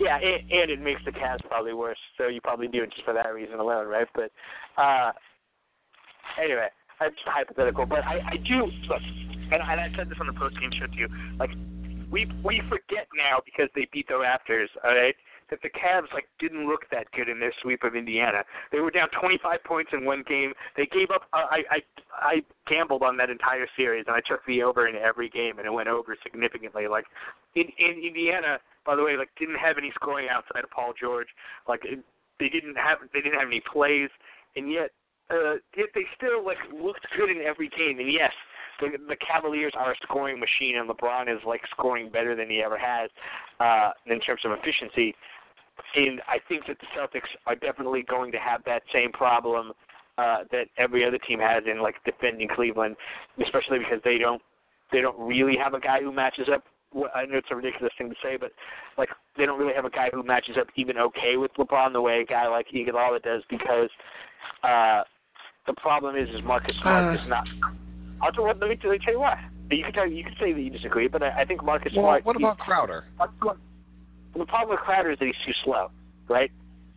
yeah, 0.00 0.16
and, 0.16 0.70
it 0.70 0.80
makes 0.80 1.02
the 1.04 1.12
Cavs 1.12 1.44
probably 1.46 1.74
worse. 1.74 1.98
So 2.16 2.28
you 2.28 2.40
probably 2.40 2.68
do 2.68 2.82
it 2.82 2.90
just 2.90 3.04
for 3.04 3.12
that 3.12 3.28
reason 3.34 3.60
alone, 3.60 3.86
right? 3.86 4.08
But 4.14 4.32
uh, 4.80 5.12
anyway, 6.42 6.68
that's 6.98 7.14
hypothetical. 7.26 7.84
But 7.84 8.04
I, 8.04 8.20
I 8.32 8.36
do 8.36 8.64
look, 8.88 9.02
and, 9.52 9.60
and 9.60 9.62
I 9.62 9.92
said 9.96 10.08
this 10.08 10.18
on 10.18 10.26
the 10.26 10.32
post 10.32 10.58
game 10.58 10.70
show 10.72 10.86
too. 10.86 11.12
Like 11.38 11.50
we 12.10 12.26
we 12.42 12.62
forget 12.68 13.06
now 13.14 13.40
because 13.44 13.68
they 13.74 13.86
beat 13.92 14.08
the 14.08 14.14
Raptors. 14.14 14.68
All 14.82 14.94
right, 14.94 15.14
that 15.50 15.60
the 15.62 15.68
Cavs 15.68 16.12
like 16.14 16.28
didn't 16.38 16.66
look 16.66 16.82
that 16.90 17.10
good 17.12 17.28
in 17.28 17.40
their 17.40 17.52
sweep 17.62 17.84
of 17.84 17.94
Indiana. 17.94 18.44
They 18.72 18.80
were 18.80 18.90
down 18.90 19.08
25 19.20 19.62
points 19.64 19.90
in 19.92 20.04
one 20.04 20.24
game. 20.26 20.52
They 20.76 20.86
gave 20.86 21.10
up. 21.10 21.22
Uh, 21.32 21.46
I 21.50 21.62
I 21.70 21.78
I 22.12 22.34
gambled 22.68 23.02
on 23.02 23.16
that 23.18 23.30
entire 23.30 23.66
series, 23.76 24.04
and 24.06 24.16
I 24.16 24.20
took 24.20 24.44
the 24.46 24.62
over 24.62 24.88
in 24.88 24.96
every 24.96 25.28
game, 25.28 25.58
and 25.58 25.66
it 25.66 25.72
went 25.72 25.88
over 25.88 26.16
significantly. 26.22 26.86
Like 26.88 27.04
in 27.54 27.64
in 27.78 28.02
Indiana, 28.04 28.58
by 28.86 28.96
the 28.96 29.02
way, 29.02 29.16
like 29.16 29.30
didn't 29.38 29.58
have 29.58 29.76
any 29.78 29.92
scoring 29.94 30.28
outside 30.30 30.64
of 30.64 30.70
Paul 30.70 30.92
George. 30.98 31.28
Like 31.68 31.80
it, 31.84 32.00
they 32.38 32.48
didn't 32.48 32.76
have 32.76 32.98
they 33.12 33.20
didn't 33.20 33.38
have 33.38 33.48
any 33.48 33.62
plays, 33.72 34.10
and 34.56 34.70
yet 34.70 34.90
uh, 35.30 35.54
yet 35.76 35.88
they 35.94 36.06
still 36.16 36.44
like 36.44 36.58
looked 36.72 37.06
good 37.16 37.30
in 37.30 37.42
every 37.42 37.68
game. 37.68 37.98
And 37.98 38.12
yes, 38.12 38.32
the, 38.80 38.88
the 39.08 39.16
Cavaliers 39.16 39.72
are 39.76 39.92
a 39.92 39.96
scoring 40.02 40.40
machine, 40.40 40.76
and 40.76 40.88
LeBron 40.88 41.32
is 41.32 41.40
like 41.46 41.60
scoring 41.70 42.10
better 42.10 42.34
than 42.34 42.48
he 42.48 42.62
ever 42.62 42.78
has 42.78 43.10
uh, 43.60 43.90
in 44.06 44.20
terms 44.20 44.40
of 44.44 44.52
efficiency. 44.52 45.14
And 45.94 46.20
I 46.28 46.38
think 46.48 46.66
that 46.66 46.78
the 46.80 46.86
Celtics 46.96 47.28
are 47.46 47.54
definitely 47.54 48.02
going 48.02 48.32
to 48.32 48.38
have 48.38 48.62
that 48.64 48.82
same 48.92 49.12
problem 49.12 49.72
uh, 50.18 50.38
that 50.52 50.66
every 50.76 51.04
other 51.04 51.18
team 51.18 51.38
has 51.38 51.64
in 51.70 51.82
like 51.82 51.96
defending 52.04 52.48
Cleveland, 52.48 52.96
especially 53.42 53.78
because 53.78 54.00
they 54.04 54.18
don't 54.18 54.42
they 54.92 55.00
don't 55.00 55.18
really 55.18 55.56
have 55.56 55.74
a 55.74 55.80
guy 55.80 56.00
who 56.00 56.12
matches 56.12 56.48
up. 56.52 56.64
I 57.14 57.24
know 57.24 57.38
it's 57.38 57.46
a 57.50 57.56
ridiculous 57.56 57.92
thing 57.96 58.10
to 58.10 58.16
say, 58.22 58.36
but 58.36 58.50
like 58.98 59.08
they 59.36 59.46
don't 59.46 59.58
really 59.58 59.74
have 59.74 59.84
a 59.84 59.90
guy 59.90 60.10
who 60.12 60.22
matches 60.22 60.56
up 60.58 60.66
even 60.76 60.98
okay 60.98 61.36
with 61.36 61.52
LeBron 61.58 61.92
the 61.92 62.00
way 62.00 62.20
a 62.20 62.24
guy 62.24 62.48
like 62.48 62.66
Iguodala 62.74 63.22
does 63.22 63.42
because 63.48 63.88
uh, 64.64 65.02
the 65.66 65.74
problem 65.74 66.16
is 66.16 66.28
is 66.30 66.42
Marcus 66.44 66.74
Smart 66.82 67.16
uh, 67.16 67.22
is 67.22 67.28
not. 67.28 67.46
I'll 68.22 68.32
tell, 68.32 68.44
let 68.44 68.58
me 68.58 68.76
tell 68.76 68.92
you 68.92 69.20
why. 69.20 69.42
You 69.70 69.84
can 69.84 69.92
tell 69.92 70.06
you 70.06 70.24
can 70.24 70.34
say 70.40 70.52
that 70.52 70.60
you 70.60 70.70
disagree, 70.70 71.06
but 71.06 71.22
I, 71.22 71.42
I 71.42 71.44
think 71.44 71.62
Marcus 71.62 71.92
well, 71.94 72.06
Smart. 72.06 72.26
What 72.26 72.36
about 72.36 72.58
Crowder? 72.58 73.04
The 74.34 74.44
problem 74.46 74.70
with 74.70 74.80
Crowder 74.80 75.10
is 75.10 75.18
that 75.18 75.26
he's 75.26 75.34
too 75.44 75.52
slow, 75.64 75.90
right? 76.28 76.50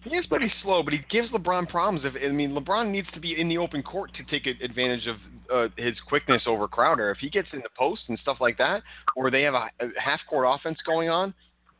He 0.03 0.15
is 0.15 0.25
pretty 0.27 0.51
slow, 0.61 0.83
but 0.83 0.93
he 0.93 0.99
gives 1.09 1.29
LeBron 1.29 1.69
problems. 1.69 2.05
If 2.05 2.13
I 2.21 2.31
mean, 2.31 2.51
LeBron 2.51 2.91
needs 2.91 3.07
to 3.13 3.19
be 3.19 3.39
in 3.39 3.47
the 3.47 3.57
open 3.57 3.81
court 3.81 4.11
to 4.15 4.23
take 4.25 4.45
advantage 4.61 5.07
of 5.07 5.15
uh, 5.51 5.67
his 5.77 5.95
quickness 6.07 6.43
over 6.45 6.67
Crowder. 6.67 7.09
If 7.11 7.19
he 7.19 7.29
gets 7.29 7.47
in 7.53 7.59
the 7.59 7.69
post 7.77 8.01
and 8.09 8.19
stuff 8.19 8.37
like 8.41 8.57
that, 8.57 8.83
or 9.15 9.31
they 9.31 9.43
have 9.43 9.53
a, 9.53 9.69
a 9.79 9.87
half 10.01 10.19
court 10.29 10.45
offense 10.47 10.77
going 10.85 11.09
on, 11.09 11.33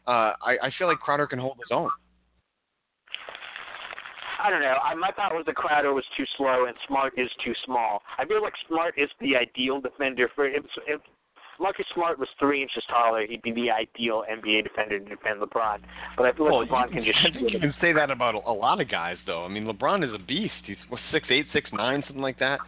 uh, 0.08 0.34
I, 0.42 0.58
I 0.64 0.72
feel 0.78 0.88
like 0.88 1.00
Crowder 1.00 1.28
can 1.28 1.40
hold 1.40 1.58
his 1.58 1.72
own. 1.72 1.90
I 4.42 4.50
don't 4.50 4.62
know. 4.62 4.76
I, 4.84 4.94
my 4.96 5.12
thought 5.12 5.34
was 5.34 5.44
that 5.46 5.56
Crowder 5.56 5.94
was 5.94 6.04
too 6.18 6.26
slow 6.38 6.66
and 6.66 6.76
Smart 6.88 7.14
is 7.18 7.30
too 7.46 7.54
small. 7.66 8.02
I 8.18 8.26
feel 8.26 8.42
like 8.42 8.54
Smart 8.68 8.94
is 8.98 9.10
the 9.22 9.38
ideal 9.38 9.80
defender 9.80 10.30
for 10.36 10.46
if, 10.46 10.64
if 10.86 11.00
Marcus 11.60 11.86
Smart 11.94 12.20
was 12.20 12.28
three 12.40 12.62
inches 12.62 12.84
taller, 12.90 13.26
he'd 13.28 13.42
be 13.42 13.52
the 13.52 13.70
ideal 13.70 14.24
NBA 14.32 14.64
defender 14.64 15.00
to 15.00 15.06
defend 15.06 15.42
LeBron. 15.42 15.80
But 16.18 16.26
I 16.26 16.34
feel 16.34 16.46
like 16.46 16.72
well, 16.72 16.86
LeBron 16.86 16.92
can 16.92 17.04
just. 17.04 17.20
I 17.26 17.32
think 17.32 17.54
you 17.54 17.60
can 17.60 17.74
say 17.80 17.94
that 17.94 18.10
about 18.10 18.36
a 18.36 18.52
lot 18.52 18.82
of 18.82 18.90
guys, 18.90 19.18
though. 19.26 19.46
I 19.46 19.48
mean, 19.48 19.66
LeBron 19.66 20.04
is 20.04 20.14
a 20.14 20.24
beast. 20.24 20.54
He's 20.66 20.78
what, 20.90 21.00
six 21.12 21.28
eight, 21.30 21.46
six 21.54 21.70
nine, 21.74 22.04
something 22.08 22.22
like 22.22 22.40
that. 22.40 22.60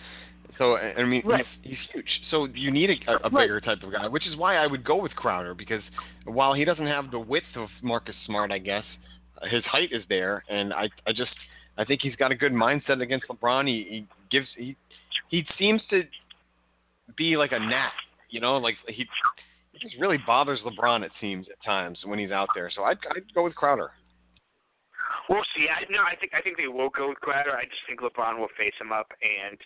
So 0.57 0.77
I 0.77 1.03
mean, 1.03 1.21
right. 1.25 1.45
he's, 1.61 1.71
he's 1.71 1.79
huge. 1.93 2.07
So 2.31 2.47
you 2.53 2.71
need 2.71 2.89
a, 2.89 3.25
a 3.25 3.29
bigger 3.29 3.59
type 3.59 3.83
of 3.83 3.91
guy, 3.91 4.07
which 4.07 4.25
is 4.25 4.37
why 4.37 4.55
I 4.55 4.67
would 4.67 4.85
go 4.85 4.95
with 4.95 5.13
Crowder 5.13 5.53
because 5.53 5.81
while 6.25 6.53
he 6.53 6.63
doesn't 6.63 6.85
have 6.85 7.11
the 7.11 7.19
width 7.19 7.45
of 7.55 7.67
Marcus 7.81 8.15
Smart, 8.25 8.51
I 8.51 8.59
guess 8.59 8.83
uh, 9.41 9.47
his 9.47 9.63
height 9.65 9.89
is 9.91 10.03
there, 10.07 10.43
and 10.49 10.73
I 10.73 10.89
I 11.05 11.11
just 11.11 11.31
I 11.77 11.83
think 11.83 12.01
he's 12.01 12.15
got 12.15 12.31
a 12.31 12.35
good 12.35 12.53
mindset 12.53 13.01
against 13.01 13.27
LeBron. 13.27 13.67
He, 13.67 13.85
he 13.89 14.07
gives 14.31 14.47
he 14.55 14.77
he 15.29 15.43
seems 15.59 15.81
to 15.89 16.03
be 17.17 17.35
like 17.35 17.51
a 17.51 17.59
gnat 17.59 17.91
you 18.35 18.41
know, 18.41 18.57
like 18.57 18.75
he, 18.87 19.07
he 19.71 19.79
just 19.79 19.95
really 19.97 20.19
bothers 20.27 20.59
LeBron. 20.67 21.03
It 21.03 21.11
seems 21.21 21.47
at 21.47 21.55
times 21.63 21.97
when 22.03 22.19
he's 22.19 22.31
out 22.31 22.49
there. 22.53 22.69
So 22.75 22.83
I'd, 22.83 22.99
I'd 23.15 23.33
go 23.33 23.45
with 23.47 23.55
Crowder. 23.55 23.91
We'll 25.29 25.47
see. 25.55 25.71
I, 25.71 25.87
no, 25.89 26.03
I 26.03 26.19
think 26.19 26.35
I 26.35 26.41
think 26.43 26.57
they 26.57 26.67
will 26.67 26.91
go 26.91 27.07
with 27.07 27.19
Crowder. 27.23 27.55
I 27.55 27.63
just 27.63 27.79
think 27.87 28.03
LeBron 28.03 28.37
will 28.37 28.51
face 28.59 28.75
him 28.75 28.91
up 28.91 29.07
and 29.23 29.57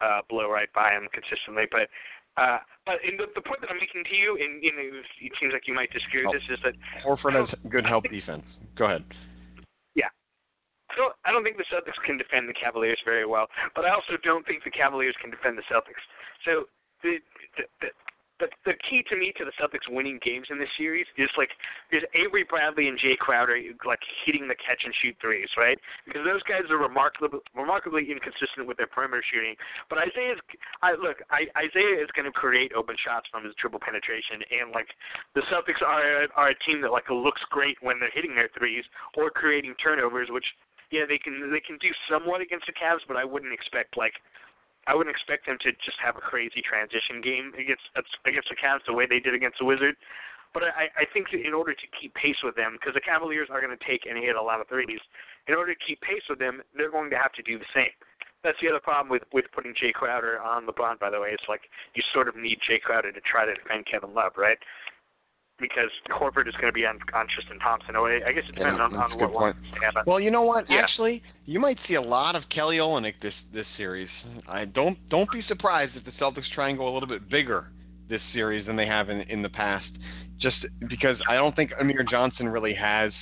uh, 0.00 0.20
blow 0.30 0.48
right 0.48 0.70
by 0.72 0.94
him 0.94 1.10
consistently. 1.10 1.66
But 1.66 1.90
uh, 2.38 2.62
but 2.86 3.02
in 3.02 3.18
the, 3.18 3.26
the 3.34 3.42
point 3.42 3.60
that 3.60 3.74
I'm 3.74 3.82
making 3.82 4.06
to 4.06 4.16
you, 4.16 4.38
and, 4.38 4.62
and 4.62 5.02
it 5.20 5.32
seems 5.42 5.52
like 5.52 5.66
you 5.66 5.74
might 5.74 5.90
disagree 5.90 6.24
with 6.24 6.32
oh, 6.32 6.38
this, 6.38 6.46
is 6.46 6.62
that 6.62 6.78
Horford 7.02 7.34
has 7.34 7.50
good 7.68 7.84
help 7.84 8.06
defense. 8.06 8.46
Go 8.78 8.86
ahead. 8.86 9.04
Yeah. 9.98 10.08
So 10.96 11.12
I 11.26 11.34
don't 11.34 11.42
think 11.42 11.58
the 11.58 11.68
Celtics 11.68 11.98
can 12.06 12.16
defend 12.16 12.48
the 12.48 12.56
Cavaliers 12.56 13.02
very 13.04 13.26
well, 13.26 13.50
but 13.74 13.84
I 13.84 13.90
also 13.90 14.14
don't 14.22 14.46
think 14.46 14.64
the 14.64 14.72
Cavaliers 14.72 15.18
can 15.20 15.28
defend 15.28 15.58
the 15.58 15.66
Celtics. 15.68 16.00
So 16.46 16.70
the, 17.02 17.18
the, 17.58 17.64
the 17.82 17.88
the 18.42 18.50
the 18.66 18.74
key 18.82 19.06
to 19.06 19.14
me 19.14 19.30
to 19.38 19.46
the 19.46 19.54
Celtics 19.54 19.86
winning 19.86 20.18
games 20.18 20.50
in 20.50 20.58
this 20.58 20.68
series 20.74 21.06
is 21.14 21.30
like 21.38 21.54
is 21.94 22.02
Avery 22.18 22.42
Bradley 22.42 22.90
and 22.90 22.98
Jae 22.98 23.16
Crowder 23.16 23.54
like 23.86 24.02
hitting 24.26 24.50
the 24.50 24.58
catch 24.58 24.82
and 24.82 24.90
shoot 24.98 25.14
threes, 25.22 25.46
right? 25.54 25.78
Because 26.04 26.26
those 26.26 26.42
guys 26.42 26.66
are 26.68 26.82
remarkably 26.82 27.38
remarkably 27.54 28.10
inconsistent 28.10 28.66
with 28.66 28.76
their 28.76 28.90
perimeter 28.90 29.22
shooting. 29.22 29.54
But 29.86 30.02
Isaiah's 30.02 30.42
I 30.82 30.98
look, 30.98 31.22
I, 31.30 31.46
Isaiah 31.54 32.02
is 32.02 32.10
going 32.18 32.26
to 32.26 32.34
create 32.34 32.74
open 32.74 32.98
shots 32.98 33.30
from 33.30 33.46
his 33.46 33.54
triple 33.54 33.78
penetration, 33.78 34.42
and 34.50 34.74
like 34.74 34.90
the 35.38 35.46
Celtics 35.46 35.78
are 35.78 36.26
are 36.34 36.50
a 36.50 36.58
team 36.66 36.82
that 36.82 36.90
like 36.90 37.06
looks 37.08 37.42
great 37.54 37.78
when 37.80 38.02
they're 38.02 38.12
hitting 38.12 38.34
their 38.34 38.50
threes 38.58 38.82
or 39.14 39.30
creating 39.30 39.78
turnovers, 39.78 40.34
which 40.34 40.46
yeah 40.90 41.06
they 41.06 41.18
can 41.18 41.46
they 41.54 41.62
can 41.62 41.78
do 41.78 41.94
somewhat 42.10 42.42
against 42.42 42.66
the 42.66 42.74
Cavs, 42.74 43.06
but 43.06 43.16
I 43.16 43.24
wouldn't 43.24 43.54
expect 43.54 43.96
like 43.96 44.18
I 44.86 44.94
wouldn't 44.94 45.14
expect 45.14 45.46
them 45.46 45.58
to 45.62 45.70
just 45.84 45.98
have 46.02 46.16
a 46.16 46.24
crazy 46.24 46.62
transition 46.62 47.22
game 47.22 47.54
against 47.54 47.86
against 48.26 48.48
the 48.50 48.58
Cavs 48.58 48.82
the 48.86 48.92
way 48.92 49.06
they 49.06 49.20
did 49.20 49.34
against 49.34 49.58
the 49.58 49.64
Wizards. 49.64 49.98
But 50.52 50.64
I, 50.64 50.92
I 51.00 51.04
think 51.12 51.32
in 51.32 51.54
order 51.54 51.72
to 51.72 51.86
keep 51.96 52.12
pace 52.14 52.36
with 52.44 52.56
them, 52.56 52.76
because 52.76 52.92
the 52.92 53.00
Cavaliers 53.00 53.48
are 53.48 53.60
going 53.60 53.72
to 53.72 53.84
take 53.88 54.04
and 54.04 54.18
hit 54.18 54.36
a 54.36 54.42
lot 54.42 54.60
of 54.60 54.68
threes, 54.68 55.00
in 55.48 55.54
order 55.54 55.72
to 55.72 55.80
keep 55.80 56.00
pace 56.02 56.22
with 56.28 56.38
them, 56.38 56.60
they're 56.76 56.90
going 56.90 57.08
to 57.08 57.16
have 57.16 57.32
to 57.40 57.42
do 57.42 57.58
the 57.58 57.70
same. 57.72 57.94
That's 58.44 58.58
the 58.60 58.68
other 58.68 58.80
problem 58.82 59.08
with 59.08 59.22
with 59.32 59.46
putting 59.54 59.72
Jae 59.72 59.94
Crowder 59.94 60.42
on 60.42 60.66
LeBron. 60.66 60.98
By 60.98 61.10
the 61.10 61.20
way, 61.20 61.30
it's 61.30 61.48
like 61.48 61.62
you 61.94 62.02
sort 62.12 62.28
of 62.28 62.36
need 62.36 62.58
Jae 62.68 62.80
Crowder 62.80 63.12
to 63.12 63.20
try 63.22 63.46
to 63.46 63.54
defend 63.54 63.86
Kevin 63.86 64.12
Love, 64.12 64.32
right? 64.36 64.58
Because 65.62 65.88
Horford 66.10 66.48
is 66.48 66.54
going 66.56 66.66
to 66.66 66.72
be 66.72 66.84
on, 66.84 66.98
on 67.14 67.26
Tristan 67.32 67.58
Thompson. 67.60 67.94
Oh, 67.96 68.04
I 68.04 68.32
guess 68.32 68.42
it 68.48 68.56
depends 68.56 68.78
yeah, 68.78 68.84
on, 68.84 68.94
on 68.94 69.18
what 69.18 69.32
point. 69.32 69.56
Well, 70.06 70.20
you 70.20 70.30
know 70.30 70.42
what? 70.42 70.68
Yeah. 70.68 70.80
Actually, 70.80 71.22
you 71.46 71.60
might 71.60 71.78
see 71.88 71.94
a 71.94 72.02
lot 72.02 72.36
of 72.36 72.42
Kelly 72.54 72.76
Olynyk 72.76 73.14
this 73.22 73.32
this 73.54 73.64
series. 73.78 74.08
I 74.46 74.66
don't 74.66 74.98
don't 75.08 75.30
be 75.30 75.40
surprised 75.48 75.92
if 75.96 76.04
the 76.04 76.10
Celtics 76.12 76.50
try 76.54 76.68
and 76.68 76.76
go 76.76 76.88
a 76.88 76.92
little 76.92 77.08
bit 77.08 77.30
bigger 77.30 77.68
this 78.10 78.20
series 78.34 78.66
than 78.66 78.76
they 78.76 78.86
have 78.86 79.08
in 79.08 79.22
in 79.22 79.40
the 79.40 79.48
past. 79.48 79.86
Just 80.38 80.56
because 80.90 81.16
I 81.28 81.36
don't 81.36 81.54
think 81.54 81.70
Amir 81.80 82.04
Johnson 82.10 82.48
really 82.48 82.74
has 82.74 83.12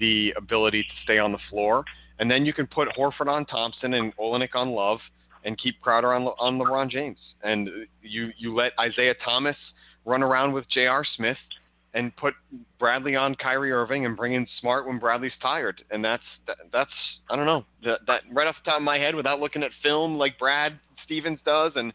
the 0.00 0.34
ability 0.36 0.82
to 0.82 0.88
stay 1.04 1.18
on 1.18 1.30
the 1.30 1.38
floor, 1.48 1.84
and 2.18 2.28
then 2.28 2.44
you 2.44 2.52
can 2.52 2.66
put 2.66 2.88
Horford 2.98 3.28
on 3.28 3.46
Thompson 3.46 3.94
and 3.94 4.14
Olynyk 4.16 4.56
on 4.56 4.70
Love, 4.70 4.98
and 5.44 5.56
keep 5.56 5.80
Crowder 5.80 6.12
on 6.12 6.24
on 6.24 6.58
LeBron 6.58 6.90
James, 6.90 7.18
and 7.44 7.70
you 8.02 8.30
you 8.36 8.52
let 8.52 8.72
Isaiah 8.80 9.14
Thomas 9.24 9.56
run 10.04 10.22
around 10.22 10.52
with 10.52 10.68
J.R. 10.68 11.04
Smith 11.16 11.38
and 11.94 12.14
put 12.16 12.34
Bradley 12.78 13.16
on 13.16 13.34
Kyrie 13.36 13.72
Irving 13.72 14.04
and 14.04 14.16
bring 14.16 14.34
in 14.34 14.46
Smart 14.60 14.86
when 14.86 14.98
Bradley's 14.98 15.32
tired. 15.40 15.82
And 15.90 16.04
that's 16.04 16.22
that, 16.46 16.56
that's 16.72 16.90
I 17.30 17.36
don't 17.36 17.46
know 17.46 17.64
that, 17.84 18.00
that 18.06 18.22
right 18.32 18.46
off 18.46 18.56
the 18.64 18.70
top 18.70 18.78
of 18.78 18.84
my 18.84 18.98
head 18.98 19.14
without 19.14 19.40
looking 19.40 19.62
at 19.62 19.70
film 19.82 20.18
like 20.18 20.38
Brad 20.38 20.78
Stevens 21.04 21.38
does 21.44 21.72
and 21.76 21.92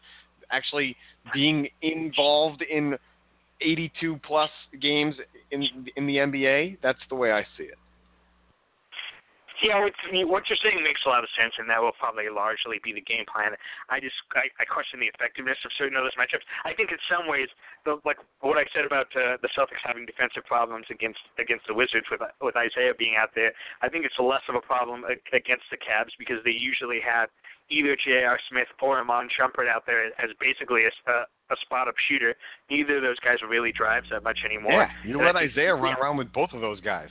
actually 0.50 0.96
being 1.32 1.68
involved 1.82 2.62
in 2.62 2.96
82 3.60 4.18
plus 4.26 4.50
games 4.80 5.14
in 5.50 5.62
in 5.96 6.06
the 6.06 6.16
NBA. 6.16 6.78
That's 6.82 7.00
the 7.08 7.14
way 7.14 7.32
I 7.32 7.42
see 7.56 7.64
it. 7.64 7.78
Yeah, 9.60 9.80
what, 9.84 9.92
what 10.24 10.42
you're 10.48 10.60
saying 10.64 10.80
makes 10.80 11.04
a 11.04 11.12
lot 11.12 11.20
of 11.20 11.30
sense, 11.36 11.52
and 11.60 11.68
that 11.68 11.80
will 11.80 11.92
probably 12.00 12.32
largely 12.32 12.80
be 12.80 12.96
the 12.96 13.04
game 13.04 13.28
plan. 13.28 13.52
I 13.92 14.00
just 14.00 14.16
I, 14.32 14.48
I 14.56 14.64
question 14.64 15.00
the 15.00 15.12
effectiveness 15.12 15.60
of 15.68 15.70
certain 15.76 16.00
of 16.00 16.04
those 16.04 16.16
matchups. 16.16 16.44
I 16.64 16.72
think 16.72 16.88
in 16.92 17.00
some 17.08 17.28
ways, 17.28 17.48
the, 17.84 18.00
like 18.08 18.16
what 18.40 18.56
I 18.56 18.64
said 18.72 18.88
about 18.88 19.12
uh, 19.12 19.36
the 19.44 19.52
Celtics 19.52 19.84
having 19.84 20.08
defensive 20.08 20.48
problems 20.48 20.88
against 20.88 21.20
against 21.36 21.68
the 21.68 21.76
Wizards 21.76 22.08
with 22.08 22.24
with 22.40 22.56
Isaiah 22.56 22.96
being 22.96 23.20
out 23.20 23.36
there, 23.36 23.52
I 23.84 23.92
think 23.92 24.08
it's 24.08 24.16
less 24.16 24.44
of 24.48 24.56
a 24.56 24.64
problem 24.64 25.04
against 25.32 25.68
the 25.68 25.76
Cavs 25.76 26.16
because 26.16 26.40
they 26.44 26.56
usually 26.56 27.00
have 27.04 27.28
either 27.70 27.96
J.R. 27.96 28.38
Smith 28.50 28.68
or 28.82 28.98
Iman 28.98 29.28
Shumpert 29.28 29.68
out 29.68 29.84
there 29.86 30.06
as 30.06 30.30
basically 30.40 30.84
a, 30.84 30.92
a, 31.10 31.16
a 31.52 31.56
spot 31.62 31.88
up 31.88 31.94
shooter. 32.08 32.34
Neither 32.70 32.96
of 32.96 33.02
those 33.02 33.18
guys 33.20 33.38
really 33.48 33.72
drives 33.72 34.08
that 34.10 34.22
much 34.22 34.38
anymore. 34.44 34.88
Yeah, 34.88 34.90
you 35.06 35.22
let 35.22 35.36
Isaiah 35.36 35.74
run 35.74 35.94
around 36.00 36.16
with 36.16 36.32
both 36.32 36.50
of 36.52 36.60
those 36.60 36.80
guys. 36.80 37.08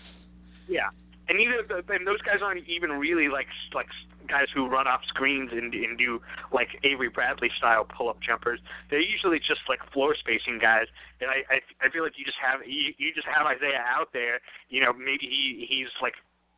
Yeah, 0.68 0.89
and 1.30 1.38
neither 1.38 1.64
the, 1.64 1.94
and 1.94 2.06
those 2.06 2.22
guys 2.22 2.42
aren't 2.44 2.68
even 2.68 2.92
really 2.92 3.30
like 3.30 3.48
like 3.74 3.88
guys 4.28 4.48
who 4.54 4.68
run 4.68 4.88
off 4.88 5.02
screens 5.08 5.50
and, 5.52 5.74
and 5.74 5.98
do 5.98 6.22
like 6.52 6.70
Avery 6.84 7.10
Bradley 7.10 7.50
style 7.58 7.86
pull 7.86 8.10
up 8.10 8.20
jumpers. 8.22 8.60
They're 8.90 9.02
usually 9.02 9.40
just 9.40 9.62
like 9.70 9.80
floor 9.92 10.16
spacing 10.20 10.60
guys. 10.60 10.88
And 11.22 11.30
I 11.30 11.46
I, 11.54 11.86
I 11.86 11.90
feel 11.90 12.04
like 12.04 12.18
you 12.18 12.26
just 12.26 12.38
have 12.42 12.62
you, 12.66 12.94
you 12.98 13.14
just 13.14 13.28
have 13.28 13.46
Isaiah 13.46 13.84
out 13.88 14.10
there. 14.12 14.42
You 14.70 14.82
know 14.82 14.94
maybe 14.94 15.26
he 15.30 15.66
he's 15.70 15.88
like 16.02 16.16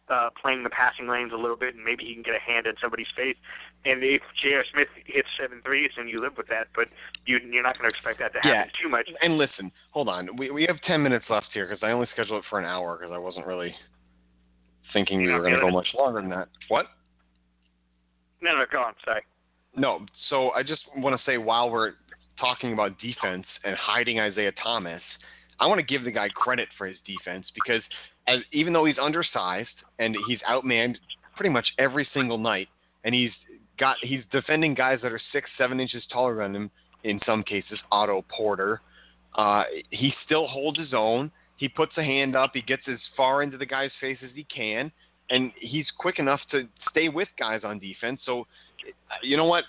uh, 0.09 0.29
playing 0.39 0.63
the 0.63 0.69
passing 0.69 1.07
lanes 1.07 1.31
a 1.33 1.37
little 1.37 1.55
bit, 1.55 1.75
and 1.75 1.83
maybe 1.85 2.03
he 2.03 2.13
can 2.13 2.23
get 2.23 2.35
a 2.35 2.39
hand 2.39 2.67
in 2.67 2.73
somebody's 2.81 3.07
face. 3.15 3.37
And 3.85 4.03
if 4.03 4.21
J.R. 4.43 4.63
Smith 4.71 4.89
hits 5.05 5.27
seven 5.39 5.61
threes, 5.63 5.91
then 5.95 6.07
you 6.07 6.21
live 6.21 6.37
with 6.37 6.47
that. 6.47 6.67
But 6.75 6.89
you, 7.25 7.39
you're 7.39 7.63
not 7.63 7.79
going 7.79 7.89
to 7.89 7.95
expect 7.95 8.19
that 8.19 8.33
to 8.33 8.39
happen 8.39 8.69
yeah. 8.69 8.81
too 8.83 8.89
much. 8.89 9.09
And 9.21 9.37
listen, 9.37 9.71
hold 9.91 10.09
on. 10.09 10.35
We 10.37 10.51
we 10.51 10.65
have 10.67 10.81
ten 10.85 11.01
minutes 11.01 11.25
left 11.29 11.47
here 11.53 11.65
because 11.65 11.81
I 11.81 11.91
only 11.91 12.07
scheduled 12.13 12.43
it 12.43 12.49
for 12.49 12.59
an 12.59 12.65
hour 12.65 12.97
because 12.97 13.13
I 13.13 13.17
wasn't 13.17 13.47
really 13.47 13.73
thinking 14.93 15.21
we 15.21 15.31
were 15.31 15.39
going 15.39 15.53
to 15.53 15.59
go 15.59 15.69
much 15.69 15.87
longer 15.95 16.21
than 16.21 16.29
that. 16.29 16.47
What? 16.67 16.87
No, 18.41 18.55
no, 18.55 18.63
go 18.71 18.79
on. 18.79 18.93
Sorry. 19.05 19.21
No, 19.75 20.05
so 20.29 20.51
I 20.51 20.63
just 20.63 20.81
want 20.97 21.17
to 21.17 21.25
say 21.25 21.37
while 21.37 21.69
we're 21.69 21.93
talking 22.39 22.73
about 22.73 22.99
defense 22.99 23.45
and 23.63 23.75
hiding 23.75 24.19
Isaiah 24.19 24.51
Thomas, 24.61 25.01
I 25.59 25.67
want 25.67 25.79
to 25.79 25.85
give 25.85 26.03
the 26.03 26.11
guy 26.11 26.27
credit 26.29 26.67
for 26.77 26.87
his 26.87 26.97
defense 27.05 27.45
because 27.53 27.81
as 28.27 28.39
even 28.51 28.73
though 28.73 28.85
he's 28.85 28.97
undersized 28.97 29.69
and 29.99 30.15
he's 30.27 30.39
outmanned 30.49 30.95
pretty 31.35 31.49
much 31.49 31.67
every 31.77 32.07
single 32.13 32.37
night, 32.37 32.67
and 33.03 33.15
he's 33.15 33.31
got 33.79 33.97
he's 34.01 34.21
defending 34.31 34.73
guys 34.73 34.99
that 35.03 35.11
are 35.11 35.21
six, 35.31 35.49
seven 35.57 35.79
inches 35.79 36.03
taller 36.11 36.35
than 36.37 36.55
him 36.55 36.71
in 37.03 37.19
some 37.25 37.43
cases. 37.43 37.79
Otto 37.91 38.25
Porter, 38.29 38.81
uh, 39.35 39.63
he 39.89 40.11
still 40.25 40.47
holds 40.47 40.79
his 40.79 40.93
own 40.93 41.31
He 41.61 41.69
puts 41.69 41.91
a 41.97 42.03
hand 42.03 42.35
up. 42.35 42.51
He 42.55 42.63
gets 42.63 42.81
as 42.87 42.97
far 43.15 43.43
into 43.43 43.55
the 43.55 43.67
guy's 43.67 43.91
face 44.01 44.17
as 44.23 44.31
he 44.33 44.43
can, 44.45 44.91
and 45.29 45.51
he's 45.59 45.85
quick 45.99 46.17
enough 46.17 46.39
to 46.49 46.67
stay 46.89 47.07
with 47.07 47.27
guys 47.37 47.61
on 47.63 47.77
defense. 47.77 48.19
So, 48.25 48.47
you 49.21 49.37
know 49.37 49.45
what? 49.45 49.65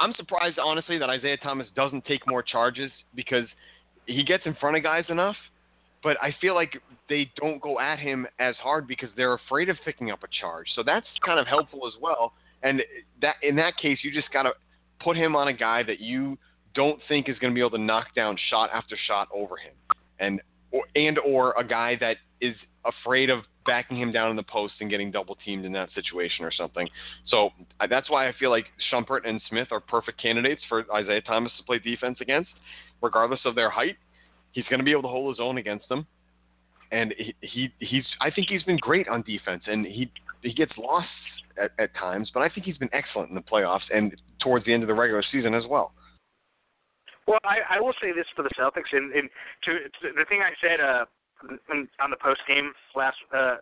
I'm 0.00 0.12
surprised, 0.14 0.58
honestly, 0.58 0.98
that 0.98 1.08
Isaiah 1.08 1.36
Thomas 1.36 1.68
doesn't 1.76 2.04
take 2.04 2.26
more 2.26 2.42
charges 2.42 2.90
because 3.14 3.46
he 4.06 4.24
gets 4.24 4.42
in 4.44 4.56
front 4.60 4.76
of 4.76 4.82
guys 4.82 5.04
enough. 5.08 5.36
But 6.02 6.16
I 6.20 6.34
feel 6.40 6.56
like 6.56 6.72
they 7.08 7.30
don't 7.36 7.62
go 7.62 7.78
at 7.78 8.00
him 8.00 8.26
as 8.40 8.56
hard 8.56 8.88
because 8.88 9.10
they're 9.16 9.34
afraid 9.34 9.68
of 9.68 9.76
picking 9.84 10.10
up 10.10 10.24
a 10.24 10.28
charge. 10.40 10.66
So 10.74 10.82
that's 10.82 11.06
kind 11.24 11.38
of 11.38 11.46
helpful 11.46 11.86
as 11.86 11.94
well. 12.00 12.32
And 12.64 12.82
that 13.22 13.36
in 13.44 13.54
that 13.56 13.76
case, 13.76 13.98
you 14.02 14.12
just 14.12 14.32
got 14.32 14.42
to 14.42 14.52
put 15.00 15.16
him 15.16 15.36
on 15.36 15.46
a 15.46 15.52
guy 15.52 15.84
that 15.84 16.00
you 16.00 16.38
don't 16.74 17.00
think 17.06 17.28
is 17.28 17.38
going 17.38 17.52
to 17.52 17.54
be 17.54 17.60
able 17.60 17.78
to 17.78 17.78
knock 17.78 18.14
down 18.16 18.36
shot 18.50 18.70
after 18.74 18.96
shot 19.06 19.28
over 19.32 19.56
him, 19.56 19.74
and 20.18 20.40
or, 20.70 20.84
and 20.94 21.18
or 21.18 21.54
a 21.58 21.64
guy 21.64 21.96
that 22.00 22.16
is 22.40 22.54
afraid 22.84 23.30
of 23.30 23.40
backing 23.66 24.00
him 24.00 24.12
down 24.12 24.30
in 24.30 24.36
the 24.36 24.42
post 24.42 24.74
and 24.80 24.88
getting 24.88 25.10
double 25.10 25.36
teamed 25.44 25.64
in 25.64 25.72
that 25.72 25.90
situation 25.94 26.44
or 26.44 26.50
something. 26.50 26.88
So 27.26 27.50
that's 27.90 28.08
why 28.08 28.28
I 28.28 28.32
feel 28.38 28.50
like 28.50 28.66
Shumpert 28.90 29.28
and 29.28 29.42
Smith 29.48 29.68
are 29.72 29.80
perfect 29.80 30.20
candidates 30.20 30.62
for 30.68 30.84
Isaiah 30.94 31.20
Thomas 31.20 31.52
to 31.58 31.64
play 31.64 31.78
defense 31.78 32.18
against, 32.20 32.50
regardless 33.02 33.40
of 33.44 33.54
their 33.54 33.70
height. 33.70 33.96
He's 34.52 34.64
going 34.64 34.78
to 34.78 34.84
be 34.84 34.92
able 34.92 35.02
to 35.02 35.08
hold 35.08 35.34
his 35.34 35.40
own 35.40 35.58
against 35.58 35.88
them, 35.88 36.06
and 36.90 37.14
he, 37.18 37.34
he 37.40 37.72
he's 37.78 38.04
I 38.20 38.30
think 38.30 38.48
he's 38.48 38.62
been 38.62 38.78
great 38.78 39.06
on 39.06 39.22
defense, 39.22 39.64
and 39.66 39.84
he 39.84 40.10
he 40.42 40.54
gets 40.54 40.72
lost 40.78 41.08
at, 41.60 41.72
at 41.78 41.94
times, 41.94 42.30
but 42.32 42.42
I 42.42 42.48
think 42.48 42.64
he's 42.64 42.78
been 42.78 42.90
excellent 42.92 43.28
in 43.28 43.34
the 43.34 43.42
playoffs 43.42 43.82
and 43.94 44.16
towards 44.40 44.64
the 44.64 44.72
end 44.72 44.82
of 44.82 44.86
the 44.86 44.94
regular 44.94 45.22
season 45.30 45.54
as 45.54 45.64
well. 45.68 45.92
Well, 47.28 47.44
I, 47.44 47.76
I 47.76 47.80
will 47.80 47.92
say 48.00 48.08
this 48.16 48.24
for 48.34 48.42
the 48.42 48.48
Celtics, 48.56 48.88
and, 48.96 49.12
and 49.12 49.28
to, 49.64 49.72
to 49.84 50.16
the 50.16 50.24
thing 50.24 50.40
I 50.40 50.56
said 50.64 50.80
uh, 50.80 51.04
on 52.00 52.08
the 52.08 52.16
post 52.16 52.40
game 52.48 52.72
last 52.96 53.20
uh, 53.36 53.56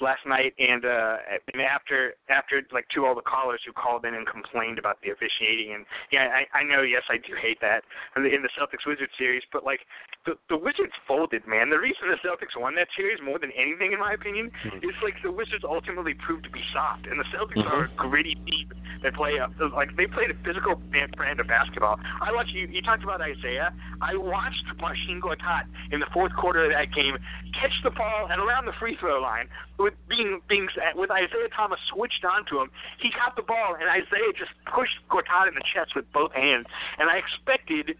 last 0.00 0.24
night 0.26 0.54
and 0.58 0.84
uh 0.84 1.16
and 1.52 1.60
after 1.60 2.14
after 2.30 2.62
like 2.72 2.88
to 2.88 3.04
all 3.04 3.14
the 3.14 3.24
callers 3.24 3.60
who 3.66 3.72
called 3.72 4.04
in 4.04 4.14
and 4.14 4.26
complained 4.26 4.78
about 4.78 4.96
the 5.04 5.12
officiating 5.12 5.74
and 5.76 5.84
yeah 6.10 6.32
I 6.32 6.48
I 6.58 6.62
know 6.64 6.80
yes 6.80 7.02
I 7.12 7.20
do 7.20 7.36
hate 7.36 7.60
that 7.60 7.84
in 8.16 8.24
the, 8.24 8.30
in 8.32 8.40
the 8.40 8.48
Celtics 8.56 8.88
Wizards 8.88 9.12
series 9.18 9.42
but 9.52 9.64
like 9.64 9.84
the 10.24 10.34
the 10.48 10.56
Wizards 10.56 10.96
folded 11.06 11.44
man 11.46 11.68
the 11.68 11.78
reason 11.78 12.08
the 12.08 12.20
Celtics 12.24 12.56
won 12.56 12.74
that 12.80 12.88
series 12.96 13.20
more 13.20 13.38
than 13.38 13.52
anything 13.52 13.92
in 13.92 14.00
my 14.00 14.16
opinion 14.16 14.50
mm-hmm. 14.64 14.80
is 14.80 14.96
like 15.04 15.14
the 15.22 15.30
Wizards 15.30 15.64
ultimately 15.64 16.14
proved 16.14 16.44
to 16.44 16.52
be 16.52 16.62
soft 16.72 17.04
and 17.06 17.20
the 17.20 17.28
Celtics 17.28 17.60
mm-hmm. 17.60 17.76
are 17.76 17.92
a 17.92 17.92
gritty 17.96 18.34
team 18.48 18.72
that 19.04 19.14
play 19.14 19.36
a, 19.36 19.46
like 19.76 19.92
they 19.96 20.06
played 20.06 20.30
a 20.32 20.38
physical 20.40 20.78
brand 20.88 21.38
of 21.40 21.46
basketball 21.46 22.00
I 22.24 22.32
watched 22.32 22.56
you 22.56 22.66
you 22.66 22.80
talked 22.80 23.04
about 23.04 23.20
Isaiah 23.20 23.74
I 24.00 24.16
watched 24.16 24.64
Marcin 24.80 25.20
Gortat 25.20 25.68
in 25.92 26.00
the 26.00 26.08
fourth 26.12 26.32
quarter 26.34 26.64
of 26.64 26.72
that 26.72 26.94
game 26.94 27.18
catch 27.60 27.74
the 27.84 27.90
ball 27.90 28.28
and 28.30 28.40
around 28.40 28.64
the 28.64 28.72
free 28.80 28.96
throw 28.98 29.20
line 29.20 29.46
with 29.82 29.94
being 30.08 30.40
being 30.48 30.68
with 30.94 31.10
Isaiah 31.10 31.50
Thomas 31.54 31.80
switched 31.92 32.24
onto 32.24 32.60
him, 32.60 32.70
he 33.00 33.10
caught 33.10 33.34
the 33.36 33.42
ball 33.42 33.74
and 33.74 33.90
Isaiah 33.90 34.32
just 34.38 34.52
pushed 34.64 34.96
Gortat 35.10 35.48
in 35.48 35.54
the 35.54 35.66
chest 35.74 35.96
with 35.96 36.10
both 36.12 36.32
hands. 36.32 36.66
And 36.98 37.10
I 37.10 37.18
expected 37.18 37.98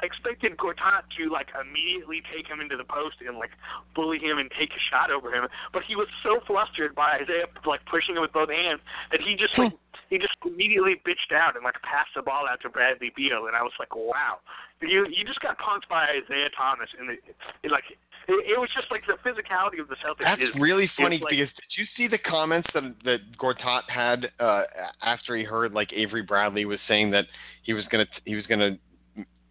I 0.00 0.06
expected 0.06 0.56
Gortat 0.56 1.10
to 1.18 1.30
like 1.30 1.48
immediately 1.58 2.22
take 2.30 2.46
him 2.46 2.60
into 2.60 2.76
the 2.76 2.86
post 2.86 3.18
and 3.18 3.36
like 3.36 3.50
bully 3.94 4.18
him 4.18 4.38
and 4.38 4.50
take 4.54 4.70
a 4.70 4.82
shot 4.90 5.10
over 5.10 5.34
him, 5.34 5.48
but 5.72 5.82
he 5.82 5.96
was 5.96 6.06
so 6.22 6.38
flustered 6.46 6.94
by 6.94 7.18
Isaiah 7.22 7.50
like 7.66 7.82
pushing 7.90 8.14
him 8.14 8.22
with 8.22 8.32
both 8.32 8.50
hands 8.50 8.80
that 9.10 9.20
he 9.20 9.34
just 9.34 9.58
like 9.58 9.74
he 10.10 10.18
just 10.18 10.38
immediately 10.46 10.96
bitched 11.02 11.34
out 11.34 11.56
and 11.56 11.64
like 11.64 11.74
passed 11.82 12.14
the 12.14 12.22
ball 12.22 12.46
out 12.48 12.60
to 12.62 12.70
Bradley 12.70 13.12
Beal, 13.14 13.46
and 13.46 13.56
I 13.56 13.62
was 13.62 13.72
like, 13.78 13.94
wow, 13.94 14.38
you 14.80 15.06
you 15.10 15.24
just 15.26 15.40
got 15.40 15.58
punked 15.58 15.88
by 15.90 16.06
Isaiah 16.06 16.50
Thomas, 16.56 16.88
and 16.98 17.10
it, 17.10 17.20
it 17.62 17.70
like 17.70 17.84
it, 18.28 18.54
it 18.54 18.58
was 18.60 18.70
just 18.74 18.90
like 18.90 19.02
the 19.06 19.18
physicality 19.26 19.80
of 19.80 19.88
the 19.88 19.96
Celtics. 19.96 20.24
That's 20.24 20.42
is, 20.42 20.60
really 20.60 20.90
funny 20.96 21.18
like, 21.18 21.30
because 21.30 21.48
did 21.48 21.74
you 21.76 21.84
see 21.96 22.08
the 22.08 22.18
comments 22.18 22.68
that 22.74 22.94
that 23.04 23.18
Gortat 23.38 23.82
had 23.88 24.30
uh, 24.38 24.62
after 25.02 25.36
he 25.36 25.44
heard 25.44 25.72
like 25.72 25.92
Avery 25.92 26.22
Bradley 26.22 26.64
was 26.64 26.78
saying 26.86 27.10
that 27.12 27.26
he 27.62 27.72
was 27.72 27.84
gonna 27.90 28.06
he 28.24 28.36
was 28.36 28.46
gonna 28.46 28.78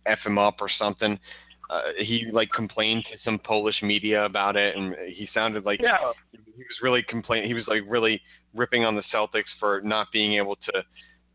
f 0.08 0.20
him 0.26 0.38
up 0.38 0.56
or 0.62 0.70
something. 0.80 1.20
Uh, 1.70 1.82
he 1.98 2.28
like 2.32 2.50
complained 2.52 3.04
to 3.12 3.18
some 3.26 3.38
Polish 3.40 3.76
media 3.82 4.24
about 4.24 4.56
it, 4.56 4.76
and 4.76 4.96
he 5.08 5.28
sounded 5.34 5.66
like 5.66 5.82
yeah. 5.82 5.98
he 6.32 6.64
was 6.64 6.78
really 6.82 7.04
complaining. 7.04 7.48
He 7.48 7.54
was 7.54 7.66
like 7.68 7.82
really 7.88 8.22
ripping 8.56 8.86
on 8.86 8.96
the 8.96 9.04
Celtics 9.14 9.52
for 9.60 9.82
not 9.82 10.08
being 10.14 10.36
able 10.36 10.56
to. 10.56 10.78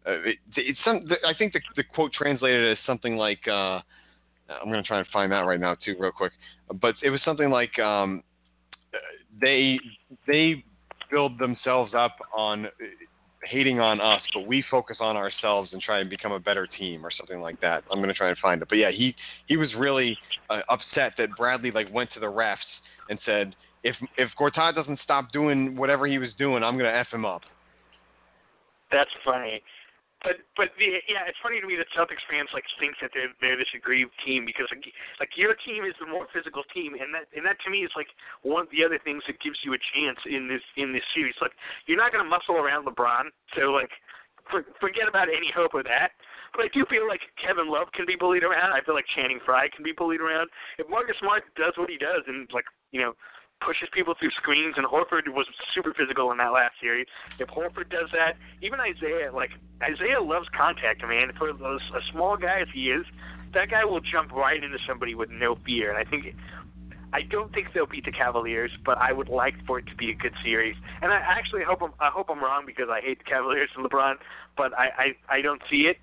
Uh, 0.04 0.18
it, 0.24 0.36
it's 0.56 0.78
some. 0.84 1.06
I 1.26 1.34
think 1.34 1.52
the, 1.52 1.60
the 1.76 1.84
quote 1.84 2.12
translated 2.12 2.72
as 2.72 2.78
something 2.86 3.16
like. 3.16 3.46
Uh, 3.46 3.80
I'm 4.48 4.70
going 4.70 4.82
to 4.82 4.86
try 4.86 4.98
and 4.98 5.06
find 5.08 5.32
that 5.32 5.40
right 5.40 5.60
now 5.60 5.76
too, 5.84 5.96
real 5.98 6.12
quick. 6.12 6.32
But 6.80 6.94
it 7.02 7.10
was 7.10 7.20
something 7.24 7.50
like 7.50 7.78
um, 7.78 8.22
they 9.40 9.78
they 10.26 10.64
build 11.10 11.38
themselves 11.38 11.92
up 11.94 12.16
on 12.34 12.68
hating 13.44 13.80
on 13.80 14.00
us, 14.00 14.20
but 14.34 14.46
we 14.46 14.64
focus 14.70 14.98
on 15.00 15.16
ourselves 15.16 15.70
and 15.72 15.82
try 15.82 16.00
and 16.00 16.08
become 16.08 16.32
a 16.32 16.40
better 16.40 16.66
team 16.66 17.04
or 17.04 17.10
something 17.10 17.40
like 17.40 17.60
that. 17.60 17.82
I'm 17.90 17.98
to 18.08 18.14
try 18.14 18.28
and 18.28 18.38
find 18.38 18.62
it. 18.62 18.68
But 18.68 18.78
yeah, 18.78 18.90
he 18.90 19.14
he 19.46 19.56
was 19.56 19.68
really 19.76 20.16
uh, 20.50 20.60
upset 20.68 21.12
that 21.18 21.28
Bradley 21.36 21.70
like 21.70 21.92
went 21.92 22.10
to 22.14 22.20
the 22.20 22.26
refs 22.26 22.56
and 23.08 23.18
said 23.26 23.54
if 23.82 23.96
if 24.16 24.30
Gortat 24.38 24.74
doesn't 24.74 25.00
stop 25.02 25.32
doing 25.32 25.76
whatever 25.76 26.06
he 26.06 26.18
was 26.18 26.30
doing, 26.38 26.62
I'm 26.62 26.78
to 26.90 26.96
f 26.96 27.08
him 27.12 27.24
up. 27.24 27.42
That's 28.90 29.10
funny. 29.24 29.62
But 30.22 30.38
but 30.54 30.70
the, 30.78 31.02
yeah, 31.10 31.26
it's 31.26 31.38
funny 31.42 31.58
to 31.58 31.66
me 31.66 31.74
that 31.74 31.90
Celtics 31.90 32.22
fans 32.30 32.46
like 32.54 32.62
think 32.78 32.94
that 33.02 33.10
they're 33.10 33.34
they're 33.42 33.58
this 33.58 33.70
aggrieved 33.74 34.14
team 34.22 34.46
because 34.46 34.70
like 34.70 34.86
like 35.18 35.34
your 35.34 35.58
team 35.66 35.82
is 35.82 35.98
the 35.98 36.06
more 36.06 36.30
physical 36.30 36.62
team, 36.70 36.94
and 36.94 37.10
that 37.10 37.26
and 37.34 37.42
that 37.42 37.58
to 37.66 37.68
me 37.70 37.82
is 37.82 37.90
like 37.98 38.06
one 38.46 38.62
of 38.62 38.70
the 38.70 38.86
other 38.86 39.02
things 39.02 39.26
that 39.26 39.42
gives 39.42 39.58
you 39.66 39.74
a 39.74 39.80
chance 39.94 40.18
in 40.30 40.46
this 40.46 40.62
in 40.78 40.94
this 40.94 41.02
series. 41.10 41.34
Like 41.42 41.52
you're 41.90 41.98
not 41.98 42.14
going 42.14 42.22
to 42.22 42.30
muscle 42.30 42.54
around 42.54 42.86
LeBron, 42.86 43.34
so 43.58 43.74
like 43.74 43.90
for, 44.46 44.62
forget 44.78 45.10
about 45.10 45.26
any 45.26 45.50
hope 45.50 45.74
of 45.74 45.82
that. 45.90 46.14
But 46.54 46.66
I 46.66 46.68
do 46.70 46.86
feel 46.86 47.08
like 47.08 47.26
Kevin 47.40 47.66
Love 47.66 47.90
can 47.90 48.06
be 48.06 48.14
bullied 48.14 48.44
around. 48.46 48.70
I 48.70 48.84
feel 48.84 48.94
like 48.94 49.08
Channing 49.10 49.40
Frye 49.42 49.74
can 49.74 49.82
be 49.82 49.92
bullied 49.96 50.20
around. 50.20 50.50
If 50.78 50.86
Marcus 50.86 51.16
Smart 51.18 51.42
does 51.58 51.74
what 51.74 51.90
he 51.90 51.98
does 51.98 52.22
and 52.30 52.46
like 52.54 52.66
you 52.94 53.02
know 53.02 53.18
pushes 53.64 53.88
people 53.92 54.14
through 54.18 54.30
screens, 54.32 54.74
and 54.76 54.86
Horford 54.86 55.28
was 55.28 55.46
super 55.74 55.94
physical 55.94 56.30
in 56.32 56.38
that 56.38 56.52
last 56.52 56.74
series. 56.80 57.06
If 57.38 57.48
Horford 57.48 57.90
does 57.90 58.10
that, 58.12 58.36
even 58.60 58.80
Isaiah, 58.80 59.32
like 59.32 59.50
Isaiah 59.82 60.20
loves 60.20 60.48
contact, 60.56 61.02
man. 61.02 61.32
For 61.38 61.52
those 61.52 61.80
a 61.94 62.00
small 62.12 62.36
guy 62.36 62.60
as 62.60 62.68
he 62.74 62.90
is, 62.90 63.06
that 63.54 63.70
guy 63.70 63.84
will 63.84 64.00
jump 64.00 64.32
right 64.32 64.62
into 64.62 64.78
somebody 64.86 65.14
with 65.14 65.30
no 65.30 65.56
fear. 65.64 65.94
And 65.94 65.98
I 65.98 66.08
think, 66.08 66.34
I 67.12 67.22
don't 67.22 67.52
think 67.52 67.68
they'll 67.74 67.86
beat 67.86 68.04
the 68.04 68.12
Cavaliers, 68.12 68.70
but 68.84 68.98
I 68.98 69.12
would 69.12 69.28
like 69.28 69.54
for 69.66 69.78
it 69.78 69.86
to 69.86 69.94
be 69.94 70.10
a 70.10 70.14
good 70.14 70.34
series. 70.42 70.76
And 71.02 71.12
I 71.12 71.16
actually 71.16 71.62
hope 71.62 71.82
I'm, 71.82 71.92
I 72.00 72.08
hope 72.08 72.30
I'm 72.30 72.42
wrong 72.42 72.64
because 72.66 72.88
I 72.90 73.00
hate 73.00 73.18
the 73.18 73.24
Cavaliers 73.24 73.70
and 73.76 73.84
LeBron, 73.84 74.14
but 74.56 74.72
I 74.78 75.14
I, 75.28 75.36
I 75.38 75.40
don't 75.42 75.62
see 75.70 75.82
it. 75.82 75.98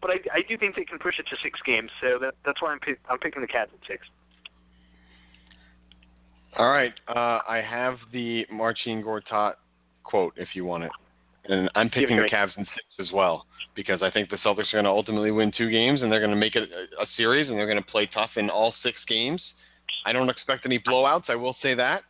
But 0.00 0.10
I, 0.10 0.38
I 0.38 0.40
do 0.46 0.58
think 0.58 0.76
they 0.76 0.84
can 0.84 0.98
push 0.98 1.18
it 1.18 1.26
to 1.30 1.36
six 1.42 1.58
games, 1.64 1.90
so 2.02 2.18
that, 2.20 2.34
that's 2.44 2.60
why 2.60 2.70
I'm 2.70 2.80
pick, 2.80 2.98
I'm 3.08 3.18
picking 3.18 3.40
the 3.40 3.48
Cavs 3.48 3.72
at 3.72 3.80
six. 3.88 4.06
All 6.58 6.70
right, 6.70 6.92
uh, 7.08 7.40
I 7.46 7.62
have 7.68 7.96
the 8.12 8.46
Marcin 8.50 9.02
Gortat 9.02 9.54
quote 10.04 10.32
if 10.36 10.48
you 10.54 10.64
want 10.64 10.84
it, 10.84 10.90
and 11.48 11.70
I'm 11.74 11.90
picking 11.90 12.16
the 12.16 12.28
Cavs 12.32 12.56
in 12.56 12.64
six 12.64 12.86
as 12.98 13.12
well 13.12 13.44
because 13.74 14.00
I 14.02 14.10
think 14.10 14.30
the 14.30 14.36
Celtics 14.38 14.72
are 14.72 14.76
going 14.76 14.84
to 14.84 14.90
ultimately 14.90 15.30
win 15.30 15.52
two 15.56 15.70
games 15.70 16.00
and 16.00 16.10
they're 16.10 16.20
going 16.20 16.30
to 16.30 16.36
make 16.36 16.56
it 16.56 16.68
a, 16.70 17.02
a 17.02 17.06
series 17.16 17.50
and 17.50 17.58
they're 17.58 17.66
going 17.66 17.82
to 17.82 17.90
play 17.90 18.08
tough 18.12 18.30
in 18.36 18.48
all 18.48 18.72
six 18.82 18.96
games. 19.06 19.42
I 20.06 20.12
don't 20.12 20.30
expect 20.30 20.64
any 20.64 20.78
blowouts. 20.78 21.24
I 21.28 21.34
will 21.34 21.56
say 21.62 21.74
that, 21.74 22.02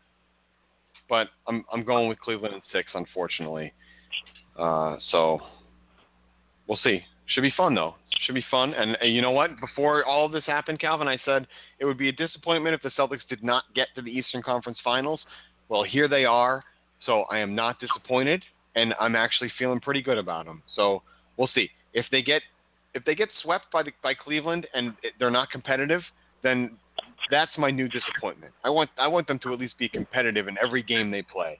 but 1.09 1.29
I'm 1.49 1.65
I'm 1.73 1.85
going 1.85 2.09
with 2.09 2.21
Cleveland 2.21 2.55
in 2.55 2.63
six, 2.73 2.89
unfortunately. 2.95 3.73
Uh, 4.57 4.97
so 5.11 5.41
we'll 6.69 6.79
see. 6.85 7.03
Should 7.27 7.43
be 7.43 7.53
fun 7.57 7.75
though. 7.75 7.97
Should 8.25 8.35
be 8.35 8.45
fun. 8.51 8.75
And 8.75 8.97
uh, 9.03 9.05
you 9.05 9.21
know 9.21 9.31
what? 9.31 9.61
Before 9.61 10.05
all 10.05 10.27
of 10.27 10.33
this 10.33 10.45
happened, 10.47 10.81
Calvin, 10.81 11.09
I 11.09 11.19
said 11.25 11.47
it 11.79 11.85
would 11.85 11.99
be 11.99 12.09
a 12.09 12.13
disappointment 12.13 12.75
if 12.75 12.83
the 12.83 12.91
Celtics 12.99 13.27
did 13.29 13.45
not 13.45 13.65
get 13.75 13.89
to 13.95 14.03
the 14.03 14.11
Eastern 14.11 14.43
Conference 14.43 14.79
Finals. 14.83 15.21
Well, 15.69 15.83
here 15.83 16.09
they 16.09 16.25
are. 16.25 16.65
So 17.05 17.23
I 17.31 17.39
am 17.39 17.55
not 17.55 17.79
disappointed, 17.79 18.43
and 18.75 18.95
I'm 18.99 19.15
actually 19.15 19.53
feeling 19.59 19.81
pretty 19.81 20.03
good 20.03 20.19
about 20.19 20.47
them. 20.47 20.63
So 20.75 21.03
we'll 21.37 21.51
see 21.55 21.71
if 21.93 22.07
they 22.11 22.23
get 22.23 22.43
if 22.95 23.05
they 23.05 23.15
get 23.15 23.29
swept 23.43 23.71
by 23.71 23.83
the, 23.83 23.93
by 24.03 24.15
Cleveland 24.15 24.67
and 24.73 24.95
they're 25.19 25.31
not 25.31 25.51
competitive, 25.51 26.01
then 26.43 26.79
that's 27.31 27.51
my 27.59 27.71
new 27.71 27.89
disappointment. 27.89 28.53
I 28.65 28.71
want 28.71 28.91
I 28.99 29.09
want 29.09 29.27
them 29.27 29.39
to 29.41 29.53
at 29.53 29.59
least 29.59 29.77
be 29.79 29.89
competitive 29.89 30.49
in 30.49 30.57
every 30.63 30.83
game 30.83 31.11
they 31.11 31.23
play. 31.23 31.59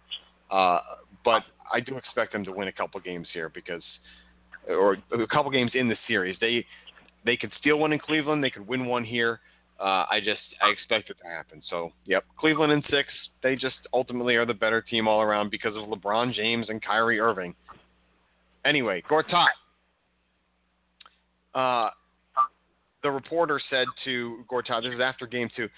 Uh, 0.51 0.81
but 1.25 1.43
I 1.73 1.81
do 1.81 1.97
expect 1.97 2.33
them 2.33 2.45
to 2.45 2.53
win 2.53 2.69
a 2.69 2.73
couple 2.73 3.01
games 3.01 3.29
here 3.33 3.51
because 3.51 3.83
or 4.69 4.97
a 5.13 5.27
couple 5.27 5.51
games 5.51 5.73
in 5.75 5.89
the 5.89 5.97
series. 6.07 6.37
They 6.41 6.65
they 7.25 7.37
could 7.37 7.53
steal 7.61 7.79
one 7.79 7.93
in 7.93 7.99
Cleveland. 7.99 8.43
They 8.43 8.51
could 8.51 8.67
win 8.67 8.87
one 8.87 9.05
here. 9.05 9.41
Uh, 9.79 10.07
I 10.11 10.21
just 10.25 10.41
I 10.63 10.69
expect 10.71 11.11
it 11.11 11.17
to 11.23 11.29
happen. 11.29 11.63
So 11.69 11.91
yep, 12.05 12.25
Cleveland 12.39 12.73
in 12.73 12.83
six. 12.91 13.09
They 13.43 13.57
just 13.57 13.77
ultimately 13.93 14.37
are 14.37 14.47
the 14.47 14.55
better 14.55 14.81
team 14.81 15.07
all 15.07 15.21
around 15.21 15.51
because 15.51 15.77
of 15.77 15.83
LeBron 15.89 16.33
James 16.35 16.67
and 16.69 16.83
Kyrie 16.83 17.21
Irving. 17.21 17.55
Anyway, 18.65 19.03
Gortat. 19.09 19.49
Uh, 21.55 21.91
the 23.03 23.11
reporter 23.11 23.61
said 23.71 23.87
to 24.05 24.45
Gortat, 24.51 24.83
this 24.83 24.93
is 24.93 25.01
after 25.01 25.27
game 25.27 25.49
two, 25.57 25.69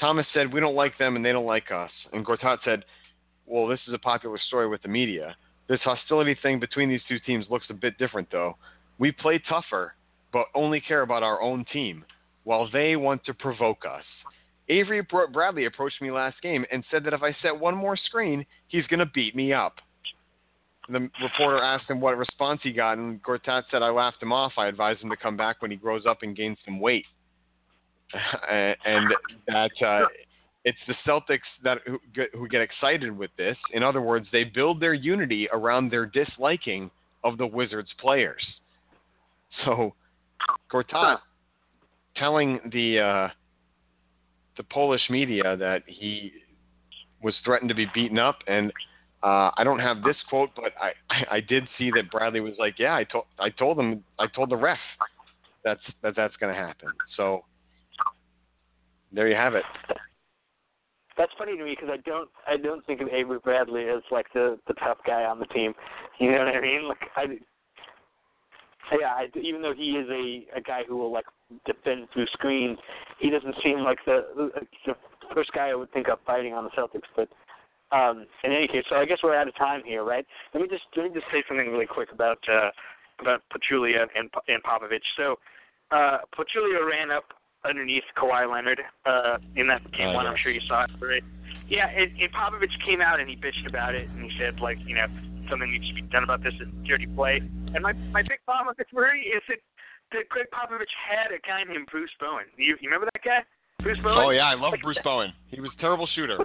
Thomas 0.00 0.26
said, 0.32 0.52
We 0.52 0.60
don't 0.60 0.74
like 0.74 0.96
them 0.98 1.16
and 1.16 1.24
they 1.24 1.32
don't 1.32 1.46
like 1.46 1.70
us. 1.70 1.90
And 2.12 2.24
Gortat 2.24 2.58
said, 2.64 2.84
Well, 3.46 3.66
this 3.66 3.80
is 3.86 3.94
a 3.94 3.98
popular 3.98 4.38
story 4.46 4.68
with 4.68 4.82
the 4.82 4.88
media. 4.88 5.36
This 5.68 5.80
hostility 5.80 6.36
thing 6.42 6.58
between 6.58 6.88
these 6.88 7.02
two 7.08 7.18
teams 7.20 7.46
looks 7.50 7.66
a 7.70 7.74
bit 7.74 7.98
different, 7.98 8.28
though. 8.30 8.56
We 8.98 9.12
play 9.12 9.40
tougher, 9.48 9.94
but 10.32 10.46
only 10.54 10.80
care 10.80 11.02
about 11.02 11.22
our 11.22 11.40
own 11.42 11.64
team, 11.72 12.04
while 12.44 12.68
they 12.70 12.96
want 12.96 13.24
to 13.26 13.34
provoke 13.34 13.84
us. 13.84 14.04
Avery 14.70 15.06
Bradley 15.32 15.66
approached 15.66 16.00
me 16.02 16.10
last 16.10 16.40
game 16.42 16.64
and 16.70 16.84
said 16.90 17.04
that 17.04 17.14
if 17.14 17.22
I 17.22 17.34
set 17.42 17.58
one 17.58 17.74
more 17.74 17.96
screen, 17.96 18.44
he's 18.68 18.86
going 18.86 19.00
to 19.00 19.06
beat 19.06 19.34
me 19.34 19.52
up. 19.52 19.76
The 20.90 21.10
reporter 21.22 21.62
asked 21.62 21.88
him 21.88 22.00
what 22.00 22.16
response 22.16 22.60
he 22.62 22.72
got, 22.72 22.96
and 22.96 23.22
Gortat 23.22 23.64
said, 23.70 23.82
I 23.82 23.90
laughed 23.90 24.22
him 24.22 24.32
off. 24.32 24.52
I 24.56 24.68
advised 24.68 25.02
him 25.02 25.10
to 25.10 25.16
come 25.16 25.36
back 25.36 25.60
when 25.60 25.70
he 25.70 25.76
grows 25.76 26.06
up 26.06 26.18
and 26.22 26.34
gains 26.34 26.56
some 26.64 26.80
weight. 26.80 27.04
and 28.50 29.12
that 29.46 29.70
uh, 29.84 30.06
it's 30.68 30.78
the 30.86 30.94
Celtics 31.06 31.48
that 31.64 31.78
who 31.86 32.46
get, 32.48 32.60
excited 32.60 33.16
with 33.16 33.30
this. 33.38 33.56
In 33.72 33.82
other 33.82 34.02
words, 34.02 34.26
they 34.32 34.44
build 34.44 34.80
their 34.80 34.92
unity 34.92 35.48
around 35.50 35.90
their 35.90 36.04
disliking 36.04 36.90
of 37.24 37.38
the 37.38 37.46
Wizards 37.46 37.88
players. 37.98 38.44
So, 39.64 39.94
Gortat 40.70 41.20
telling 42.16 42.60
the 42.70 43.00
uh, 43.00 43.28
the 44.58 44.62
Polish 44.64 45.00
media 45.08 45.56
that 45.56 45.84
he 45.86 46.32
was 47.22 47.34
threatened 47.46 47.70
to 47.70 47.74
be 47.74 47.86
beaten 47.94 48.18
up, 48.18 48.40
and 48.46 48.70
uh, 49.22 49.50
I 49.56 49.64
don't 49.64 49.78
have 49.78 50.02
this 50.02 50.16
quote, 50.28 50.50
but 50.54 50.72
I, 50.78 50.92
I, 51.08 51.24
I 51.36 51.40
did 51.40 51.66
see 51.78 51.90
that 51.92 52.10
Bradley 52.10 52.40
was 52.40 52.54
like, 52.58 52.78
"Yeah, 52.78 52.94
I 52.94 53.04
told 53.04 53.24
I 53.38 53.48
told 53.48 53.78
him 53.78 54.04
I 54.18 54.26
told 54.26 54.50
the 54.50 54.56
ref 54.56 54.78
that's 55.64 55.80
that 56.02 56.14
that's 56.14 56.36
going 56.36 56.54
to 56.54 56.60
happen." 56.60 56.90
So 57.16 57.46
there 59.12 59.28
you 59.28 59.34
have 59.34 59.54
it. 59.54 59.64
That's 61.18 61.32
funny 61.36 61.56
to 61.56 61.64
me 61.64 61.76
because 61.78 61.90
I 61.92 61.96
don't 62.08 62.30
I 62.46 62.56
don't 62.56 62.86
think 62.86 63.00
of 63.00 63.08
Avery 63.08 63.40
Bradley 63.42 63.88
as 63.88 64.02
like 64.10 64.26
the 64.32 64.58
the 64.68 64.74
tough 64.74 64.98
guy 65.04 65.24
on 65.24 65.38
the 65.38 65.46
team. 65.46 65.74
You 66.20 66.32
know 66.32 66.38
what 66.38 66.48
I 66.56 66.60
mean? 66.60 66.88
Like 66.88 66.98
I 67.16 67.24
yeah, 68.98 69.14
I, 69.14 69.26
even 69.38 69.62
though 69.62 69.74
he 69.74 69.90
is 69.92 70.08
a 70.10 70.58
a 70.58 70.60
guy 70.60 70.82
who 70.88 70.96
will 70.96 71.12
like 71.12 71.26
defend 71.66 72.08
through 72.12 72.26
screens, 72.32 72.78
he 73.18 73.30
doesn't 73.30 73.54
seem 73.62 73.80
like 73.80 73.98
the 74.06 74.50
the 74.86 74.94
first 75.34 75.52
guy 75.52 75.68
I 75.68 75.74
would 75.74 75.92
think 75.92 76.08
of 76.08 76.18
fighting 76.26 76.54
on 76.54 76.64
the 76.64 76.70
Celtics. 76.70 77.08
But 77.14 77.28
um, 77.94 78.26
in 78.44 78.52
any 78.52 78.66
case, 78.66 78.84
so 78.88 78.96
I 78.96 79.04
guess 79.04 79.18
we're 79.22 79.36
out 79.36 79.48
of 79.48 79.56
time 79.56 79.82
here, 79.84 80.04
right? 80.04 80.26
Let 80.54 80.62
me 80.62 80.68
just 80.68 80.84
let 80.96 81.04
me 81.04 81.10
just 81.14 81.26
say 81.32 81.42
something 81.48 81.68
really 81.70 81.86
quick 81.86 82.10
about 82.12 82.38
uh, 82.48 82.70
about 83.20 83.42
Pachulia 83.52 84.06
and 84.16 84.30
and 84.48 84.62
Popovich. 84.62 85.06
So 85.16 85.36
uh, 85.90 86.18
Pachulia 86.36 86.84
ran 86.88 87.10
up 87.10 87.24
underneath 87.64 88.04
Kawhi 88.16 88.50
Leonard 88.50 88.80
uh, 89.06 89.38
in 89.56 89.66
that 89.68 89.82
game 89.92 90.08
oh, 90.08 90.14
one. 90.14 90.26
I'm 90.26 90.36
sure 90.42 90.52
you 90.52 90.60
saw 90.68 90.84
it, 90.84 90.90
right? 91.00 91.22
Yeah, 91.68 91.88
and, 91.88 92.10
and 92.20 92.32
Popovich 92.32 92.72
came 92.86 93.00
out 93.00 93.20
and 93.20 93.28
he 93.28 93.36
bitched 93.36 93.68
about 93.68 93.94
it 93.94 94.08
and 94.08 94.24
he 94.24 94.30
said 94.38 94.60
like 94.60 94.78
you 94.86 94.94
know 94.94 95.06
something 95.50 95.70
needs 95.70 95.88
to 95.88 95.94
be 95.94 96.02
done 96.02 96.24
about 96.24 96.42
this 96.42 96.54
is 96.60 96.68
dirty 96.86 97.06
play. 97.06 97.42
And 97.74 97.82
my 97.82 97.92
my 98.14 98.22
big 98.22 98.40
problem 98.44 98.74
with 98.76 98.86
Murray 98.92 99.22
is 99.22 99.42
that 99.48 99.58
that 100.12 100.28
Gregg 100.28 100.46
Popovich 100.52 100.92
had 100.96 101.32
a 101.32 101.40
guy 101.46 101.64
named 101.64 101.88
Bruce 101.90 102.10
Bowen. 102.18 102.44
You, 102.56 102.76
you 102.80 102.88
remember 102.88 103.08
that 103.12 103.22
guy? 103.22 103.40
Bruce 103.82 103.98
Bowen. 104.02 104.18
Oh 104.18 104.30
yeah, 104.30 104.46
I 104.46 104.54
love 104.54 104.74
Bruce 104.82 104.98
Bowen. 105.04 105.32
He 105.48 105.60
was 105.60 105.70
a 105.76 105.80
terrible 105.80 106.08
shooter. 106.14 106.38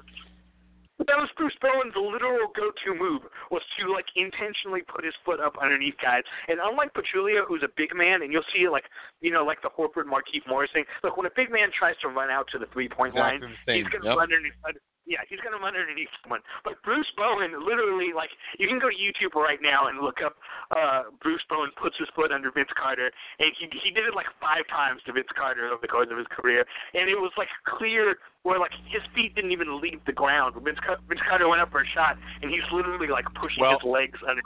That 1.07 1.17
was 1.17 1.29
Bruce 1.37 1.55
Bowen's 1.61 1.93
literal 1.95 2.51
go-to 2.55 2.93
move 2.97 3.23
was 3.51 3.61
to 3.79 3.91
like 3.91 4.05
intentionally 4.15 4.81
put 4.81 5.03
his 5.03 5.13
foot 5.25 5.39
up 5.39 5.55
underneath 5.61 5.95
guys. 6.01 6.23
And 6.47 6.59
unlike 6.61 6.93
Pachulia, 6.93 7.45
who's 7.47 7.63
a 7.63 7.71
big 7.75 7.95
man, 7.95 8.21
and 8.21 8.31
you'll 8.31 8.47
see 8.55 8.67
like 8.69 8.85
you 9.21 9.31
know 9.31 9.43
like 9.43 9.61
the 9.61 9.69
Horford 9.69 10.05
Markieff 10.05 10.45
Morris 10.47 10.71
thing. 10.73 10.85
Look, 11.03 11.17
when 11.17 11.25
a 11.25 11.35
big 11.35 11.51
man 11.51 11.69
tries 11.77 11.95
to 12.01 12.07
run 12.09 12.29
out 12.29 12.47
to 12.51 12.59
the 12.59 12.67
three-point 12.71 13.15
line, 13.15 13.41
he's 13.67 13.87
gonna 13.87 14.05
yep. 14.05 14.17
run 14.17 14.31
underneath 14.31 14.57
yeah, 15.05 15.19
he's 15.27 15.39
gonna 15.43 15.59
run 15.59 15.75
underneath 15.75 16.11
someone. 16.23 16.39
But 16.63 16.79
Bruce 16.83 17.09
Bowen, 17.19 17.51
literally, 17.59 18.15
like 18.15 18.31
you 18.57 18.67
can 18.67 18.79
go 18.79 18.87
to 18.87 18.95
YouTube 18.95 19.35
right 19.35 19.59
now 19.61 19.87
and 19.91 19.99
look 19.99 20.23
up 20.23 20.39
uh 20.71 21.11
Bruce 21.21 21.43
Bowen 21.49 21.71
puts 21.75 21.97
his 21.99 22.07
foot 22.15 22.31
under 22.31 22.51
Vince 22.51 22.71
Carter, 22.79 23.11
and 23.39 23.51
he 23.59 23.67
he 23.83 23.91
did 23.91 24.07
it 24.07 24.15
like 24.15 24.27
five 24.39 24.63
times 24.71 25.03
to 25.05 25.11
Vince 25.11 25.31
Carter 25.35 25.67
over 25.67 25.83
the 25.83 25.91
course 25.91 26.07
of 26.11 26.17
his 26.17 26.27
career, 26.31 26.63
and 26.93 27.09
it 27.09 27.19
was 27.19 27.31
like 27.37 27.51
clear 27.67 28.15
where 28.43 28.59
like 28.59 28.71
his 28.87 29.03
feet 29.15 29.35
didn't 29.35 29.51
even 29.51 29.81
leave 29.81 29.99
the 30.07 30.15
ground. 30.15 30.55
Vince 30.63 30.79
Vince 31.07 31.21
Carter 31.27 31.47
went 31.51 31.61
up 31.61 31.71
for 31.71 31.81
a 31.81 31.89
shot, 31.91 32.15
and 32.41 32.51
he's 32.51 32.65
literally 32.71 33.11
like 33.11 33.25
pushing 33.35 33.59
well, 33.59 33.79
his 33.79 33.83
legs 33.83 34.19
under. 34.23 34.41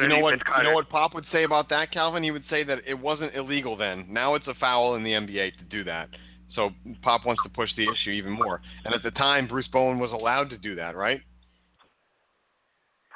You 0.00 0.08
know 0.08 0.20
what? 0.20 0.40
You 0.56 0.62
know 0.64 0.72
what 0.72 0.88
Pop 0.88 1.12
would 1.12 1.26
say 1.30 1.44
about 1.44 1.68
that, 1.68 1.92
Calvin? 1.92 2.22
He 2.22 2.30
would 2.30 2.48
say 2.48 2.64
that 2.64 2.78
it 2.86 2.94
wasn't 2.94 3.34
illegal 3.34 3.76
then. 3.76 4.06
Now 4.08 4.36
it's 4.36 4.46
a 4.46 4.54
foul 4.54 4.94
in 4.94 5.04
the 5.04 5.10
NBA 5.10 5.58
to 5.58 5.64
do 5.64 5.84
that. 5.84 6.08
So 6.54 6.70
Pop 7.02 7.26
wants 7.26 7.42
to 7.44 7.48
push 7.48 7.70
the 7.76 7.84
issue 7.84 8.10
even 8.10 8.32
more. 8.32 8.60
And 8.84 8.94
at 8.94 9.02
the 9.02 9.10
time, 9.12 9.48
Bruce 9.48 9.68
Bowen 9.72 9.98
was 9.98 10.10
allowed 10.12 10.50
to 10.50 10.58
do 10.58 10.74
that, 10.76 10.96
right? 10.96 11.20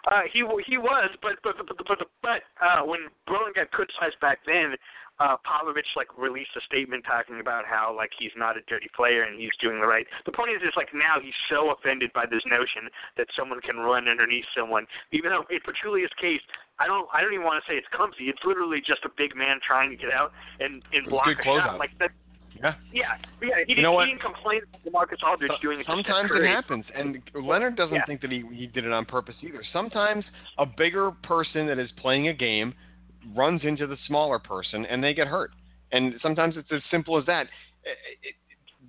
Uh, 0.06 0.22
he 0.32 0.46
he 0.66 0.78
was, 0.78 1.10
but 1.20 1.32
but 1.42 1.56
but 1.58 1.76
but, 1.88 1.98
but 2.22 2.40
uh, 2.62 2.84
when 2.84 3.10
Bowen 3.26 3.50
got 3.54 3.70
criticized 3.72 4.14
back 4.20 4.38
then, 4.46 4.76
uh, 5.18 5.36
Popovich 5.42 5.90
like 5.96 6.06
released 6.16 6.54
a 6.56 6.60
statement 6.62 7.04
talking 7.04 7.40
about 7.40 7.64
how 7.66 7.94
like 7.94 8.10
he's 8.18 8.30
not 8.36 8.56
a 8.56 8.60
dirty 8.68 8.86
player 8.94 9.24
and 9.24 9.40
he's 9.40 9.50
doing 9.60 9.80
the 9.80 9.86
right. 9.86 10.06
The 10.24 10.32
point 10.32 10.50
is, 10.52 10.62
is 10.62 10.74
like 10.76 10.94
now 10.94 11.18
he's 11.20 11.34
so 11.50 11.72
offended 11.72 12.12
by 12.12 12.26
this 12.26 12.42
notion 12.46 12.86
that 13.16 13.26
someone 13.36 13.60
can 13.60 13.78
run 13.78 14.08
underneath 14.08 14.44
someone, 14.56 14.86
even 15.10 15.30
though 15.30 15.42
in 15.50 15.58
Pachulia's 15.58 16.12
case, 16.20 16.40
I 16.78 16.86
don't 16.86 17.08
I 17.12 17.20
don't 17.20 17.32
even 17.32 17.46
want 17.46 17.64
to 17.64 17.66
say 17.66 17.76
it's 17.76 17.88
clumsy. 17.90 18.28
It's 18.28 18.44
literally 18.44 18.78
just 18.78 19.04
a 19.04 19.10
big 19.16 19.34
man 19.34 19.58
trying 19.58 19.90
to 19.90 19.96
get 19.96 20.12
out 20.12 20.32
and 20.60 20.82
and 20.92 21.08
block 21.08 21.26
a 21.26 21.42
shot. 21.42 21.78
Like 21.78 21.96
that 21.98 22.12
yeah. 22.62 22.74
Yeah. 22.92 23.02
Yeah. 23.42 23.48
He, 23.66 23.74
you 23.76 23.82
know 23.82 24.00
he 24.00 24.06
didn't 24.06 24.22
complain 24.22 24.60
about 24.72 24.92
Marcus 24.92 25.18
Aldridge 25.24 25.50
so, 25.50 25.56
doing 25.62 25.80
it. 25.80 25.86
Sometimes 25.86 26.30
it 26.32 26.46
happens, 26.46 26.84
and 26.94 27.18
Leonard 27.34 27.76
doesn't 27.76 27.94
yeah. 27.94 28.06
think 28.06 28.20
that 28.22 28.30
he 28.30 28.44
he 28.52 28.66
did 28.66 28.84
it 28.84 28.92
on 28.92 29.04
purpose 29.04 29.34
either. 29.42 29.62
Sometimes 29.72 30.24
a 30.58 30.66
bigger 30.66 31.10
person 31.22 31.66
that 31.66 31.78
is 31.78 31.90
playing 32.00 32.28
a 32.28 32.34
game 32.34 32.74
runs 33.34 33.62
into 33.64 33.86
the 33.86 33.96
smaller 34.06 34.38
person, 34.38 34.86
and 34.86 35.02
they 35.02 35.14
get 35.14 35.26
hurt. 35.26 35.50
And 35.92 36.14
sometimes 36.22 36.56
it's 36.56 36.68
as 36.72 36.82
simple 36.90 37.18
as 37.18 37.26
that. 37.26 37.46
It, 37.84 37.96
it, 38.22 38.34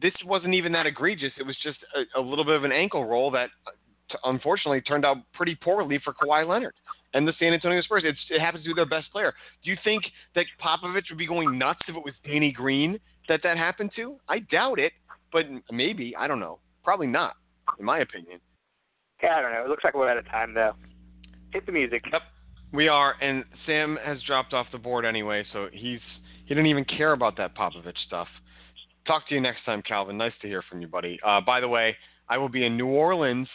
this 0.02 0.14
wasn't 0.26 0.54
even 0.54 0.72
that 0.74 0.86
egregious. 0.86 1.32
It 1.40 1.46
was 1.46 1.56
just 1.64 1.78
a, 1.96 2.20
a 2.20 2.22
little 2.22 2.46
bit 2.46 2.56
of 2.56 2.64
an 2.64 2.72
ankle 2.72 3.06
roll 3.06 3.32
that, 3.32 3.50
uh, 3.66 4.18
unfortunately, 4.26 4.82
turned 4.82 5.06
out 5.06 5.18
pretty 5.34 5.56
poorly 5.56 6.00
for 6.04 6.14
Kawhi 6.14 6.48
Leonard 6.48 6.74
and 7.14 7.28
the 7.28 7.34
San 7.40 7.54
Antonio 7.54 7.82
Spurs. 7.82 8.04
It's, 8.06 8.20
it 8.30 8.40
happens 8.40 8.64
to 8.64 8.70
be 8.70 8.74
their 8.76 8.86
best 8.86 9.12
player. 9.12 9.34
Do 9.64 9.72
you 9.72 9.78
think 9.84 10.04
that 10.36 10.46
Popovich 10.64 11.10
would 11.10 11.18
be 11.18 11.28
going 11.28 11.58
nuts 11.58 11.80
if 11.88 11.96
it 11.96 12.04
was 12.04 12.14
Danny 12.26 12.52
Green 12.52 13.00
that 13.28 13.42
that 13.44 13.58
happened 13.58 13.92
to? 13.96 14.18
I 14.28 14.40
doubt 14.40 14.80
it, 14.80 14.94
but 15.32 15.46
maybe. 15.72 16.16
I 16.16 16.28
don't 16.28 16.40
know. 16.40 16.60
Probably 16.84 17.08
not, 17.08 17.36
in 17.80 17.86
my 17.86 18.00
opinion. 18.00 18.40
Yeah, 19.22 19.36
I 19.38 19.42
don't 19.42 19.52
know. 19.52 19.64
It 19.64 19.70
looks 19.70 19.84
like 19.84 19.96
we're 19.96 20.10
out 20.10 20.18
of 20.18 20.26
time, 20.26 20.54
though. 20.54 20.74
Hit 21.52 21.66
the 21.66 21.72
music. 21.72 22.04
Yep, 22.12 22.22
we 22.74 22.88
are. 22.88 23.16
And 23.22 23.44
Sam 23.66 23.98
has 24.06 24.22
dropped 24.24 24.54
off 24.54 24.68
the 24.72 24.78
board 24.78 25.06
anyway, 25.06 25.44
so 25.54 25.68
he's 25.72 26.00
he 26.46 26.50
didn't 26.50 26.68
even 26.68 26.86
care 26.86 27.14
about 27.14 27.36
that 27.38 27.56
Popovich 27.56 27.98
stuff. 28.06 28.28
Talk 29.06 29.28
to 29.30 29.36
you 29.36 29.42
next 29.42 29.64
time, 29.66 29.82
Calvin. 29.82 30.18
Nice 30.18 30.34
to 30.42 30.48
hear 30.48 30.64
from 30.70 30.82
you, 30.82 30.88
buddy. 30.88 31.20
Uh, 31.26 31.42
by 31.42 31.60
the 31.60 31.68
way, 31.68 31.96
I 32.30 32.38
will 32.38 32.50
be 32.50 32.66
in 32.66 32.78
New 32.78 32.88
Orleans 32.88 33.48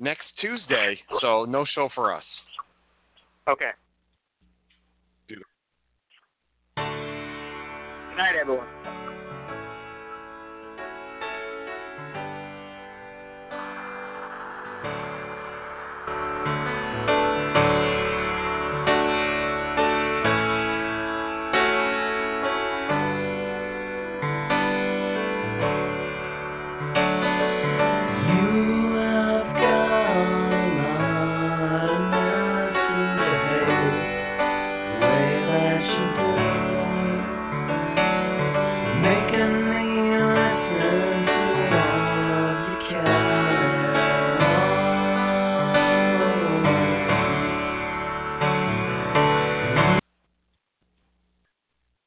next 0.00 0.26
Tuesday, 0.40 0.98
so 1.20 1.44
no 1.44 1.64
show 1.64 1.88
for 1.94 2.14
us. 2.14 2.24
Okay. 3.48 3.70
Good 5.28 5.38
night, 8.16 8.34
everyone. 8.40 9.07